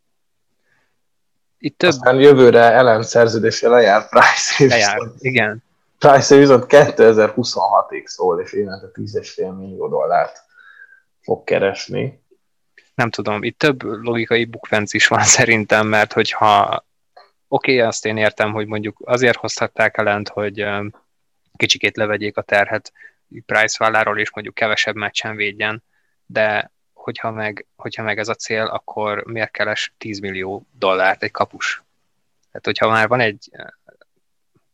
[1.63, 1.91] Itt több...
[1.91, 4.67] Aztán jövőre Ellen szerződése lejárt Price.
[4.67, 5.63] Lejár, igen.
[5.99, 10.43] Price viszont 2026-ig szól, és évente 10,5 millió dollárt
[11.21, 12.23] fog keresni
[12.95, 16.85] nem tudom, itt több logikai bukvenc is van szerintem, mert hogyha
[17.49, 20.67] oké, okay, azt én értem, hogy mondjuk azért hozhatták ellent, hogy
[21.57, 22.93] kicsikét levegyék a terhet
[23.47, 25.83] Price válláról, és mondjuk kevesebb meccsen védjen,
[26.27, 26.72] de
[27.03, 31.83] hogyha meg, hogyha meg ez a cél, akkor miért keres 10 millió dollárt egy kapus?
[32.47, 33.51] Tehát, hogyha már van egy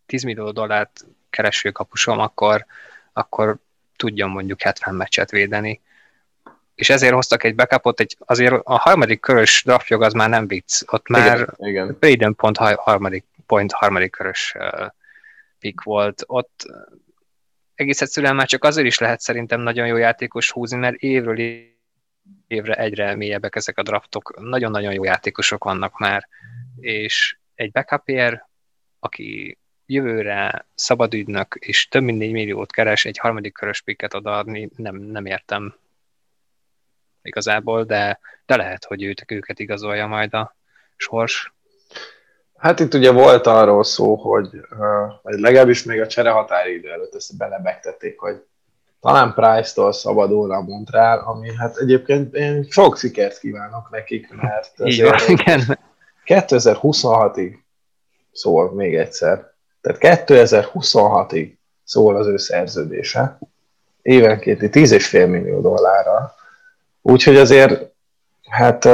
[0.06, 2.66] 10 millió dollárt kereső kapusom, akkor,
[3.12, 3.56] akkor
[3.96, 5.80] tudjon mondjuk 70 meccset védeni,
[6.74, 10.82] és ezért hoztak egy backupot, egy, azért a harmadik körös draftjog az már nem vicc,
[10.86, 14.86] ott már igen, Braden pont harmadik, point harmadik körös uh,
[15.58, 16.66] pick volt, ott
[17.74, 21.38] egész egyszerűen már csak azért is lehet szerintem nagyon jó játékos húzni, mert évről
[22.46, 26.28] évre egyre mélyebbek ezek a draftok, nagyon-nagyon jó játékosok vannak már,
[26.76, 28.44] és egy backupér,
[28.98, 34.96] aki jövőre szabadügynök és több mint 4 milliót keres, egy harmadik körös picket odaadni, nem,
[34.96, 35.74] nem értem
[37.22, 40.56] igazából, de, de lehet, hogy őt, őket igazolja majd a
[40.96, 41.52] sors.
[42.56, 44.48] Hát itt ugye volt arról szó, hogy
[45.22, 48.44] vagy legalábbis még a csere határidő előtt ezt belebegtették, hogy
[49.00, 55.18] talán Price-tól szabadul a Montreal, ami hát egyébként én sok sikert kívánok nekik, mert van,
[55.26, 55.78] igen.
[56.26, 57.54] 2026-ig
[58.32, 59.52] szól még egyszer.
[59.80, 61.52] Tehát 2026-ig
[61.84, 63.38] szól az ő szerződése,
[64.02, 66.34] évenkénti 10,5 millió dollárra.
[67.02, 67.92] Úgyhogy azért,
[68.48, 68.84] hát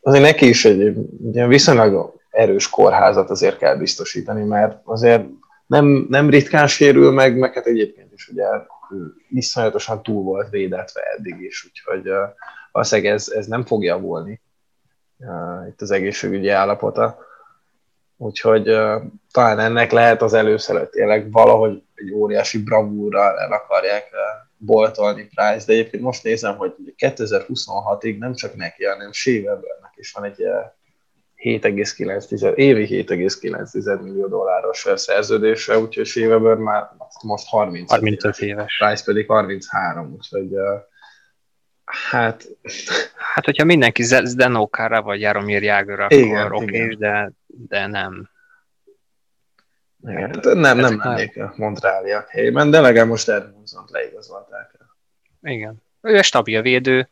[0.00, 0.96] azért neki is egy, egy
[1.32, 5.24] ilyen viszonylag erős kórházat azért kell biztosítani, mert azért
[5.66, 8.44] nem, nem ritkán sérül meg, meg hát egyébként is ugye
[9.28, 12.28] iszonyatosan túl volt védetve eddig is, úgyhogy uh,
[12.72, 14.40] valószínűleg ez, ez nem fog javulni
[15.16, 17.18] uh, itt az egészségügyi állapota.
[18.16, 24.18] Úgyhogy uh, talán ennek lehet az először tényleg valahogy egy óriási bravúrral el akarják uh,
[24.56, 30.12] boltolni Price, de egyébként most nézem, hogy 2026-ig nem csak neki, hanem Shea Webernek is
[30.12, 30.42] van egy
[31.44, 36.90] 7,9, évi 7,9 millió dolláros szerződésre, úgyhogy Shea Weber már
[37.22, 38.40] most 30 35 éves.
[38.40, 38.76] éves.
[38.78, 40.48] Price pedig 33, úgyhogy
[41.84, 42.48] hát...
[43.14, 48.28] Hát, hogyha mindenki Zdenókára vagy Jaromir Jágőre, akkor oké, de, de nem.
[50.02, 55.52] Igen, hát nem, nem lennék a Montrealiak helyében, de legalább most Edmundson leigazolták el.
[55.52, 55.82] Igen.
[56.00, 57.08] Ő egy stabil védő,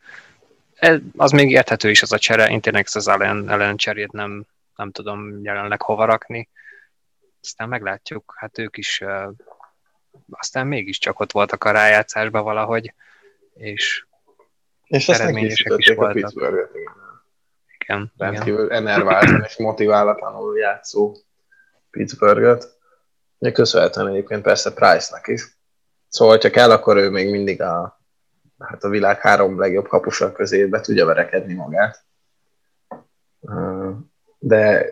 [0.82, 4.46] ez, az még érthető is az a csere, én tényleg az ellen, ellen cserét nem,
[4.76, 6.48] nem tudom jelenleg hova rakni.
[7.42, 9.32] Aztán meglátjuk, hát ők is uh,
[10.30, 12.94] aztán mégiscsak ott voltak a rájátszásban valahogy,
[13.54, 14.06] és,
[14.84, 15.64] és is
[15.94, 16.30] voltak.
[16.34, 16.68] A
[17.78, 18.86] igen, Rendkívül igen.
[18.86, 21.16] enerváltan és motiválatlanul játszó
[21.90, 22.78] Pittsburghet.
[23.52, 25.58] Köszönhetően egyébként persze Price-nak is.
[26.08, 28.01] Szóval, ha kell, akkor ő még mindig a
[28.62, 32.04] hát a világ három legjobb kapusak közé be tudja verekedni magát.
[34.38, 34.90] De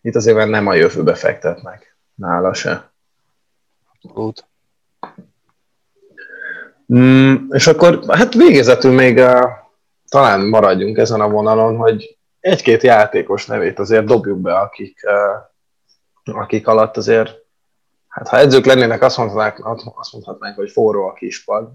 [0.00, 2.90] itt azért már nem a jövőbe fektetnek nála se.
[4.14, 4.46] Út.
[6.94, 9.42] Mm, és akkor hát végezetül még uh,
[10.08, 15.00] talán maradjunk ezen a vonalon, hogy egy-két játékos nevét azért dobjuk be, akik,
[16.24, 17.36] akik alatt azért,
[18.08, 21.72] hát ha edzők lennének, azt mondhatnánk, azt mondhatnánk hogy forró a kispad,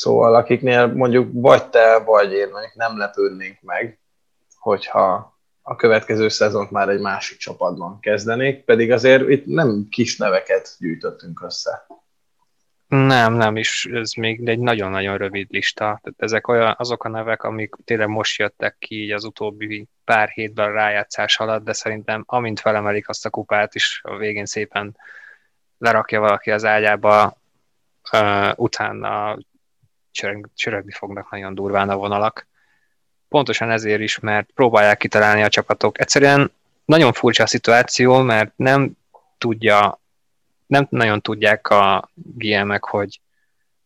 [0.00, 3.98] Szóval akiknél mondjuk vagy te, vagy én mondjuk nem lepődnénk meg,
[4.58, 10.76] hogyha a következő szezont már egy másik csapatban kezdenék, pedig azért itt nem kis neveket
[10.78, 11.86] gyűjtöttünk össze.
[12.88, 15.84] Nem, nem, és ez még egy nagyon-nagyon rövid lista.
[16.02, 20.28] Tehát ezek olyan, azok a nevek, amik tényleg most jöttek ki így az utóbbi pár
[20.28, 24.96] hétben rájátszás alatt, de szerintem amint felemelik azt a kupát is, a végén szépen
[25.78, 27.38] lerakja valaki az ágyába,
[28.12, 29.38] uh, utána
[30.10, 32.46] csörög, csörögni fognak nagyon durván a vonalak.
[33.28, 36.00] Pontosan ezért is, mert próbálják kitalálni a csapatok.
[36.00, 36.52] Egyszerűen
[36.84, 38.92] nagyon furcsa a szituáció, mert nem
[39.38, 40.00] tudja,
[40.66, 43.20] nem nagyon tudják a GM-ek, hogy,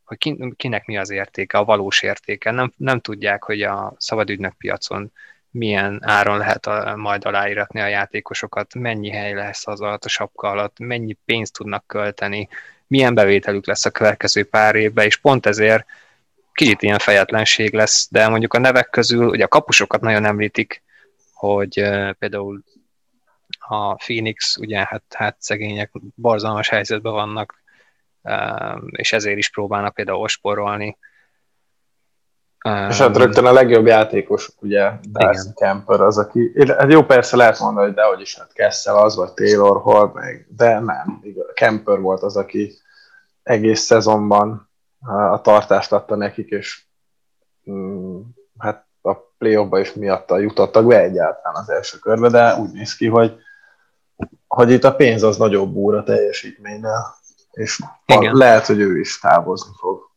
[0.04, 2.50] hogy kinek mi az értéke, a valós értéke.
[2.50, 5.12] Nem, nem tudják, hogy a szabadügynök piacon
[5.54, 10.48] milyen áron lehet a, majd aláíratni a játékosokat, mennyi hely lesz az alatt a sapka
[10.48, 12.48] alatt, mennyi pénzt tudnak költeni,
[12.86, 15.86] milyen bevételük lesz a következő pár évben, és pont ezért
[16.54, 20.82] kicsit ilyen fejetlenség lesz, de mondjuk a nevek közül, ugye a kapusokat nagyon említik,
[21.32, 22.62] hogy uh, például
[23.58, 27.62] a Phoenix, ugye hát, hát szegények borzalmas helyzetben vannak,
[28.22, 30.98] uh, és ezért is próbálnak például osporolni.
[32.64, 37.36] Uh, és hát rögtön a legjobb játékos, ugye, Darcy Kemper az, aki, hát jó persze
[37.36, 41.22] lehet mondani, hogy dehogy is, hát Kessel az, vagy Taylor Hall, meg, de nem,
[41.54, 42.72] Kemper volt az, aki
[43.42, 44.72] egész szezonban
[45.06, 46.84] a tartást adta nekik, és
[47.70, 48.20] mm,
[48.58, 53.06] hát a play is miatta jutottak be egyáltalán az első körbe, de úgy néz ki,
[53.06, 53.36] hogy,
[54.46, 57.14] hogy itt a pénz az nagyobb úr a teljesítménynél,
[57.50, 58.34] és Igen.
[58.34, 60.12] lehet, hogy ő is távozni fog.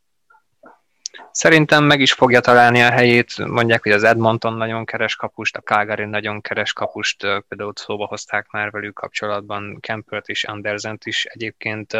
[1.30, 5.60] Szerintem meg is fogja találni a helyét, mondják, hogy az Edmonton nagyon keres kapust, a
[5.60, 11.24] Calgary nagyon keres kapust, például szóba hozták már velük kapcsolatban Kempert és Andersent is.
[11.24, 11.96] Egyébként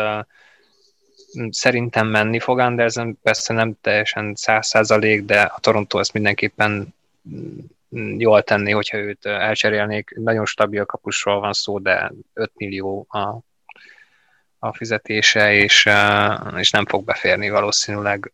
[1.50, 6.94] szerintem menni fog Andersen, persze nem teljesen száz százalék, de a Toronto ezt mindenképpen
[7.94, 10.10] mm, jól tenni, hogyha őt elcserélnék.
[10.16, 13.38] Nagyon stabil kapusról van szó, de 5 millió a,
[14.58, 15.88] a fizetése, és,
[16.56, 18.32] és nem fog beférni valószínűleg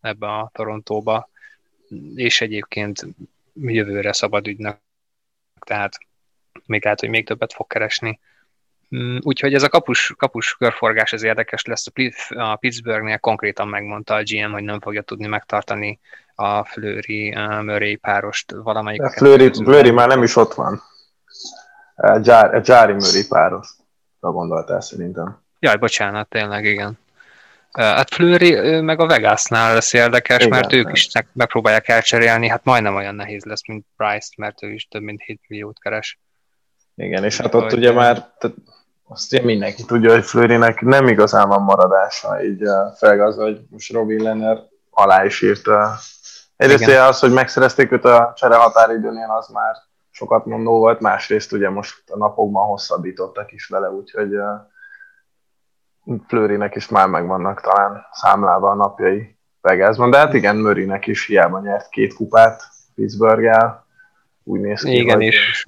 [0.00, 1.28] ebbe a Torontóba.
[2.14, 3.06] És egyébként
[3.54, 4.80] jövőre szabad ügynek,
[5.66, 5.98] tehát
[6.66, 8.20] még lehet, hogy még többet fog keresni.
[8.96, 11.86] Mm, úgyhogy ez a kapus, kapus körforgás ez érdekes lesz.
[12.28, 16.00] A Pittsburghnél konkrétan megmondta a GM, hogy nem fogja tudni megtartani
[16.34, 19.02] a Fleury uh, Murray párost valamelyik.
[19.02, 20.82] A Fleury, Fleury már nem is ott van.
[21.96, 22.20] A
[22.64, 23.68] Jari Murray páros.
[24.20, 25.42] A gondoltál szerintem.
[25.58, 26.98] Jaj, bocsánat, tényleg, igen.
[27.72, 32.94] Hát Fleury meg a Vegasnál lesz érdekes, Igen, mert ők is megpróbálják elcserélni, hát majdnem
[32.94, 36.18] olyan nehéz lesz, mint Price, mert ő is több mint 7 milliót keres.
[36.94, 38.56] Igen, és hát ott ugye már tehát
[39.08, 42.62] azt ugye mindenki tudja, hogy Flőrinek nem igazán van maradása, így
[42.96, 44.58] fel az, hogy most Robin Lenner
[44.90, 45.94] alá is írta.
[46.56, 49.74] Egyrészt ugye az, hogy megszerezték őt a csere határidőnél, az már
[50.10, 54.30] sokat mondó volt, másrészt ugye most a napokban hosszabbítottak is vele, úgyhogy
[56.26, 61.60] Flőrinek is már megvannak talán számlában a napjai Vegasban, de hát igen, Mörinek is hiába
[61.60, 62.62] nyert két kupát
[62.94, 63.86] Pittsburgh-el,
[64.44, 65.24] úgy néz ki, Igen, hogy...
[65.24, 65.66] és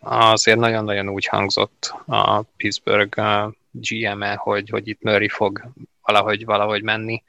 [0.00, 3.20] azért nagyon-nagyon úgy hangzott a Pittsburgh
[3.70, 5.62] GM-e, hogy, hogy itt Murray fog
[6.02, 7.22] valahogy, valahogy menni.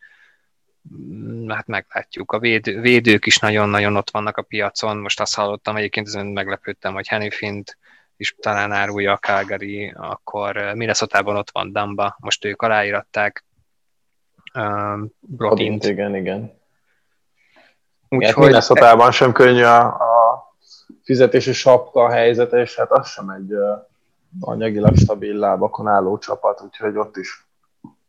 [1.48, 2.32] Hát meglátjuk.
[2.32, 4.98] A véd, védők is nagyon-nagyon ott vannak a piacon.
[4.98, 7.78] Most azt hallottam, egyébként ezen meglepődtem, hogy Henny Fint
[8.18, 13.46] is talán árulja a Calgary, akkor minnesota ott van Damba, most ők aláíratták
[14.54, 15.84] um, Brotint.
[15.84, 16.60] Igen, igen.
[18.10, 18.46] Úgyhogy...
[18.46, 20.21] minnesota sem könnyű a, a
[21.04, 23.54] fizetési sapka helyzete, és hát az sem egy
[24.40, 27.48] anyagilag stabil lábakon álló csapat, úgyhogy ott is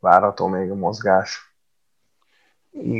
[0.00, 1.50] várható még a mozgás.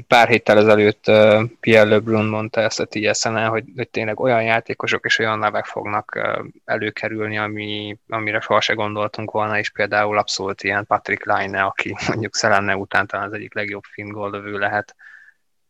[0.07, 5.05] Pár héttel ezelőtt uh, Pierre Lebrun mondta ezt a tsn hogy, hogy tényleg olyan játékosok
[5.05, 6.21] és olyan nevek fognak
[6.65, 12.35] előkerülni, ami, amire soha se gondoltunk volna, és például abszolút ilyen Patrick Line, aki mondjuk
[12.35, 14.95] Szelenne után talán az egyik legjobb finn goldövő lehet,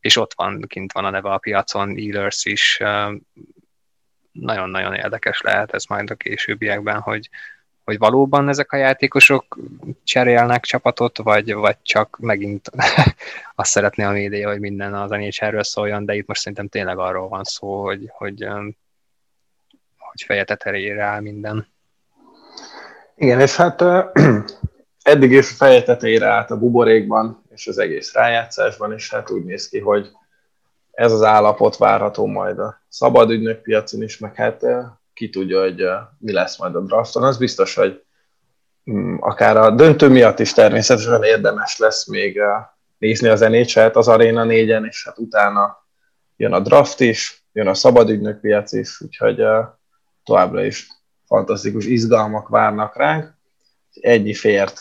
[0.00, 2.82] és ott van, kint van a neve a piacon, Ealers is,
[4.32, 7.28] nagyon-nagyon érdekes lehet ez majd a későbbiekben, hogy,
[7.84, 9.58] hogy valóban ezek a játékosok
[10.04, 12.70] cserélnek csapatot, vagy, vagy csak megint
[13.54, 17.28] azt szeretné a média, hogy minden az nhl szóljon, de itt most szerintem tényleg arról
[17.28, 18.46] van szó, hogy, hogy,
[19.96, 21.66] hogy feje tetejére áll minden.
[23.14, 23.84] Igen, és hát
[25.02, 29.68] eddig is feje tetejére állt a buborékban, és az egész rájátszásban, és hát úgy néz
[29.68, 30.10] ki, hogy
[30.92, 34.64] ez az állapot várható majd a szabad ügynökpiacon is, meg hát
[35.14, 35.84] ki tudja, hogy
[36.18, 37.22] mi lesz majd a drafton.
[37.22, 38.02] Az biztos, hogy
[38.90, 42.40] mm, akár a döntő miatt is természetesen érdemes lesz még
[42.98, 45.86] nézni az nhl az Arena 4-en, és hát utána
[46.36, 49.42] jön a draft is, jön a szabad piac is, úgyhogy
[50.24, 50.86] továbbra is
[51.26, 53.34] fantasztikus izgalmak várnak ránk.
[54.00, 54.80] Egy fért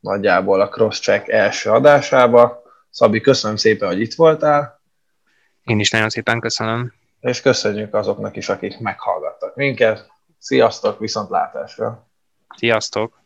[0.00, 2.62] nagyjából a Crosscheck első adásába.
[2.90, 4.73] Szabi, köszönöm szépen, hogy itt voltál.
[5.64, 6.92] Én is nagyon szépen köszönöm
[7.24, 10.12] és köszönjük azoknak is, akik meghallgattak minket.
[10.38, 12.06] Sziasztok, viszontlátásra!
[12.56, 13.23] Sziasztok!